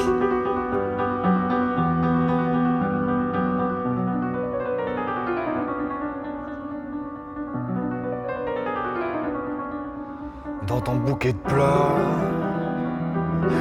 Dans 10.66 10.82
ton 10.82 10.96
bouquet 10.96 11.34
de 11.34 11.38
pleurs, 11.38 11.98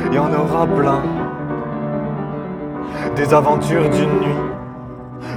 il 0.07 0.15
y 0.15 0.19
en 0.19 0.33
aura 0.33 0.67
plein. 0.67 1.03
Des 3.17 3.33
aventures 3.35 3.89
d'une 3.91 4.21
nuit. 4.21 4.43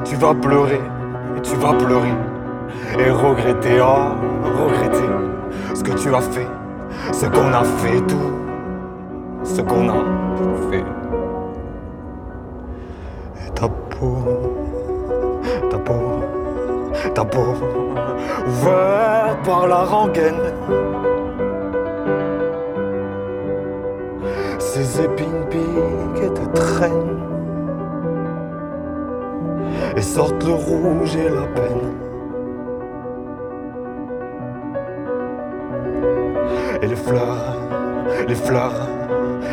Tu 0.04 0.16
vas 0.16 0.34
pleurer 0.34 0.82
et 1.38 1.42
tu 1.42 1.56
vas 1.56 1.74
pleurer. 1.74 2.14
Et 3.00 3.10
regretter, 3.10 3.82
oh, 3.82 4.16
regretter 4.64 5.10
ce 5.74 5.84
que 5.84 5.92
tu 5.92 6.14
as 6.14 6.22
fait, 6.22 6.48
ce 7.12 7.26
qu'on 7.26 7.54
a 7.54 7.64
fait, 7.64 8.02
tout 8.02 8.32
ce 9.44 9.62
qu'on 9.62 9.90
a 9.90 9.94
fait. 10.70 10.84
Et 13.46 13.50
ta 13.52 13.68
peau, 13.68 14.18
ta 15.70 15.78
peau, 15.78 15.94
ta 17.14 17.26
peau, 17.26 17.56
ouverte 18.48 19.46
par 19.46 19.68
la 19.68 19.84
rengaine. 19.84 20.42
Ces 24.82 25.04
épines 25.04 25.46
piquent 25.52 26.24
et 26.24 26.34
te 26.34 26.58
traînent 26.58 27.20
Et 29.96 30.02
sortent 30.02 30.44
le 30.44 30.54
rouge 30.54 31.16
et 31.16 31.30
la 31.30 31.46
peine 31.54 31.94
Et 36.82 36.88
les 36.88 36.96
fleurs, 36.96 37.58
les 38.28 38.34
fleurs, 38.34 38.90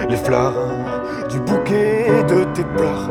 les 0.08 0.16
fleurs 0.16 0.54
Du 1.28 1.40
bouquet 1.40 2.06
de 2.26 2.44
tes 2.54 2.64
pleurs 2.64 3.10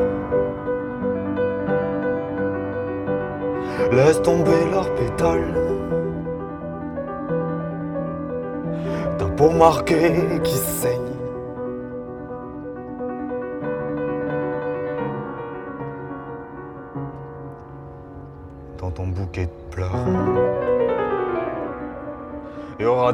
laisse 3.91 4.21
tomber 4.21 4.65
leurs 4.71 4.93
pétales. 4.95 5.53
Ta 9.17 9.25
peau 9.25 9.49
marquée 9.51 10.41
qui 10.43 10.55
saigne. 10.55 11.06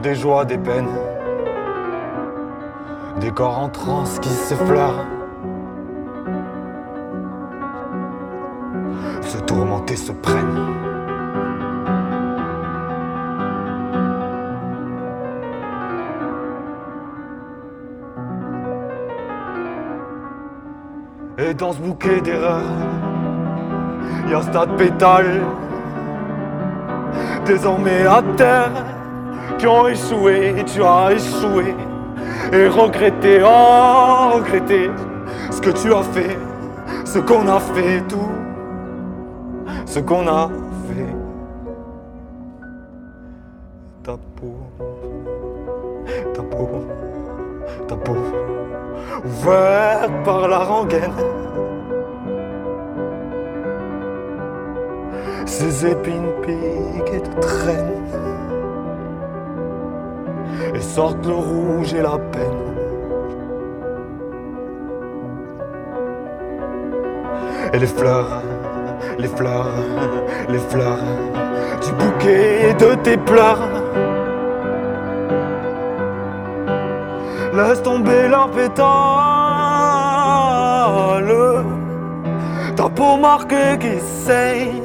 Des 0.03 0.15
joies, 0.15 0.43
des 0.43 0.57
peines, 0.57 0.97
des 3.21 3.31
corps 3.31 3.57
en 3.57 3.69
transe 3.69 4.19
qui 4.19 4.27
s'effleurent. 4.27 5.05
Se 9.21 9.37
tourmenter, 9.37 9.95
se 9.95 10.11
prennent. 10.11 10.59
Et 21.37 21.53
dans 21.53 21.71
ce 21.71 21.79
bouquet 21.79 22.19
d'erreurs, 22.19 22.61
y 24.29 24.33
a 24.33 24.39
un 24.39 24.43
tas 24.43 24.65
de 24.65 24.75
pétales, 24.75 25.41
désormais 27.45 28.05
à 28.05 28.21
terre, 28.35 28.92
qui 29.57 29.67
ont 29.67 29.87
échoué, 29.87 30.55
tu 30.65 30.83
as 30.83 31.13
échoué, 31.13 31.75
et 32.51 32.67
regretté, 32.67 33.41
oh, 33.43 34.35
regretté, 34.35 34.89
ce 35.51 35.61
que 35.61 35.69
tu 35.71 35.93
as 35.93 36.03
fait, 36.03 36.37
ce 37.05 37.19
qu'on 37.19 37.47
a 37.47 37.59
fait, 37.59 38.01
tout, 38.07 38.31
ce 39.85 39.99
qu'on 39.99 40.27
a 40.27 40.49
fait. 40.87 41.15
Ta 44.03 44.17
peau, 44.35 44.55
ta 46.33 46.41
peau, 46.41 46.69
ta 47.87 47.95
peau, 47.95 48.17
ouverte 49.25 50.11
par 50.25 50.47
la 50.47 50.59
rengaine. 50.59 51.13
Ses 55.45 55.87
épines 55.87 56.31
piquent 56.41 57.13
et 57.13 57.21
te 57.21 57.39
traînent 57.39 58.03
Et 60.75 60.81
sortent 60.81 61.25
le 61.25 61.33
rouge 61.33 61.93
et 61.93 62.01
la 62.01 62.17
peine. 62.17 62.63
Et 67.73 67.79
les 67.79 67.87
fleurs, 67.87 68.41
les 69.17 69.27
fleurs, 69.27 69.71
les 70.49 70.59
fleurs 70.59 70.99
Du 71.81 71.91
bouquet 71.93 72.73
de 72.79 72.95
tes 72.95 73.17
pleurs. 73.17 73.69
Laisse 77.53 77.81
tomber 77.83 78.27
leurs 78.27 78.49
pétales 78.49 78.83
Ta 82.75 82.89
peau 82.89 83.17
marquée 83.17 83.77
qui 83.79 83.99
saigne 83.99 84.82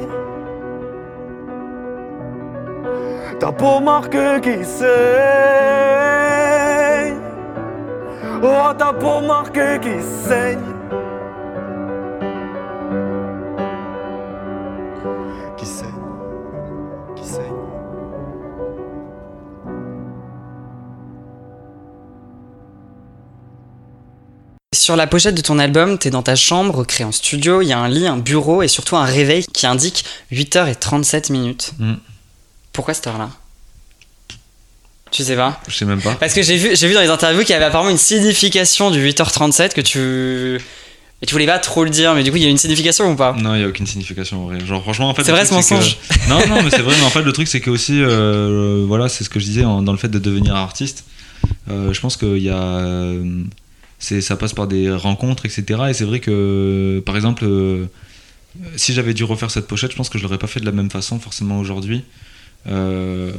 Ta 3.39 3.53
peau 3.53 3.79
marquée 3.79 4.41
qui 4.43 4.65
saigne 4.65 4.89
Oh 8.43 8.73
ta 8.77 8.91
peau 8.91 9.21
marquée 9.21 9.79
qui 9.81 10.01
saigne 10.27 10.59
Qui 15.57 15.65
saigne 15.65 15.89
Qui 17.15 17.23
saigne 17.23 17.43
Sur 24.75 24.97
la 24.97 25.07
pochette 25.07 25.35
de 25.35 25.41
ton 25.41 25.59
album, 25.59 25.97
t'es 25.97 26.09
dans 26.09 26.23
ta 26.23 26.35
chambre, 26.35 26.83
créée 26.83 27.07
en 27.07 27.13
studio, 27.13 27.61
il 27.61 27.69
y 27.69 27.73
a 27.73 27.79
un 27.79 27.87
lit, 27.87 28.05
un 28.05 28.17
bureau 28.17 28.63
et 28.63 28.67
surtout 28.67 28.97
un 28.97 29.05
réveil 29.05 29.45
qui 29.45 29.65
indique 29.65 30.03
8h37 30.29 31.31
minutes. 31.31 31.71
Mm. 31.79 31.93
Pourquoi 32.73 32.93
cette 32.93 33.07
heure-là? 33.07 33.29
Tu 35.11 35.23
sais 35.23 35.35
pas? 35.35 35.59
Je 35.67 35.73
sais 35.75 35.85
même 35.85 36.01
pas. 36.01 36.13
Parce 36.15 36.33
que 36.33 36.43
j'ai 36.43 36.57
vu, 36.57 36.75
j'ai 36.75 36.87
vu 36.87 36.93
dans 36.93 37.01
les 37.01 37.09
interviews 37.09 37.41
qu'il 37.41 37.49
y 37.49 37.53
avait 37.53 37.65
apparemment 37.65 37.89
une 37.89 37.97
signification 37.97 38.91
du 38.91 39.03
8h37 39.09 39.73
que 39.73 39.81
tu. 39.81 40.61
Et 41.21 41.25
tu 41.25 41.33
voulais 41.33 41.47
pas 41.47 41.59
trop 41.59 41.83
le 41.83 41.89
dire, 41.89 42.13
mais 42.15 42.23
du 42.23 42.29
coup, 42.31 42.37
il 42.37 42.43
y 42.43 42.45
a 42.45 42.49
une 42.49 42.57
signification 42.59 43.11
ou 43.11 43.15
pas? 43.15 43.33
Non, 43.33 43.53
il 43.55 43.61
y 43.61 43.63
a 43.63 43.67
aucune 43.67 43.87
signification 43.87 44.43
en 44.43 44.45
vrai. 44.47 44.65
Genre 44.65 44.81
franchement 44.83 45.09
en 45.09 45.13
fait 45.15 45.23
C'est 45.23 45.31
vrai, 45.31 45.45
ce 45.45 45.53
mensonge. 45.53 45.97
que- 45.97 46.29
Non 46.29 46.39
non, 46.47 46.61
mais 46.63 46.69
c'est 46.69 46.81
vrai 46.81 46.95
mais 46.97 47.05
en 47.05 47.09
fait 47.09 47.23
le 47.23 47.33
truc 47.33 47.47
c'est 47.49 47.59
que 47.59 47.69
aussi 47.71 48.01
euh, 48.01 48.85
voilà, 48.87 49.09
c'est 49.09 49.23
ce 49.25 49.29
que 49.29 49.39
je 49.39 49.45
disais 49.45 49.65
en- 49.65 49.81
dans 49.81 49.91
le 49.91 49.97
fait 49.97 50.07
de 50.07 50.19
devenir 50.19 50.55
artiste. 50.55 51.03
Euh, 51.69 51.91
je 51.91 51.99
pense 51.99 52.15
qu'il 52.15 52.37
y 52.37 52.49
a 52.49 52.55
euh, 52.61 53.43
c'est 53.97 54.21
ça 54.21 54.37
passe 54.37 54.53
par 54.53 54.67
des 54.67 54.89
rencontres 54.91 55.45
etc. 55.45 55.63
et 55.89 55.93
c'est 55.93 56.05
vrai 56.05 56.19
que 56.21 57.01
par 57.05 57.17
exemple 57.17 57.45
si 58.77 58.93
j'avais 58.93 59.13
dû 59.13 59.23
refaire 59.25 59.51
cette 59.51 59.67
pochette, 59.67 59.91
je 59.91 59.97
pense 59.97 60.09
que 60.09 60.17
je 60.17 60.23
l'aurais 60.23 60.37
pas 60.37 60.47
fait 60.47 60.59
de 60.61 60.65
la 60.65 60.71
même 60.71 60.89
façon 60.89 61.19
forcément 61.19 61.59
aujourd'hui. 61.59 62.03
Euh, 62.67 63.31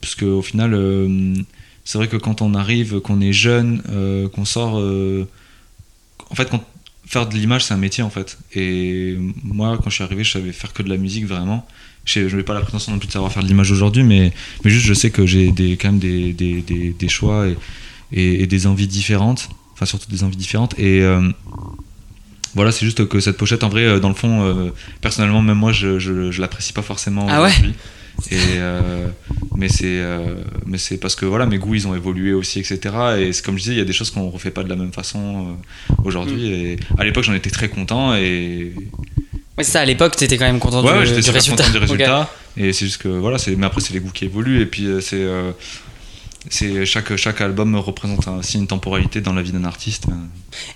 parce 0.00 0.14
que 0.14 0.26
au 0.26 0.42
final 0.42 0.74
euh, 0.74 1.34
c'est 1.84 1.96
vrai 1.98 2.06
que 2.08 2.16
quand 2.16 2.42
on 2.42 2.54
arrive, 2.54 3.00
qu'on 3.00 3.20
est 3.20 3.32
jeune, 3.32 3.82
euh, 3.88 4.28
qu'on 4.28 4.44
sort 4.44 4.74
en 6.30 6.34
fait 6.34 6.50
quand 6.50 6.62
faire 7.06 7.26
de 7.26 7.34
l'image 7.34 7.64
c'est 7.64 7.74
un 7.74 7.78
métier 7.78 8.02
en 8.02 8.10
fait. 8.10 8.38
Et 8.54 9.16
moi 9.42 9.78
quand 9.82 9.88
je 9.90 9.94
suis 9.94 10.04
arrivé 10.04 10.22
je 10.22 10.32
savais 10.32 10.52
faire 10.52 10.72
que 10.72 10.82
de 10.82 10.90
la 10.90 10.96
musique 10.98 11.26
vraiment. 11.26 11.66
Je 12.04 12.34
n'ai 12.34 12.42
pas 12.42 12.54
la 12.54 12.60
prétention 12.60 12.92
non 12.92 12.98
plus 12.98 13.08
de 13.08 13.12
savoir 13.12 13.32
faire 13.32 13.42
de 13.42 13.48
l'image 13.48 13.70
aujourd'hui 13.70 14.02
mais, 14.02 14.32
mais 14.64 14.70
juste 14.70 14.86
je 14.86 14.94
sais 14.94 15.10
que 15.10 15.26
j'ai 15.26 15.50
des, 15.50 15.76
quand 15.76 15.88
même 15.88 15.98
des, 15.98 16.32
des, 16.32 16.62
des, 16.62 16.90
des 16.90 17.08
choix 17.08 17.48
et, 17.48 17.56
et, 18.12 18.42
et 18.42 18.46
des 18.46 18.66
envies 18.66 18.86
différentes. 18.86 19.48
Enfin 19.72 19.86
surtout 19.86 20.10
des 20.10 20.24
envies 20.24 20.36
différentes. 20.36 20.78
Et 20.78 21.02
euh, 21.02 21.28
voilà 22.54 22.72
c'est 22.72 22.84
juste 22.84 23.06
que 23.08 23.20
cette 23.20 23.36
pochette 23.36 23.62
en 23.62 23.68
vrai 23.68 24.00
dans 24.00 24.08
le 24.08 24.14
fond 24.14 24.42
euh, 24.42 24.70
personnellement 25.00 25.42
même 25.42 25.58
moi 25.58 25.72
je, 25.72 25.98
je, 25.98 26.30
je 26.30 26.40
l'apprécie 26.40 26.72
pas 26.72 26.82
forcément 26.82 27.26
Ah 27.28 27.42
ouais 27.42 27.50
aujourd'hui 27.50 27.74
et 28.30 28.36
euh, 28.56 29.08
mais 29.54 29.68
c'est 29.68 29.84
euh, 29.86 30.34
mais 30.66 30.78
c'est 30.78 30.96
parce 30.96 31.14
que 31.14 31.24
voilà 31.24 31.46
mes 31.46 31.58
goûts 31.58 31.74
ils 31.74 31.86
ont 31.86 31.94
évolué 31.94 32.32
aussi 32.32 32.58
etc 32.58 32.78
et 33.18 33.32
c'est 33.32 33.44
comme 33.44 33.56
je 33.56 33.62
disais 33.62 33.74
il 33.74 33.78
y 33.78 33.82
a 33.82 33.84
des 33.84 33.92
choses 33.92 34.10
qu'on 34.10 34.28
refait 34.28 34.50
pas 34.50 34.64
de 34.64 34.68
la 34.68 34.76
même 34.76 34.92
façon 34.92 35.56
euh, 35.90 35.94
aujourd'hui. 36.04 36.50
Mm. 36.50 36.52
et 36.52 36.76
à 36.98 37.04
l'époque 37.04 37.24
j'en 37.24 37.34
étais 37.34 37.50
très 37.50 37.68
content 37.68 38.14
et 38.14 38.72
Ouais, 39.56 39.64
c'est 39.64 39.72
ça, 39.72 39.80
à 39.80 39.84
l'époque, 39.84 40.14
t'étais 40.14 40.38
quand 40.38 40.44
même 40.44 40.60
content 40.60 40.84
ouais, 40.84 40.92
du, 40.92 40.98
ouais, 41.00 41.06
j'étais 41.06 41.20
du 41.20 41.30
résultat. 41.30 41.64
content 41.64 41.72
du 41.72 41.78
résultat. 41.84 42.32
Et 42.56 42.72
c'est 42.72 42.84
juste 42.86 43.02
que 43.02 43.08
voilà 43.08 43.38
c'est 43.38 43.56
mais 43.56 43.66
après 43.66 43.80
c'est 43.80 43.92
les 43.92 43.98
goûts 43.98 44.12
qui 44.12 44.24
évoluent. 44.24 44.60
Et 44.60 44.66
puis 44.66 44.86
c'est 45.00 45.16
euh, 45.16 45.50
c'est 46.50 46.86
chaque 46.86 47.14
chaque 47.16 47.40
album 47.40 47.74
représente 47.76 48.26
aussi 48.28 48.56
une 48.58 48.66
temporalité 48.66 49.20
dans 49.20 49.32
la 49.34 49.42
vie 49.42 49.52
d'un 49.52 49.64
artiste. 49.64 50.04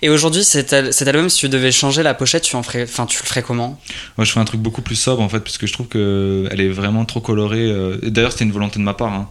Et 0.02 0.08
aujourd'hui, 0.08 0.44
cet, 0.44 0.72
al- 0.72 0.92
cet 0.92 1.08
album, 1.08 1.28
si 1.28 1.38
tu 1.38 1.48
devais 1.48 1.72
changer 1.72 2.02
la 2.02 2.14
pochette, 2.14 2.42
tu 2.42 2.56
en 2.56 2.62
ferais, 2.62 2.82
enfin, 2.84 3.06
tu 3.06 3.18
le 3.22 3.26
ferais 3.26 3.42
comment? 3.42 3.80
Moi, 4.18 4.24
je 4.24 4.32
fais 4.32 4.40
un 4.40 4.44
truc 4.44 4.60
beaucoup 4.60 4.82
plus 4.82 4.96
sobre 4.96 5.22
en 5.22 5.28
fait, 5.28 5.40
parce 5.40 5.58
que 5.58 5.66
je 5.66 5.72
trouve 5.72 5.86
que 5.88 6.46
elle 6.50 6.60
est 6.60 6.68
vraiment 6.68 7.04
trop 7.04 7.20
colorée. 7.20 7.70
euh, 7.70 7.96
D'ailleurs, 8.02 8.32
c'était 8.32 8.44
une 8.44 8.52
volonté 8.52 8.78
de 8.78 8.84
ma 8.84 8.94
part, 8.94 9.12
hein, 9.12 9.28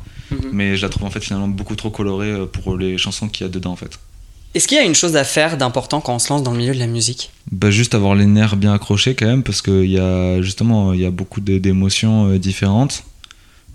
mais 0.51 0.75
je 0.77 0.81
la 0.81 0.89
trouve 0.89 1.03
en 1.05 1.11
fait 1.11 1.23
finalement 1.23 1.47
beaucoup 1.49 1.75
trop 1.75 1.89
colorée 1.91 2.31
euh, 2.31 2.45
pour 2.45 2.77
les 2.77 2.97
chansons 2.97 3.27
qu'il 3.27 3.45
y 3.45 3.49
a 3.49 3.51
dedans 3.51 3.71
en 3.71 3.75
fait. 3.75 3.99
Est-ce 4.53 4.67
qu'il 4.67 4.77
y 4.77 4.81
a 4.81 4.83
une 4.83 4.95
chose 4.95 5.15
à 5.15 5.23
faire 5.23 5.55
d'important 5.57 6.01
quand 6.01 6.13
on 6.13 6.19
se 6.19 6.27
lance 6.27 6.43
dans 6.43 6.51
le 6.51 6.57
milieu 6.57 6.73
de 6.73 6.79
la 6.79 6.87
musique? 6.87 7.31
Bah, 7.53 7.71
juste 7.71 7.95
avoir 7.95 8.15
les 8.15 8.25
nerfs 8.25 8.57
bien 8.57 8.73
accrochés 8.73 9.15
quand 9.15 9.25
même, 9.27 9.43
parce 9.43 9.61
qu'il 9.61 9.85
y 9.89 9.97
a 9.99 10.41
justement 10.41 10.91
il 10.93 10.99
y 10.99 11.05
a 11.05 11.11
beaucoup 11.11 11.39
d'é- 11.39 11.59
d'émotions 11.61 12.29
euh, 12.31 12.37
différentes. 12.39 13.03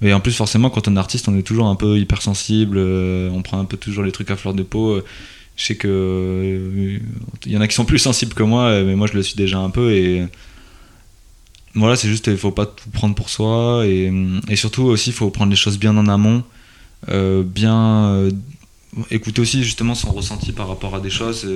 Et 0.02 0.12
en 0.12 0.20
plus, 0.20 0.32
forcément, 0.32 0.68
quand 0.70 0.88
on 0.88 0.96
est 0.96 0.98
artiste, 0.98 1.28
on 1.28 1.36
est 1.38 1.42
toujours 1.42 1.66
un 1.66 1.74
peu 1.74 1.98
hypersensible, 1.98 2.76
euh, 2.78 3.30
on 3.30 3.42
prend 3.42 3.58
un 3.58 3.64
peu 3.64 3.76
toujours 3.76 4.04
les 4.04 4.12
trucs 4.12 4.30
à 4.30 4.36
fleur 4.36 4.52
de 4.54 4.62
peau. 4.62 4.90
euh, 4.96 5.04
Je 5.56 5.64
sais 5.64 5.76
que 5.76 5.88
euh, 5.88 6.98
il 7.46 7.52
y 7.52 7.56
en 7.56 7.60
a 7.62 7.68
qui 7.68 7.74
sont 7.74 7.86
plus 7.86 7.98
sensibles 7.98 8.34
que 8.34 8.42
moi, 8.42 8.64
euh, 8.64 8.84
mais 8.84 8.94
moi 8.94 9.06
je 9.06 9.14
le 9.14 9.22
suis 9.22 9.36
déjà 9.36 9.58
un 9.58 9.70
peu 9.70 9.92
et 9.92 10.26
voilà, 11.74 11.96
c'est 11.96 12.08
juste 12.08 12.26
il 12.26 12.36
faut 12.36 12.50
pas 12.52 12.66
tout 12.66 12.90
prendre 12.90 13.14
pour 13.14 13.30
soi 13.30 13.86
et, 13.86 14.10
surtout 14.54 14.84
aussi 14.84 15.10
il 15.10 15.12
faut 15.14 15.30
prendre 15.30 15.50
les 15.50 15.56
choses 15.56 15.78
bien 15.78 15.96
en 15.96 16.08
amont, 16.08 16.42
euh, 17.08 17.42
bien 17.42 18.28
écouter 19.10 19.40
aussi 19.40 19.62
justement 19.64 19.94
son 19.94 20.12
ressenti 20.12 20.52
par 20.52 20.68
rapport 20.68 20.94
à 20.94 21.00
des 21.00 21.10
choses. 21.10 21.46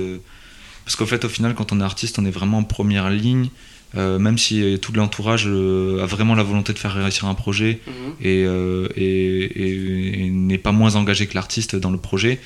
parce 0.85 0.95
qu'en 0.95 1.05
fait, 1.05 1.23
au 1.25 1.29
final, 1.29 1.53
quand 1.55 1.71
on 1.71 1.79
est 1.79 1.83
artiste, 1.83 2.17
on 2.19 2.25
est 2.25 2.31
vraiment 2.31 2.59
en 2.59 2.63
première 2.63 3.09
ligne. 3.09 3.49
Euh, 3.97 4.19
même 4.19 4.37
si 4.37 4.77
tout 4.81 4.93
l'entourage 4.93 5.45
euh, 5.47 6.01
a 6.01 6.05
vraiment 6.05 6.33
la 6.35 6.43
volonté 6.43 6.71
de 6.73 6.79
faire 6.79 6.93
réussir 6.93 7.25
un 7.27 7.33
projet 7.33 7.79
et, 8.21 8.43
euh, 8.45 8.87
et- 8.95 9.03
et- 9.03 10.25
et 10.25 10.29
n'est 10.29 10.57
pas 10.57 10.71
moins 10.71 10.95
engagé 10.95 11.27
que 11.27 11.35
l'artiste 11.35 11.75
dans 11.75 11.91
le 11.91 11.97
projet, 11.97 12.39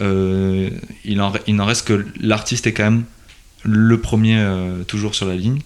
il, 0.00 1.20
en, 1.20 1.32
il 1.46 1.56
n'en 1.56 1.66
reste 1.66 1.86
que 1.86 2.06
l'artiste 2.20 2.66
est 2.66 2.72
quand 2.72 2.84
même 2.84 3.04
le 3.62 3.98
premier 4.00 4.38
toujours 4.86 5.14
sur 5.14 5.26
la 5.26 5.36
ligne. 5.36 5.60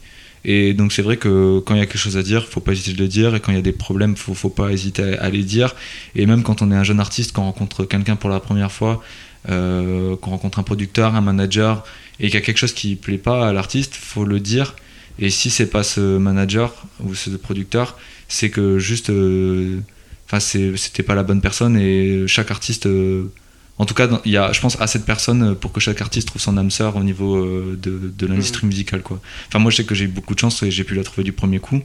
Et 0.45 0.73
donc 0.73 0.93
c'est 0.93 1.03
vrai 1.03 1.17
que 1.17 1.59
quand 1.61 1.75
il 1.75 1.79
y 1.79 1.83
a 1.83 1.87
quelque 1.87 1.99
chose 1.99 2.17
à 2.17 2.23
dire, 2.23 2.47
faut 2.47 2.61
pas 2.61 2.73
hésiter 2.73 2.93
de 2.93 2.99
le 3.03 3.09
dire. 3.09 3.35
Et 3.35 3.41
quand 3.41 3.51
il 3.53 3.57
y 3.57 3.59
a 3.59 3.63
des 3.63 3.73
problèmes, 3.73 4.17
faut, 4.17 4.35
faut 4.35 4.49
pas 4.51 4.71
hésiter 4.71 5.03
à, 5.19 5.25
à 5.25 5.31
les 5.31 5.43
dire. 5.43 5.75
Et 6.15 6.27
même 6.27 6.43
quand 6.43 6.63
on 6.63 6.71
est 6.71 6.77
un 6.77 6.85
jeune 6.85 7.01
artiste, 7.01 7.33
quand 7.33 7.43
on 7.43 7.47
rencontre 7.47 7.85
quelqu'un 7.85 8.17
pour 8.17 8.31
la 8.31 8.41
première 8.41 8.71
fois, 8.73 9.03
qu'on 9.47 10.31
rencontre 10.31 10.59
un 10.59 10.63
producteur, 10.63 11.15
un 11.15 11.21
manager, 11.23 11.85
et 12.21 12.27
qu'il 12.27 12.35
y 12.35 12.37
a 12.37 12.41
quelque 12.41 12.59
chose 12.59 12.73
qui 12.73 12.97
plaît 12.97 13.19
pas 13.19 13.49
à 13.49 13.53
l'artiste, 13.53 13.95
faut 13.95 14.25
le 14.25 14.41
dire. 14.41 14.77
Et 15.19 15.31
si 15.31 15.51
c'est 15.51 15.67
pas 15.71 15.83
ce 15.83 16.19
manager 16.19 16.75
ou 17.03 17.15
ce 17.15 17.31
producteur, 17.31 17.99
c'est 18.29 18.51
que 18.51 18.79
juste, 18.79 19.11
euh, 19.11 19.79
enfin, 20.27 20.39
c'était 20.41 21.03
pas 21.03 21.15
la 21.15 21.23
bonne 21.25 21.41
personne 21.41 21.77
et 21.77 22.27
chaque 22.29 22.51
artiste. 22.51 22.87
euh, 22.87 23.25
en 23.79 23.85
tout 23.87 23.95
cas, 23.95 24.09
il 24.25 24.33
y 24.33 24.37
a, 24.37 24.53
je 24.53 24.61
pense, 24.61 24.81
assez 24.81 24.99
de 24.99 25.05
personnes 25.05 25.55
pour 25.55 25.71
que 25.73 25.79
chaque 25.81 26.01
artiste 26.01 26.27
trouve 26.29 26.43
son 26.43 26.57
âme 26.57 26.71
sœur 26.71 26.97
au 26.97 27.03
niveau 27.05 27.37
euh, 27.37 27.79
de, 27.81 28.13
de 28.17 28.27
l'industrie 28.27 28.67
musicale. 28.67 29.03
Quoi. 29.03 29.21
Enfin, 29.49 29.61
moi, 29.61 29.71
je 29.71 29.77
sais 29.77 29.85
que 29.85 29.95
j'ai 29.95 30.05
eu 30.07 30.09
beaucoup 30.09 30.35
de 30.35 30.41
chance 30.41 30.63
et 30.65 30.71
j'ai 30.71 30.83
pu 30.85 30.95
la 30.95 31.05
trouver 31.05 31.23
du 31.25 31.33
premier 31.33 31.59
coup. 31.61 31.81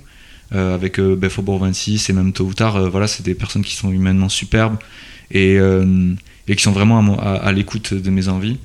euh, 0.53 0.75
avec 0.75 0.99
euh, 0.99 1.15
ben, 1.15 1.29
Faubourg 1.29 1.59
26 1.59 2.09
et 2.09 2.13
même 2.13 2.33
tôt 2.33 2.45
ou 2.45 2.53
tard, 2.53 2.75
euh, 2.75 2.89
voilà, 2.89 3.07
c'est 3.07 3.23
des 3.23 3.33
personnes 3.35 3.63
qui 3.63 3.75
sont 3.75 3.91
humainement 3.91 4.29
superbes 4.29 4.77
et, 5.31 5.57
euh, 5.59 6.13
et 6.47 6.55
qui 6.55 6.61
sont 6.63 6.71
vraiment 6.71 6.99
à, 6.99 7.01
mon- 7.01 7.17
à- 7.17 7.33
à 7.35 7.51
l'écoute 7.51 7.93
de 7.93 8.09
mes 8.11 8.27
envies. 8.27 8.57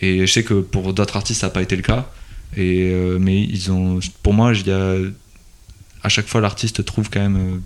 Et 0.00 0.26
je 0.26 0.32
sais 0.32 0.44
que 0.44 0.54
pour 0.60 0.92
d'autres 0.94 1.16
artistes, 1.16 1.40
ça 1.40 1.46
n'a 1.48 1.52
pas 1.52 1.62
été 1.62 1.76
le 1.76 1.82
cas. 1.82 2.10
Et, 2.56 2.90
euh, 2.92 3.18
mais 3.20 3.42
ils 3.42 3.70
ont, 3.70 3.98
pour 4.22 4.32
moi, 4.34 4.52
il 4.54 4.66
y 4.66 4.70
a, 4.72 4.94
à 6.02 6.08
chaque 6.08 6.26
fois, 6.26 6.40
l'artiste 6.40 6.84
trouve 6.84 7.10
quand 7.10 7.20
même 7.20 7.60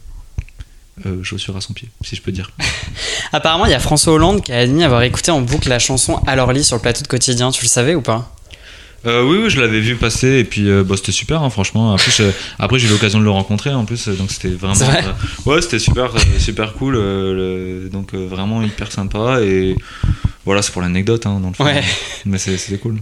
euh, 1.04 1.08
euh, 1.08 1.22
chaussure 1.22 1.56
à 1.56 1.60
son 1.60 1.72
pied, 1.72 1.88
si 2.02 2.16
je 2.16 2.22
peux 2.22 2.32
dire. 2.32 2.50
Apparemment, 3.32 3.66
il 3.66 3.70
y 3.70 3.74
a 3.74 3.78
François 3.80 4.12
Hollande 4.14 4.42
qui 4.42 4.52
a 4.52 4.58
admis 4.58 4.82
avoir 4.84 5.02
écouté 5.02 5.30
en 5.30 5.40
boucle 5.40 5.68
la 5.68 5.78
chanson 5.78 6.16
À 6.26 6.34
lit 6.52 6.64
sur 6.64 6.76
le 6.76 6.82
plateau 6.82 7.02
de 7.02 7.08
quotidien. 7.08 7.50
Tu 7.50 7.62
le 7.64 7.68
savais 7.68 7.94
ou 7.94 8.02
pas? 8.02 8.34
Euh, 9.06 9.22
oui, 9.24 9.38
oui, 9.44 9.48
je 9.50 9.58
l'avais 9.58 9.80
vu 9.80 9.96
passer 9.96 10.28
et 10.40 10.44
puis 10.44 10.68
euh, 10.68 10.84
bah, 10.84 10.94
c'était 10.96 11.12
super, 11.12 11.42
hein, 11.42 11.48
franchement. 11.48 11.94
Après, 11.94 12.10
je- 12.10 12.30
après, 12.58 12.78
j'ai 12.78 12.86
eu 12.86 12.90
l'occasion 12.90 13.18
de 13.18 13.24
le 13.24 13.30
rencontrer 13.30 13.70
en 13.72 13.86
plus, 13.86 14.08
donc 14.08 14.30
c'était 14.30 14.48
vraiment. 14.50 14.74
Vrai? 14.74 15.02
euh, 15.06 15.50
ouais, 15.50 15.62
c'était 15.62 15.78
super, 15.78 16.12
super 16.38 16.74
cool. 16.74 16.94
le- 16.96 17.88
donc 17.90 18.12
vraiment 18.12 18.60
hyper 18.62 18.92
sympa 18.92 19.40
et 19.40 19.74
voilà, 20.44 20.60
c'est 20.60 20.72
pour 20.72 20.82
l'anecdote 20.82 21.24
hein, 21.24 21.40
dans 21.40 21.48
le 21.48 21.54
fond. 21.54 21.64
Ouais. 21.64 21.82
Mais 22.26 22.36
c'était 22.36 22.76
cool. 22.76 22.98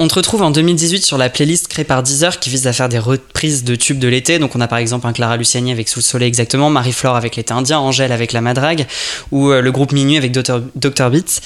On 0.00 0.06
te 0.06 0.14
retrouve 0.14 0.42
en 0.42 0.52
2018 0.52 1.04
sur 1.04 1.18
la 1.18 1.28
playlist 1.28 1.66
créée 1.66 1.84
par 1.84 2.04
Deezer 2.04 2.38
qui 2.38 2.50
vise 2.50 2.68
à 2.68 2.72
faire 2.72 2.88
des 2.88 3.00
reprises 3.00 3.64
de 3.64 3.74
tubes 3.74 3.98
de 3.98 4.06
l'été. 4.06 4.38
Donc 4.38 4.54
on 4.54 4.60
a 4.60 4.68
par 4.68 4.78
exemple 4.78 5.08
un 5.08 5.12
Clara 5.12 5.36
Luciani 5.36 5.72
avec 5.72 5.88
Sous 5.88 5.98
le 5.98 6.04
soleil 6.04 6.28
exactement, 6.28 6.70
Marie-Flore 6.70 7.16
avec 7.16 7.34
l'été 7.34 7.52
indien, 7.52 7.80
Angèle 7.80 8.12
avec 8.12 8.32
La 8.32 8.40
Madrague 8.40 8.86
ou 9.32 9.50
euh, 9.50 9.60
le 9.60 9.72
groupe 9.72 9.90
Minuit 9.90 10.16
avec 10.16 10.30
Dr, 10.30 10.60
Dr 10.76 11.10
Beats. 11.10 11.40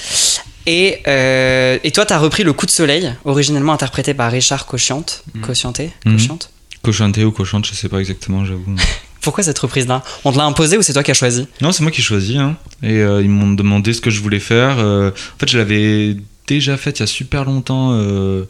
Et, 0.67 0.99
euh, 1.07 1.77
et 1.83 1.91
toi, 1.91 2.05
t'as 2.05 2.19
repris 2.19 2.43
Le 2.43 2.53
Coup 2.53 2.65
de 2.67 2.71
soleil, 2.71 3.11
originellement 3.25 3.73
interprété 3.73 4.13
par 4.13 4.31
Richard 4.31 4.65
Cochiante. 4.67 5.23
Cochianté 5.41 5.91
Mhm. 6.05 6.13
Cochiante 6.17 6.49
Cochanté 6.83 7.23
ou 7.23 7.31
cochante, 7.31 7.65
je 7.65 7.73
sais 7.73 7.89
pas 7.89 7.99
exactement, 7.99 8.45
j'avoue. 8.45 8.75
Pourquoi 9.21 9.43
cette 9.43 9.57
reprise-là? 9.59 10.03
On 10.25 10.33
te 10.33 10.37
l'a 10.37 10.43
imposée 10.43 10.77
ou 10.77 10.81
c'est 10.81 10.91
toi 10.93 11.01
qui 11.01 11.11
as 11.11 11.15
choisi? 11.15 11.47
Non, 11.61 11.71
c'est 11.71 11.81
moi 11.81 11.91
qui 11.91 12.01
ai 12.01 12.03
choisi. 12.03 12.37
Hein. 12.37 12.57
Et 12.83 12.99
euh, 12.99 13.21
ils 13.21 13.29
m'ont 13.29 13.53
demandé 13.53 13.93
ce 13.93 14.01
que 14.01 14.09
je 14.09 14.19
voulais 14.21 14.41
faire. 14.41 14.79
Euh, 14.79 15.09
en 15.11 15.39
fait, 15.39 15.49
je 15.49 15.57
l'avais 15.57 16.17
déjà 16.47 16.77
faite 16.77 16.99
il 16.99 17.01
y 17.01 17.03
a 17.03 17.07
super 17.07 17.45
longtemps. 17.45 17.91
Euh, 17.93 18.43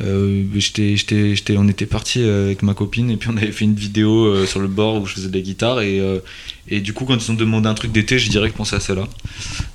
euh, 0.00 0.44
j'étais, 0.54 0.94
j'étais, 0.96 1.34
j'étais, 1.34 1.56
on 1.58 1.66
était 1.66 1.86
parti 1.86 2.22
avec 2.22 2.62
ma 2.62 2.72
copine 2.74 3.10
et 3.10 3.16
puis 3.16 3.30
on 3.32 3.36
avait 3.36 3.50
fait 3.50 3.64
une 3.64 3.74
vidéo 3.74 4.26
euh, 4.26 4.46
sur 4.46 4.60
le 4.60 4.68
bord 4.68 5.00
où 5.02 5.06
je 5.06 5.14
faisais 5.14 5.28
de 5.28 5.34
la 5.34 5.40
guitare. 5.40 5.80
Et, 5.80 5.98
euh, 5.98 6.20
et 6.68 6.80
du 6.80 6.92
coup, 6.92 7.04
quand 7.04 7.16
ils 7.16 7.30
ont 7.32 7.34
demandé 7.34 7.68
un 7.68 7.74
truc 7.74 7.90
d'été, 7.90 8.18
j'ai 8.18 8.28
direct 8.30 8.56
pensé 8.56 8.76
à 8.76 8.80
celle-là. 8.80 9.08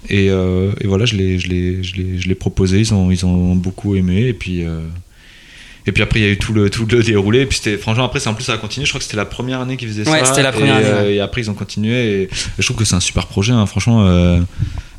Et, 0.09 0.29
euh, 0.29 0.71
et 0.79 0.87
voilà, 0.87 1.03
je 1.05 1.15
l'ai, 1.15 1.39
je, 1.39 1.47
l'ai, 1.49 1.83
je, 1.83 1.95
l'ai, 1.97 2.17
je 2.19 2.27
l'ai 2.29 2.35
proposé. 2.35 2.79
Ils 2.79 2.93
ont, 2.93 3.11
ils 3.11 3.25
ont 3.25 3.55
beaucoup 3.55 3.95
aimé. 3.95 4.27
Et 4.27 4.33
puis. 4.33 4.63
euh, 4.63 4.79
et 5.85 5.91
puis 5.91 6.01
après, 6.01 6.21
il 6.21 6.23
y 6.23 6.25
a 6.25 6.31
eu 6.31 6.37
tout 6.37 6.53
le, 6.53 6.69
tout 6.69 6.85
le 6.85 7.03
déroulé. 7.03 7.41
Et 7.41 7.45
puis 7.45 7.57
c'était, 7.57 7.77
franchement, 7.77 8.05
après, 8.05 8.21
c'est 8.21 8.29
en 8.29 8.33
plus, 8.33 8.45
ça 8.45 8.53
a 8.53 8.57
continué. 8.57 8.85
Je 8.85 8.91
crois 8.91 8.99
que 8.99 9.03
c'était 9.03 9.17
la 9.17 9.25
première 9.25 9.59
année 9.59 9.75
qu'ils 9.75 9.89
faisaient 9.89 10.07
Ouais, 10.09 10.19
ça. 10.19 10.25
c'était 10.27 10.43
la 10.43 10.53
première 10.53 10.75
et, 10.79 10.85
année, 10.85 10.87
euh, 10.87 11.03
ouais. 11.07 11.15
et 11.15 11.19
après, 11.19 11.41
ils 11.41 11.51
ont 11.51 11.53
continué. 11.55 12.21
Et, 12.21 12.29
je 12.57 12.63
trouve 12.63 12.77
que 12.77 12.85
c'est 12.85 12.95
un 12.95 13.01
super 13.01 13.27
projet, 13.27 13.51
hein, 13.51 13.65
franchement. 13.65 14.39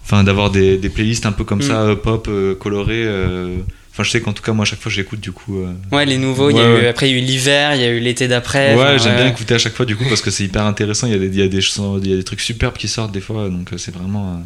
Enfin, 0.05 0.23
d'avoir 0.25 0.51
des, 0.51 0.77
des 0.77 0.89
playlists 0.91 1.27
un 1.27 1.33
peu 1.33 1.45
comme 1.45 1.59
Mm. 1.61 1.63
ça, 1.63 1.81
euh, 1.83 1.97
pop, 1.97 2.27
euh, 2.29 2.55
colorées. 2.55 3.05
euh, 3.07 3.57
Enfin, 3.97 4.03
je 4.03 4.11
sais 4.11 4.21
qu'en 4.21 4.33
tout 4.33 4.43
cas, 4.43 4.53
moi, 4.53 4.65
à 4.65 4.67
chaque 4.67 4.81
fois, 4.81 4.91
j'écoute 4.91 5.21
du 5.21 5.31
coup. 5.31 5.61
euh, 5.61 5.73
Ouais, 5.93 6.05
les 6.05 6.19
nouveaux, 6.19 6.51
il 6.51 6.57
y 6.57 6.59
a 6.61 6.65
Ouais, 6.65 6.69
eu, 6.69 6.75
ouais. 6.83 6.89
après 6.89 7.09
il 7.09 7.13
y 7.13 7.15
a 7.15 7.23
eu 7.23 7.25
l'hiver, 7.25 7.77
il 7.77 7.81
y 7.81 7.85
a 7.85 7.91
eu 7.91 8.01
l'été 8.01 8.27
d'après. 8.27 8.75
Ouais, 8.75 8.99
j'aime 8.99 9.15
bien 9.15 9.29
écouter 9.29 9.55
à 9.55 9.59
chaque 9.59 9.75
fois 9.75 9.87
du 9.87 9.95
coup 9.95 10.03
parce 10.09 10.21
que 10.21 10.33
c'est 10.33 10.43
hyper 10.43 10.65
intéressant. 10.67 11.07
Il 11.07 11.13
y 11.13 11.17
a 11.17 11.19
des, 11.21 11.27
il 11.29 11.37
y 11.37 11.43
a 11.43 11.47
des, 11.47 11.61
chansons- 11.61 12.01
il 12.03 12.11
y 12.11 12.13
a 12.13 12.17
des 12.17 12.25
trucs 12.25 12.41
superbes 12.41 12.77
qui 12.77 12.89
sortent 12.89 13.13
des 13.13 13.21
fois, 13.21 13.49
donc 13.49 13.69
c'est 13.77 13.95
vraiment. 13.95 14.31
euh, 14.31 14.37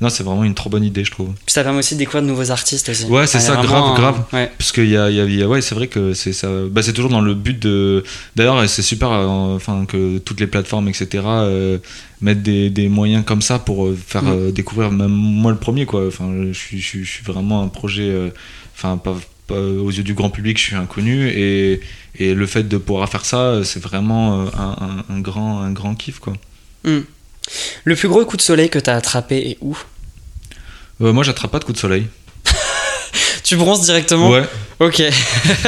Non, 0.00 0.08
c'est 0.08 0.22
vraiment 0.24 0.44
une 0.44 0.54
trop 0.54 0.70
bonne 0.70 0.82
idée, 0.82 1.04
je 1.04 1.10
trouve. 1.10 1.28
Puis 1.44 1.52
ça 1.52 1.62
permet 1.62 1.80
aussi 1.80 1.92
de 1.92 1.98
découvrir 1.98 2.22
de 2.22 2.28
nouveaux 2.28 2.50
artistes 2.50 2.88
aussi. 2.88 3.04
Ouais, 3.04 3.26
c'est 3.26 3.38
ça, 3.40 3.56
grave, 3.56 3.84
un- 3.84 3.94
grave. 3.94 4.22
Ouais. 4.32 4.50
Parce 4.56 4.72
qu'il 4.72 4.88
y 4.88 4.96
a, 4.96 5.10
y 5.10 5.20
a- 5.20 5.24
y 5.26 5.42
a- 5.42 5.46
ouais, 5.48 5.60
c'est 5.60 5.74
vrai 5.74 5.88
que 5.88 6.14
c'est 6.14 6.32
ça. 6.32 6.48
Bah, 6.70 6.80
c'est 6.82 6.94
toujours 6.94 7.10
dans 7.10 7.20
le 7.20 7.34
but 7.34 7.58
de. 7.60 8.02
D'ailleurs, 8.34 8.66
c'est 8.66 8.80
super, 8.80 9.10
enfin, 9.10 9.84
que 9.86 10.16
toutes 10.18 10.40
les 10.40 10.46
plateformes, 10.46 10.88
etc. 10.88 11.22
mettent 12.20 12.42
des, 12.42 12.70
des 12.70 12.88
moyens 12.88 13.24
comme 13.24 13.42
ça 13.42 13.58
pour 13.58 13.86
euh, 13.86 13.96
faire 14.06 14.22
Mm. 14.24 14.28
euh, 14.32 14.50
découvrir 14.50 14.90
même 14.90 15.10
moi 15.10 15.52
le 15.52 15.58
premier, 15.58 15.84
quoi. 15.86 16.06
Enfin, 16.06 16.30
je 16.48 16.52
suis, 16.58 16.80
je 16.80 16.86
suis, 16.86 17.04
je 17.04 17.10
suis 17.10 17.24
vraiment 17.24 17.62
un 17.62 17.68
projet. 17.68 18.04
euh, 18.08 18.30
Enfin, 18.74 18.98
pas, 18.98 19.16
pas- 19.46 19.54
aux 19.54 19.90
yeux 19.90 20.02
du 20.02 20.12
grand 20.14 20.28
public, 20.28 20.58
je 20.58 20.62
suis 20.64 20.76
inconnu 20.76 21.28
et, 21.28 21.80
et 22.18 22.34
le 22.34 22.46
fait 22.46 22.64
de 22.68 22.76
pouvoir 22.76 23.08
faire 23.08 23.24
ça, 23.24 23.62
c'est 23.64 23.80
vraiment 23.82 24.42
un, 24.42 24.46
un- 24.58 25.04
un 25.08 25.20
grand, 25.20 25.60
un 25.62 25.70
grand 25.72 25.94
kiff, 25.94 26.18
quoi. 26.18 26.34
Le 26.84 27.96
plus 27.96 28.08
gros 28.08 28.24
coup 28.26 28.36
de 28.36 28.42
soleil 28.42 28.68
que 28.68 28.78
t'as 28.78 28.96
attrapé 28.96 29.50
est 29.50 29.58
où? 29.62 29.76
Euh, 31.00 31.12
moi, 31.12 31.24
j'attrape 31.24 31.50
pas 31.52 31.58
de 31.58 31.64
coup 31.64 31.72
de 31.72 31.78
soleil. 31.78 32.06
Tu 33.44 33.56
bronzes 33.56 33.84
directement? 33.84 34.30
Ouais. 34.30 34.44
Ok. 34.80 35.02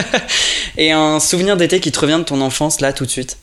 Et 0.77 0.91
un 0.93 1.21
souvenir 1.21 1.57
d'été 1.57 1.81
qui 1.81 1.93
te 1.93 1.99
revient 2.01 2.19
de 2.19 2.25
ton 2.25 2.41
enfance 2.41 2.81
là 2.81 2.93
tout 2.93 3.05
de 3.07 3.11
suite? 3.11 3.37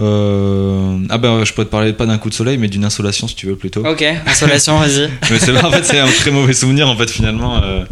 Euh, 0.00 0.98
Ah 1.10 1.18
ben, 1.18 1.44
je 1.44 1.52
pourrais 1.52 1.66
te 1.66 1.70
parler 1.70 1.92
pas 1.92 2.06
d'un 2.06 2.18
coup 2.18 2.28
de 2.28 2.34
soleil, 2.34 2.58
mais 2.58 2.68
d'une 2.68 2.84
insolation, 2.84 3.26
si 3.28 3.34
tu 3.34 3.46
veux 3.46 3.56
plutôt. 3.56 3.84
Ok, 3.86 4.04
insolation, 4.26 4.78
vas-y. 4.80 5.08
mais 5.30 5.38
c'est 5.38 5.56
en 5.56 5.70
fait 5.70 5.84
c'est 5.84 5.98
un 5.98 6.06
très 6.10 6.30
mauvais 6.30 6.52
souvenir 6.54 6.88
en 6.88 6.96
fait 6.96 7.10
finalement 7.10 7.62
euh, 7.62 7.84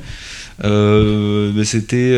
euh, 0.65 1.53
mais 1.55 1.65
c'était 1.65 2.13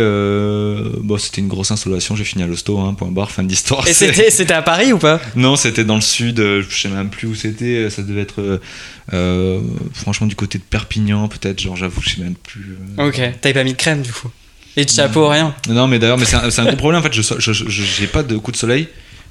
bon 1.02 1.18
c'était 1.18 1.40
une 1.40 1.48
grosse 1.48 1.70
insolation 1.72 2.14
j'ai 2.14 2.22
fini 2.24 2.44
à 2.44 2.46
l'hosto 2.46 2.78
hein, 2.78 2.94
point 2.94 3.08
barre 3.10 3.30
fin 3.32 3.42
de 3.42 3.48
l'histoire 3.48 3.86
Et 3.88 3.92
c'était 3.92 4.30
c'était 4.30 4.54
à 4.54 4.62
Paris 4.62 4.92
ou 4.92 4.98
pas? 4.98 5.20
Non 5.34 5.56
c'était 5.56 5.82
dans 5.84 5.96
le 5.96 6.00
sud 6.00 6.38
je 6.38 6.64
sais 6.80 6.88
même 6.88 7.10
plus 7.10 7.26
où 7.26 7.34
c'était 7.34 7.90
ça 7.90 8.02
devait 8.02 8.20
être 8.22 8.60
franchement 9.92 10.26
du 10.28 10.36
côté 10.36 10.58
de 10.58 10.62
Perpignan 10.62 11.26
peut-être 11.28 11.60
genre 11.60 11.76
j'avoue 11.76 12.00
je 12.00 12.10
sais 12.10 12.20
même 12.22 12.34
plus. 12.36 12.76
Ok, 12.98 13.20
t'avais 13.40 13.54
pas 13.54 13.64
mis 13.64 13.72
de 13.72 13.78
crème 13.78 14.02
du 14.02 14.12
coup. 14.12 14.30
Et 14.76 14.84
de 14.84 14.90
chapeau, 14.90 15.26
rien. 15.28 15.52
non 15.68 15.88
mais 15.88 15.98
d'ailleurs 15.98 16.18
mais 16.18 16.24
c'est 16.24 16.36
un, 16.36 16.48
un 16.48 16.64
gros 16.66 16.76
problème 16.76 17.00
en 17.00 17.02
fait 17.02 17.12
je- 17.12 17.68
j'ai 17.68 18.06
pas 18.06 18.22
de 18.22 18.36
coup 18.36 18.52
de 18.52 18.56
soleil 18.56 18.86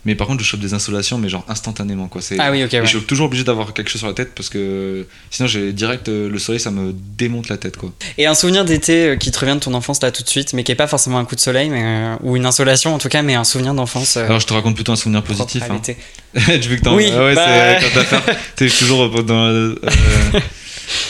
mais 0.08 0.16
par 0.16 0.26
contre 0.26 0.42
je 0.44 0.48
chope 0.48 0.62
des 0.62 0.74
insolations 0.74 1.18
mais 1.20 1.30
genre 1.30 1.46
instantanément 1.50 2.08
quoi 2.08 2.22
Ah 2.40 2.50
oui, 2.50 2.64
ok, 2.64 2.74
et 2.74 2.80
ouais. 2.80 2.86
je 2.88 2.98
suis 2.98 3.06
toujours 3.06 3.28
obligé 3.28 3.44
d'avoir 3.44 3.74
quelque 3.74 3.90
chose 3.90 4.00
sur 4.00 4.08
la 4.08 4.14
tête 4.14 4.32
parce 4.34 4.50
que 4.50 5.06
sinon 5.30 5.48
j'ai 5.48 5.74
direct 5.74 6.08
euh, 6.10 6.30
le 6.30 6.40
soleil 6.40 6.60
ça 6.60 6.72
me 6.72 6.94
démonte 7.18 7.50
la 7.50 7.58
tête 7.58 7.76
quoi 7.78 7.92
Et 8.18 8.26
un 8.26 8.34
souvenir 8.34 8.64
d'été 8.66 9.10
euh, 9.10 9.16
qui 9.18 9.30
te 9.32 9.38
revient 9.40 9.56
de 9.56 9.60
ton 9.60 9.74
enfance 9.76 10.02
là 10.02 10.10
tout 10.12 10.24
de 10.24 10.30
suite, 10.30 10.54
mais 10.54 10.64
qui 10.64 10.72
est 10.72 10.76
pas 10.76 10.88
forcément 10.88 11.20
un 11.20 11.26
coup 11.26 11.36
de 11.36 11.42
soleil, 11.42 11.70
mais, 11.70 11.84
euh, 11.84 12.16
ou 12.24 12.36
une 12.38 12.46
insolation 12.46 12.96
en 12.96 12.98
tout 12.98 13.10
cas, 13.10 13.22
mais 13.22 13.36
un 13.36 13.44
souvenir 13.44 13.74
d'enfance. 13.74 14.16
euh, 14.18 14.26
Alors 14.26 14.40
je 14.40 14.48
te 14.48 14.54
raconte 14.54 14.76
plutôt 14.76 14.94
un 14.94 14.96
souvenir 14.96 15.22
positif. 15.24 15.62
Hein. 15.70 15.74
l'été. 15.76 15.98
Vu 16.68 16.78
que 16.78 16.82
t'en- 16.84 16.96
Oui, 16.96 17.12
ah 17.14 17.24
ouais, 17.26 17.36
bah- 17.36 17.78
T'es 18.56 18.70
toujours 18.70 19.10
dans. 19.24 19.46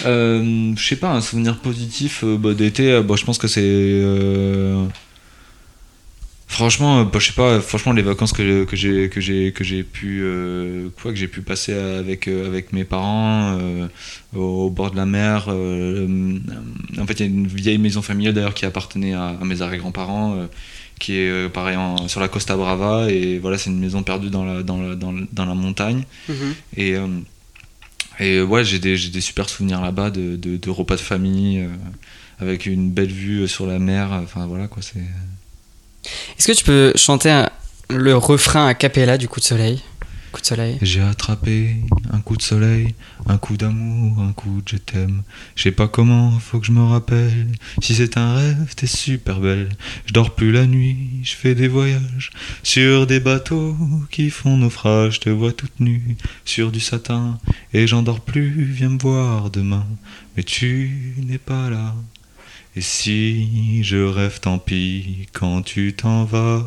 euh, 0.05 0.73
je 0.75 0.83
sais 0.83 0.95
pas, 0.95 1.11
un 1.11 1.21
souvenir 1.21 1.57
positif 1.59 2.23
bah, 2.23 2.53
d'été. 2.53 2.99
bah, 3.01 3.15
je 3.17 3.23
pense 3.25 3.37
que 3.37 3.47
c'est. 3.47 3.61
Euh, 6.49 6.53
Franchement, 6.53 6.99
euh, 6.99 7.03
bah, 7.03 7.19
je 7.19 7.27
sais 7.27 7.33
pas. 7.33 7.59
Franchement, 7.61 7.91
les 7.93 8.01
vacances 8.01 8.31
que, 8.33 8.63
que 8.63 8.75
j'ai 8.75 9.09
que 9.09 9.19
j'ai 9.21 9.51
que 9.51 9.63
j'ai 9.63 9.83
pu 9.83 10.21
euh, 10.23 10.89
quoi 11.01 11.11
que 11.11 11.17
j'ai 11.17 11.27
pu 11.27 11.41
passer 11.41 11.73
avec 11.73 12.27
euh, 12.27 12.47
avec 12.47 12.71
mes 12.73 12.83
parents 12.85 13.57
euh, 13.59 13.87
au, 14.35 14.65
au 14.65 14.69
bord 14.69 14.91
de 14.91 14.95
la 14.97 15.05
mer. 15.05 15.45
euh, 15.49 16.07
euh, 16.07 16.39
en 17.01 17.05
fait, 17.05 17.19
il 17.19 17.19
y 17.19 17.23
a 17.23 17.25
une 17.31 17.47
vieille 17.47 17.77
maison 17.77 18.01
familiale 18.01 18.33
d'ailleurs 18.33 18.53
qui 18.53 18.65
appartenait 18.65 19.13
à, 19.13 19.37
à 19.41 19.43
mes 19.45 19.61
arrière-grands-parents. 19.61 20.35
euh, 20.37 20.47
qui 20.99 21.13
est 21.13 21.29
euh, 21.29 21.47
pareil 21.47 21.75
en- 21.77 22.07
sur 22.07 22.19
la 22.19 22.27
Costa 22.27 22.55
Brava 22.57 23.11
et 23.11 23.37
voilà 23.37 23.59
c'est 23.59 23.69
une 23.69 23.79
maison 23.79 24.01
perdue 24.01 24.31
dans 24.31 24.43
la, 24.43 24.63
dans 24.63 24.81
la, 24.81 24.95
dans 24.95 25.11
la, 25.11 25.21
dans 25.31 25.45
la 25.45 25.53
montagne 25.53 26.05
Mhm. 26.27 26.53
et, 26.75 26.95
euh, 26.95 27.07
et 28.19 28.41
ouais 28.41 28.65
j'ai 28.65 28.79
des, 28.79 28.97
j'ai 28.97 29.11
des 29.11 29.21
super 29.21 29.47
souvenirs 29.47 29.79
là-bas 29.79 30.09
de, 30.09 30.35
de, 30.37 30.57
de 30.57 30.69
repas 30.71 30.95
de 30.95 31.01
famille 31.01 31.59
euh, 31.59 31.67
avec 32.39 32.65
une 32.65 32.89
belle 32.89 33.11
vue 33.11 33.41
euh, 33.41 33.47
sur 33.47 33.67
la 33.67 33.77
mer 33.77 34.09
enfin 34.23 34.47
voilà 34.47 34.67
quoi 34.67 34.81
c'est 34.81 35.03
Est-ce 36.37 36.47
que 36.47 36.53
tu 36.53 36.63
peux 36.63 36.93
chanter 36.95 37.45
le 37.89 38.15
refrain 38.15 38.67
à 38.67 38.73
cappella 38.73 39.17
du 39.17 39.27
coup 39.27 39.39
de 39.39 39.45
soleil? 39.45 39.81
Coup 40.31 40.41
de 40.41 40.45
soleil. 40.45 40.77
J'ai 40.81 41.01
attrapé 41.01 41.77
un 42.11 42.19
coup 42.19 42.35
de 42.35 42.41
soleil, 42.41 42.95
un 43.27 43.37
coup 43.37 43.55
d'amour, 43.55 44.21
un 44.21 44.33
coup 44.33 44.61
de 44.61 44.71
je 44.71 44.75
t'aime. 44.75 45.23
Je 45.55 45.63
sais 45.63 45.71
pas 45.71 45.87
comment, 45.87 46.31
faut 46.31 46.59
que 46.59 46.65
je 46.65 46.73
me 46.73 46.83
rappelle. 46.83 47.47
Si 47.81 47.95
c'est 47.95 48.17
un 48.17 48.35
rêve, 48.35 48.75
t'es 48.75 48.87
super 48.87 49.39
belle. 49.39 49.69
Je 50.05 50.11
dors 50.11 50.35
plus 50.35 50.51
la 50.51 50.65
nuit, 50.65 51.21
je 51.23 51.33
fais 51.33 51.55
des 51.55 51.69
voyages 51.69 52.31
sur 52.61 53.07
des 53.07 53.21
bateaux 53.21 53.77
qui 54.11 54.29
font 54.29 54.57
naufrage. 54.57 55.15
Je 55.15 55.19
te 55.21 55.29
vois 55.29 55.53
toute 55.53 55.79
nue 55.79 56.17
sur 56.43 56.71
du 56.71 56.81
satin 56.81 57.39
et 57.73 57.87
j'en 57.87 58.03
dors 58.03 58.19
plus. 58.19 58.65
Viens 58.65 58.89
me 58.89 58.99
voir 58.99 59.49
demain, 59.49 59.87
mais 60.35 60.43
tu 60.43 61.15
n'es 61.25 61.37
pas 61.37 61.69
là. 61.69 61.95
Et 62.77 62.81
si 62.81 63.83
je 63.83 63.97
rêve, 63.97 64.39
tant 64.39 64.59
pis, 64.59 65.25
quand 65.33 65.63
tu 65.63 65.95
t'en 65.95 66.25
vas, 66.25 66.63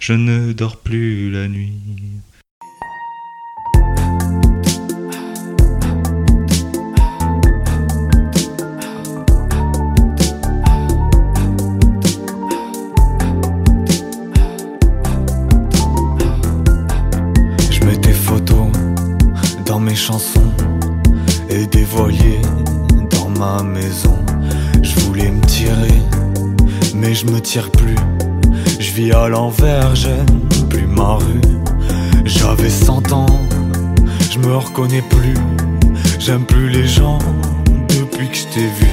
je 0.00 0.12
ne 0.12 0.52
dors 0.52 0.76
plus 0.76 1.30
la 1.30 1.46
nuit. 1.46 1.72
Je 17.70 17.84
mets 17.84 17.96
tes 17.98 18.10
photos 18.10 18.72
dans 19.64 19.78
mes 19.78 19.94
chansons 19.94 20.52
et 21.48 21.68
des 21.68 21.84
voiliers 21.84 22.42
dans 23.12 23.28
ma 23.28 23.62
maison. 23.62 24.16
Je 24.82 25.00
voulais 25.00 25.30
me 25.30 25.40
tirer, 25.46 26.02
mais 26.94 27.14
je 27.14 27.26
me 27.26 27.40
tire 27.40 27.70
plus. 27.70 27.96
Je 28.78 28.92
vis 28.92 29.12
à 29.12 29.28
l'envers, 29.28 29.94
j'aime 29.94 30.26
plus 30.68 30.86
ma 30.86 31.14
rue. 31.14 31.40
J'avais 32.24 32.70
100 32.70 33.12
ans, 33.12 33.26
je 34.30 34.38
me 34.38 34.56
reconnais 34.56 35.02
plus. 35.02 35.34
J'aime 36.18 36.44
plus 36.44 36.68
les 36.68 36.86
gens 36.86 37.18
depuis 37.88 38.28
que 38.28 38.36
je 38.36 38.44
t'ai 38.44 38.68
vu. 38.80 38.90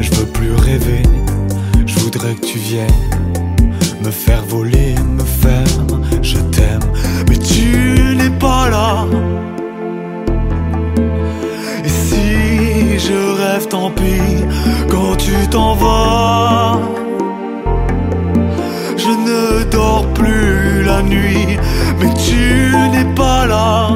Je 0.00 0.10
veux 0.14 0.26
plus 0.26 0.52
rêver, 0.54 1.02
je 1.86 1.98
voudrais 1.98 2.34
que 2.34 2.46
tu 2.46 2.58
viennes 2.58 2.88
me 4.02 4.10
faire 4.10 4.44
voler, 4.44 4.94
me 5.16 5.24
faire. 5.24 5.66
Je 6.22 6.38
t'aime, 6.38 6.80
mais 7.28 7.38
tu 7.38 8.16
n'es 8.16 8.30
pas 8.30 8.68
là. 8.68 9.06
Et 11.84 11.88
si 11.88 12.98
je 12.98 13.36
rêve, 13.40 13.68
tant 13.68 13.90
pis, 13.90 14.44
quand 15.08 15.16
tu 15.16 15.48
t'en 15.48 15.74
vas. 15.74 16.80
Je 18.96 19.10
ne 19.28 19.64
dors 19.70 20.06
plus 20.12 20.82
la 20.84 21.02
nuit, 21.02 21.56
mais 22.00 22.12
tu 22.26 22.74
n'es 22.92 23.08
pas 23.14 23.46
là. 23.46 23.90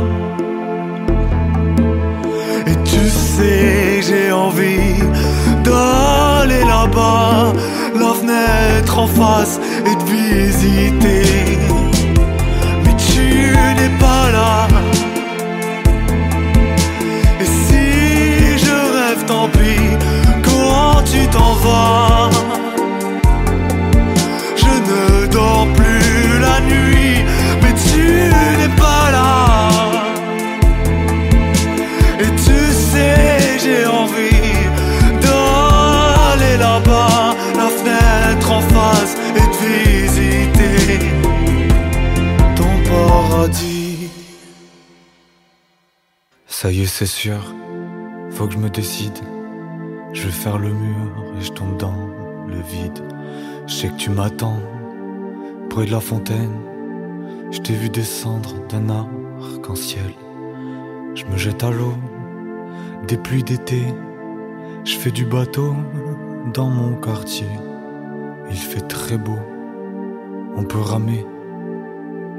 Et 2.66 2.76
tu 2.90 3.08
sais, 3.08 4.00
j'ai 4.06 4.32
envie 4.32 5.00
d'aller 5.64 6.64
là-bas, 6.74 7.52
la 8.00 8.12
fenêtre 8.20 8.98
en 8.98 9.06
face 9.06 9.60
et 9.88 9.94
de 10.00 10.04
visiter. 10.16 11.31
Ça 46.62 46.70
y 46.70 46.82
est, 46.82 46.86
c'est 46.86 47.06
sûr, 47.06 47.40
faut 48.30 48.46
que 48.46 48.52
je 48.52 48.58
me 48.58 48.70
décide. 48.70 49.18
Je 50.12 50.26
vais 50.26 50.30
faire 50.30 50.58
le 50.58 50.68
mur 50.72 51.12
et 51.36 51.42
je 51.42 51.50
tombe 51.50 51.76
dans 51.76 51.96
le 52.46 52.60
vide. 52.62 53.00
Je 53.66 53.72
sais 53.74 53.88
que 53.88 53.96
tu 53.96 54.10
m'attends 54.10 54.60
près 55.70 55.86
de 55.86 55.90
la 55.90 55.98
fontaine. 55.98 56.56
Je 57.50 57.58
t'ai 57.58 57.72
vu 57.72 57.88
descendre 57.88 58.54
d'un 58.68 58.88
arc-en-ciel. 58.90 60.14
Je 61.16 61.24
me 61.24 61.36
jette 61.36 61.64
à 61.64 61.72
l'eau, 61.72 61.94
des 63.08 63.16
pluies 63.16 63.42
d'été. 63.42 63.82
Je 64.84 64.96
fais 64.96 65.10
du 65.10 65.24
bateau 65.24 65.74
dans 66.54 66.68
mon 66.68 66.94
quartier. 66.94 67.50
Il 68.50 68.56
fait 68.56 68.86
très 68.86 69.18
beau, 69.18 69.40
on 70.56 70.62
peut 70.62 70.78
ramer. 70.78 71.26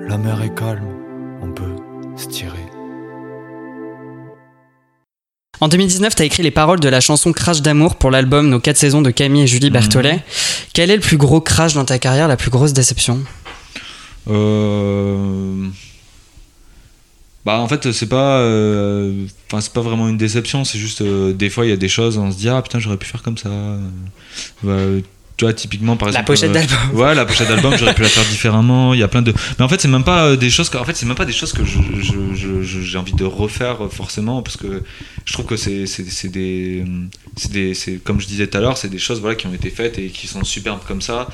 La 0.07 0.17
mer 0.17 0.41
est 0.41 0.53
calme, 0.53 0.87
on 1.41 1.51
peut 1.51 1.75
se 2.17 2.27
tirer. 2.27 2.57
En 5.61 5.67
2019, 5.69 6.13
t'as 6.15 6.25
écrit 6.25 6.43
les 6.43 6.51
paroles 6.51 6.79
de 6.79 6.89
la 6.89 6.99
chanson 6.99 7.31
Crash 7.31 7.61
d'amour 7.61 7.95
pour 7.95 8.11
l'album 8.11 8.49
Nos 8.49 8.59
4 8.59 8.75
saisons 8.75 9.01
de 9.01 9.11
Camille 9.11 9.43
et 9.43 9.47
Julie 9.47 9.69
Berthollet. 9.69 10.23
Quel 10.73 10.91
est 10.91 10.95
le 10.95 11.01
plus 11.01 11.17
gros 11.17 11.39
crash 11.39 11.73
dans 11.73 11.85
ta 11.85 11.99
carrière, 11.99 12.27
la 12.27 12.35
plus 12.35 12.51
grosse 12.51 12.73
déception? 12.73 13.23
Euh... 14.29 15.67
Bah 17.45 17.59
en 17.59 17.67
fait 17.67 17.91
c'est 17.91 18.07
pas 18.07 18.37
euh, 18.37 19.25
enfin 19.47 19.59
c'est 19.59 19.73
pas 19.73 19.81
vraiment 19.81 20.07
une 20.07 20.15
déception 20.15 20.63
c'est 20.63 20.79
juste 20.79 21.01
euh, 21.01 21.33
des 21.33 21.49
fois 21.49 21.65
il 21.65 21.69
y 21.71 21.73
a 21.73 21.77
des 21.77 21.89
choses 21.89 22.17
on 22.17 22.31
se 22.31 22.37
dit 22.37 22.47
ah 22.47 22.61
putain 22.61 22.79
j'aurais 22.79 22.95
pu 22.95 23.05
faire 23.05 23.21
comme 23.21 23.37
ça 23.37 23.49
Euh, 24.65 25.01
tu 25.35 25.45
vois 25.45 25.53
typiquement 25.53 25.97
par 25.97 26.09
La 26.09 26.19
exemple 26.19 26.27
pochette 26.27 26.51
euh, 26.51 26.53
d'album. 26.53 26.77
ouais 26.99 27.15
la 27.15 27.25
pochette 27.25 27.47
d'album 27.47 27.75
j'aurais 27.77 27.95
pu 27.95 28.01
la 28.03 28.07
faire 28.09 28.25
différemment 28.25 28.93
il 28.93 28.99
y 28.99 29.03
a 29.03 29.07
plein 29.07 29.21
de 29.21 29.33
mais 29.57 29.65
en 29.65 29.69
fait 29.69 29.81
c'est 29.81 29.87
même 29.87 30.03
pas 30.03 30.25
euh, 30.25 30.35
des 30.35 30.49
choses 30.49 30.69
que... 30.69 30.77
en 30.77 30.83
fait 30.83 30.95
c'est 30.95 31.05
même 31.07 31.15
pas 31.15 31.25
des 31.25 31.33
choses 31.33 31.53
que 31.53 31.63
j'ai 31.65 32.97
envie 32.97 33.13
de 33.13 33.23
refaire 33.25 33.83
euh, 33.85 33.89
forcément 33.89 34.41
parce 34.41 34.57
que 34.57 34.83
je 35.25 35.33
trouve 35.33 35.45
que 35.45 35.55
c'est 35.57 35.87
c'est 35.87 36.05
c'est 36.09 36.29
des 36.29 36.85
c'est 37.35 37.51
des 37.51 37.73
c'est 37.73 37.95
comme 38.03 38.21
je 38.21 38.27
disais 38.27 38.47
tout 38.47 38.57
à 38.57 38.61
l'heure 38.61 38.77
c'est 38.77 38.89
des 38.89 38.99
choses 38.99 39.19
voilà 39.21 39.35
qui 39.35 39.47
ont 39.47 39.53
été 39.53 39.69
faites 39.69 39.97
et 39.97 40.07
qui 40.09 40.27
sont 40.27 40.43
superbes 40.43 40.81
comme 40.87 41.01
ça 41.01 41.27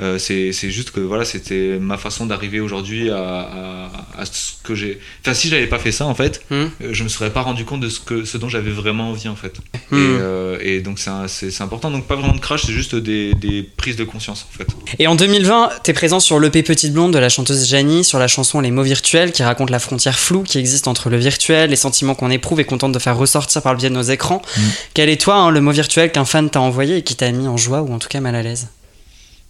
euh, 0.00 0.18
c'est 0.18 0.52
juste 0.70 0.90
que 0.92 1.00
voilà 1.00 1.24
c'était 1.24 1.78
ma 1.80 1.98
façon 1.98 2.26
d'arriver 2.26 2.60
aujourd'hui 2.60 3.10
à, 3.10 3.16
à, 3.18 3.90
à 4.18 4.24
ce 4.26 4.52
que 4.62 4.74
j'ai 4.74 5.00
enfin 5.22 5.34
si 5.34 5.48
j'avais 5.48 5.66
pas 5.66 5.78
fait 5.78 5.92
ça 5.92 6.06
en 6.06 6.14
fait 6.14 6.42
Hmm. 6.50 6.66
euh, 6.82 6.90
je 6.92 7.02
me 7.04 7.08
serais 7.08 7.30
pas 7.30 7.42
rendu 7.42 7.64
compte 7.64 7.80
de 7.80 7.88
ce 7.88 7.98
que 8.00 8.24
ce 8.24 8.38
dont 8.38 8.48
j'avais 8.48 8.70
vraiment 8.70 9.10
envie 9.10 9.28
en 9.28 9.36
fait 9.36 9.54
Hmm. 9.90 9.96
et, 9.96 9.98
euh, 10.20 10.58
et 10.60 10.80
donc 10.80 10.98
c'est 10.98 11.60
important 11.62 11.90
donc 11.90 12.06
pas 12.06 12.14
vraiment 12.16 12.34
de 12.34 12.40
crash 12.40 12.62
c'est 12.66 12.72
juste 12.72 12.94
des, 12.94 13.34
des 13.34 13.62
prises 13.62 13.96
de 13.96 14.04
conscience 14.04 14.46
en 14.52 14.56
fait 14.56 14.68
Et 14.98 15.06
en 15.06 15.14
2020, 15.14 15.70
t'es 15.82 15.92
présent 15.92 16.20
sur 16.20 16.38
l'EP 16.38 16.62
Petite 16.62 16.92
Blonde 16.92 17.12
de 17.12 17.18
la 17.18 17.28
chanteuse 17.28 17.66
Janie, 17.66 18.04
sur 18.04 18.18
la 18.18 18.28
chanson 18.28 18.60
Les 18.60 18.70
mots 18.70 18.82
virtuels, 18.82 19.32
qui 19.32 19.42
raconte 19.42 19.70
la 19.70 19.78
frontière 19.78 20.18
floue 20.18 20.42
qui 20.42 20.58
existe 20.58 20.88
entre 20.88 21.08
le 21.10 21.16
virtuel, 21.16 21.70
les 21.70 21.76
sentiments 21.76 22.14
qu'on 22.14 22.30
éprouve 22.30 22.60
et 22.60 22.64
qu'on 22.64 22.78
tente 22.78 22.92
de 22.92 22.98
faire 22.98 23.16
ressortir 23.16 23.62
par 23.62 23.72
le 23.72 23.78
biais 23.78 23.88
de 23.90 23.94
nos 23.94 24.02
écrans. 24.02 24.42
Mm. 24.56 24.60
Quel 24.94 25.08
est 25.08 25.20
toi 25.20 25.34
hein, 25.36 25.50
le 25.50 25.60
mot 25.60 25.70
virtuel 25.72 26.12
qu'un 26.12 26.24
fan 26.24 26.50
t'a 26.50 26.60
envoyé 26.60 26.98
et 26.98 27.02
qui 27.02 27.16
t'a 27.16 27.30
mis 27.32 27.48
en 27.48 27.56
joie 27.56 27.82
ou 27.82 27.92
en 27.92 27.98
tout 27.98 28.08
cas 28.08 28.20
mal 28.20 28.34
à 28.34 28.42
l'aise? 28.42 28.68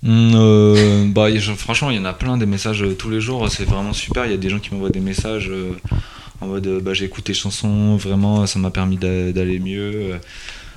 Hmm, 0.02 0.32
euh, 0.34 1.04
bah, 1.12 1.34
je- 1.36 1.52
franchement, 1.52 1.90
il 1.90 1.96
y 1.96 2.00
en 2.00 2.04
a 2.04 2.12
plein 2.12 2.36
des 2.36 2.46
messages 2.46 2.82
euh, 2.82 2.94
tous 2.94 3.10
les 3.10 3.20
jours. 3.20 3.48
C'est 3.50 3.64
vraiment 3.64 3.92
super. 3.92 4.24
Il 4.26 4.30
y 4.30 4.34
a 4.34 4.38
des 4.38 4.48
gens 4.50 4.58
qui 4.58 4.72
m'envoient 4.72 4.90
des 4.90 5.00
messages 5.00 5.48
euh, 5.50 5.72
en 6.40 6.46
mode 6.46 6.66
euh, 6.66 6.80
bah, 6.80 6.94
j'ai 6.94 7.04
écouté 7.04 7.32
tes 7.32 7.38
chansons, 7.38 7.96
vraiment, 7.96 8.46
ça 8.46 8.58
m'a 8.58 8.70
permis 8.70 8.96
d'a- 8.96 9.32
d'aller 9.32 9.58
mieux. 9.58 10.12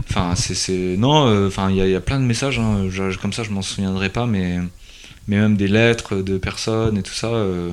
Enfin, 0.09 0.33
c'est. 0.35 0.55
c'est- 0.55 0.97
Non, 0.97 1.27
euh, 1.27 1.47
enfin, 1.47 1.69
il 1.69 1.75
y, 1.77 1.81
a- 1.81 1.85
il 1.85 1.91
y 1.91 1.95
a 1.95 2.01
plein 2.01 2.19
de 2.19 2.25
messages. 2.25 2.59
hein. 2.59 2.87
Je- 2.89 3.17
comme 3.19 3.33
ça, 3.33 3.43
je 3.43 3.51
m'en 3.51 3.61
souviendrai 3.61 4.09
pas, 4.09 4.25
mais, 4.25 4.57
mais 5.27 5.37
même 5.37 5.55
des 5.55 5.67
lettres 5.67 6.15
de 6.17 6.37
personnes 6.37 6.97
et 6.97 7.03
tout 7.03 7.13
ça. 7.13 7.27
euh, 7.27 7.71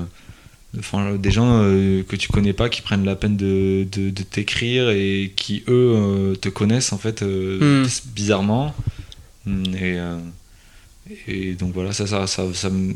Enfin, 0.79 1.15
des 1.17 1.31
gens 1.31 1.63
euh, 1.65 2.03
que 2.03 2.15
tu 2.15 2.29
connais 2.29 2.53
pas 2.53 2.69
qui 2.69 2.83
prennent 2.83 3.05
la 3.07 3.17
peine 3.17 3.39
de, 3.39 3.87
de, 3.91 4.11
de 4.11 4.23
t'écrire 4.23 4.91
et 4.91 5.33
qui 5.35 5.65
eux 5.67 5.95
euh, 5.97 6.35
te 6.37 6.51
connaissent 6.51 6.93
en 6.93 6.99
fait 6.99 7.23
euh, 7.23 7.85
Mm. 7.85 7.89
bizarrement 8.15 8.75
Mm, 9.47 9.65
et, 9.75 9.99
euh, 9.99 10.19
et 11.27 11.53
donc 11.55 11.73
voilà 11.75 11.93
ça 11.93 12.07
ça 12.07 12.27
ça, 12.27 12.45
ça 12.55 12.71
me- 12.71 12.95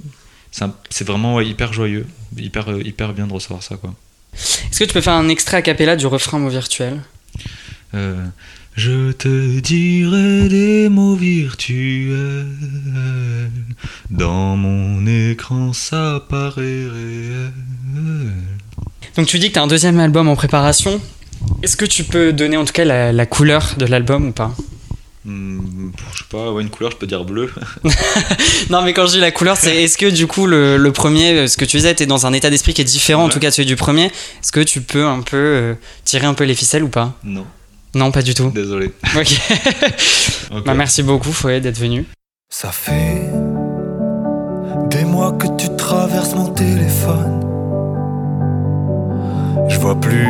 ça- 0.51 0.77
c'est 0.91 1.07
vraiment 1.07 1.35
ouais, 1.37 1.47
hyper 1.47 1.73
joyeux. 1.73 2.07
Hyper 2.37 2.71
euh, 2.71 2.83
hyper 2.85 3.13
bien 3.13 3.27
de 3.27 3.33
recevoir 3.33 3.63
ça 3.63 3.77
quoi. 3.77 3.95
Est-ce 4.35 4.79
que 4.79 4.85
tu 4.85 4.93
peux 4.95 5.01
faire 5.01 5.15
un 5.15 5.29
extrait 5.29 5.59
a 5.59 5.63
cappella 5.63 5.97
du 5.97 6.07
refrain 6.07 6.39
mot 6.39 6.49
virtuel? 6.49 7.01
Euh, 7.95 8.17
je 8.75 9.13
te 9.13 9.61
dirai 9.61 10.49
des 10.49 10.89
mots 10.89 11.15
virtuels. 11.15 12.47
Dans 14.11 14.57
mon 14.57 15.07
écran 15.07 15.73
ça 15.73 16.25
paraît 16.29 16.87
réel. 16.89 17.53
Donc 19.17 19.27
tu 19.27 19.39
dis 19.39 19.49
que 19.49 19.55
t'as 19.55 19.63
un 19.63 19.67
deuxième 19.67 19.99
album 20.01 20.29
en 20.29 20.37
préparation. 20.37 21.01
Est-ce 21.63 21.77
que 21.77 21.85
tu 21.85 22.05
peux 22.05 22.33
donner 22.33 22.57
en 22.57 22.65
tout 22.65 22.73
cas 22.73 22.85
la, 22.85 23.13
la 23.13 23.27
couleur 23.27 23.75
de 23.79 23.85
l'album 23.85 24.29
ou 24.29 24.33
pas? 24.33 24.55
Je 25.25 26.19
sais 26.19 26.25
pas 26.31 26.51
ouais, 26.51 26.63
une 26.63 26.71
couleur 26.71 26.91
je 26.91 26.97
peux 26.97 27.07
dire 27.07 27.25
bleu 27.25 27.49
Non 28.71 28.83
mais 28.83 28.93
quand 28.93 29.07
je 29.07 29.13
dis 29.13 29.21
la 29.21 29.31
couleur, 29.31 29.57
c'est 29.57 29.83
est-ce 29.85 29.97
que 29.97 30.07
du 30.07 30.27
coup 30.27 30.47
le, 30.47 30.77
le 30.77 30.93
premier, 30.93 31.47
ce 31.47 31.57
que 31.57 31.65
tu 31.65 31.77
disais, 31.77 31.95
t'es 31.95 32.07
dans 32.07 32.27
un 32.27 32.33
état 32.33 32.51
d'esprit 32.51 32.75
qui 32.75 32.81
est 32.83 32.85
différent 32.85 33.25
en 33.25 33.29
tout 33.29 33.39
cas 33.39 33.51
de 33.51 33.55
celui 33.55 33.67
du 33.67 33.77
premier. 33.77 34.07
Est-ce 34.07 34.51
que 34.53 34.61
tu 34.61 34.81
peux 34.81 35.07
un 35.07 35.21
peu 35.21 35.37
euh, 35.37 35.75
tirer 36.05 36.27
un 36.27 36.35
peu 36.35 36.45
les 36.45 36.55
ficelles 36.57 36.83
ou 36.83 36.89
pas? 36.89 37.15
Non 37.23 37.47
Non, 37.95 38.11
pas 38.11 38.23
du 38.23 38.35
tout. 38.35 38.51
désolé 38.51 38.93
Ok. 39.17 39.33
Ok. 40.55 40.65
Bah, 40.67 40.75
merci 40.75 41.03
beaucoup 41.03 41.33
Fouet 41.33 41.61
d'être 41.61 41.79
venu. 41.79 42.05
Ça 42.51 42.71
fait 42.73 43.31
des 44.91 45.05
mois 45.05 45.33
que 45.33 45.47
tu 45.57 45.75
traverses 45.77 46.35
mon 46.35 46.49
téléphone. 46.51 47.41
Je 49.69 49.79
vois 49.79 49.99
plus 49.99 50.27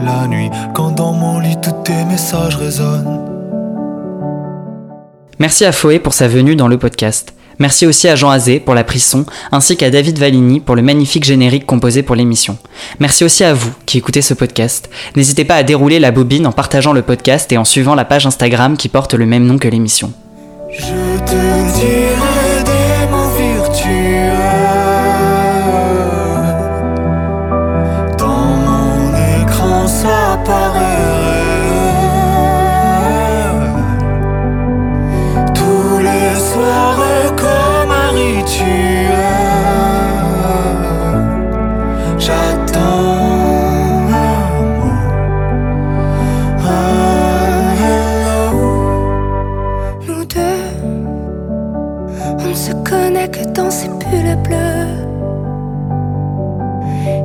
la 0.00 0.26
nuit 0.28 0.50
quand 0.74 0.92
dans 0.92 1.12
mon 1.12 1.40
lit 1.40 1.56
tous 1.62 1.72
tes 1.84 2.04
messages 2.04 2.54
résonnent. 2.56 3.33
Merci 5.38 5.64
à 5.64 5.72
Foé 5.72 5.98
pour 5.98 6.14
sa 6.14 6.28
venue 6.28 6.56
dans 6.56 6.68
le 6.68 6.78
podcast. 6.78 7.34
Merci 7.58 7.86
aussi 7.86 8.08
à 8.08 8.16
Jean 8.16 8.30
Azé 8.30 8.58
pour 8.60 8.74
la 8.74 8.84
prise 8.84 9.04
son, 9.04 9.26
ainsi 9.52 9.76
qu'à 9.76 9.90
David 9.90 10.18
Valigny 10.18 10.60
pour 10.60 10.74
le 10.74 10.82
magnifique 10.82 11.24
générique 11.24 11.66
composé 11.66 12.02
pour 12.02 12.16
l'émission. 12.16 12.58
Merci 12.98 13.24
aussi 13.24 13.44
à 13.44 13.54
vous 13.54 13.72
qui 13.86 13.98
écoutez 13.98 14.22
ce 14.22 14.34
podcast. 14.34 14.90
N'hésitez 15.16 15.44
pas 15.44 15.56
à 15.56 15.62
dérouler 15.62 16.00
la 16.00 16.10
bobine 16.10 16.46
en 16.46 16.52
partageant 16.52 16.92
le 16.92 17.02
podcast 17.02 17.52
et 17.52 17.58
en 17.58 17.64
suivant 17.64 17.94
la 17.94 18.04
page 18.04 18.26
Instagram 18.26 18.76
qui 18.76 18.88
porte 18.88 19.14
le 19.14 19.26
même 19.26 19.46
nom 19.46 19.58
que 19.58 19.68
l'émission. 19.68 20.12
Je 20.70 20.78
te 20.78 21.78
dirai 21.78 22.64
des 22.64 23.06
mots 23.10 23.30
virtuels 23.36 24.34
Que 53.32 53.42
dans 53.52 53.70
ses 53.70 53.88
pulls 53.88 54.36
bleus. 54.44 54.86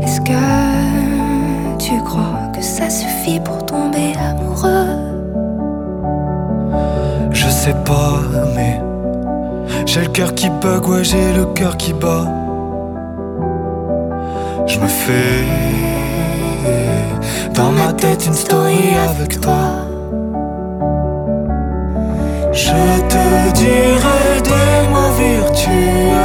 Est-ce 0.02 0.22
que 0.22 1.78
tu 1.78 2.02
crois 2.04 2.47
que 2.56 2.62
ça 2.62 2.89
suffit 2.89 3.39
pour 3.41 3.64
tomber 3.66 4.14
amoureux? 4.18 4.95
Je 7.32 7.47
sais 7.47 7.76
pas, 7.86 8.22
mais 8.56 8.82
j'ai 9.86 10.02
le 10.02 10.08
cœur 10.08 10.34
qui 10.34 10.50
bug, 10.50 10.88
ouais, 10.88 11.04
j'ai 11.04 11.34
le 11.34 11.45
cœur 11.47 11.76
qui 11.78 11.93
bat. 11.93 12.26
Je 14.66 14.80
me 14.80 14.88
fais 14.88 15.43
dans 17.54 17.72
ma 17.72 17.93
tête 17.93 18.26
une 18.26 18.34
story 18.34 18.95
avec 19.12 19.41
toi. 19.41 19.86
Je 22.54 22.72
te 23.10 23.54
dirai 23.54 24.29
virtuels 25.20 26.18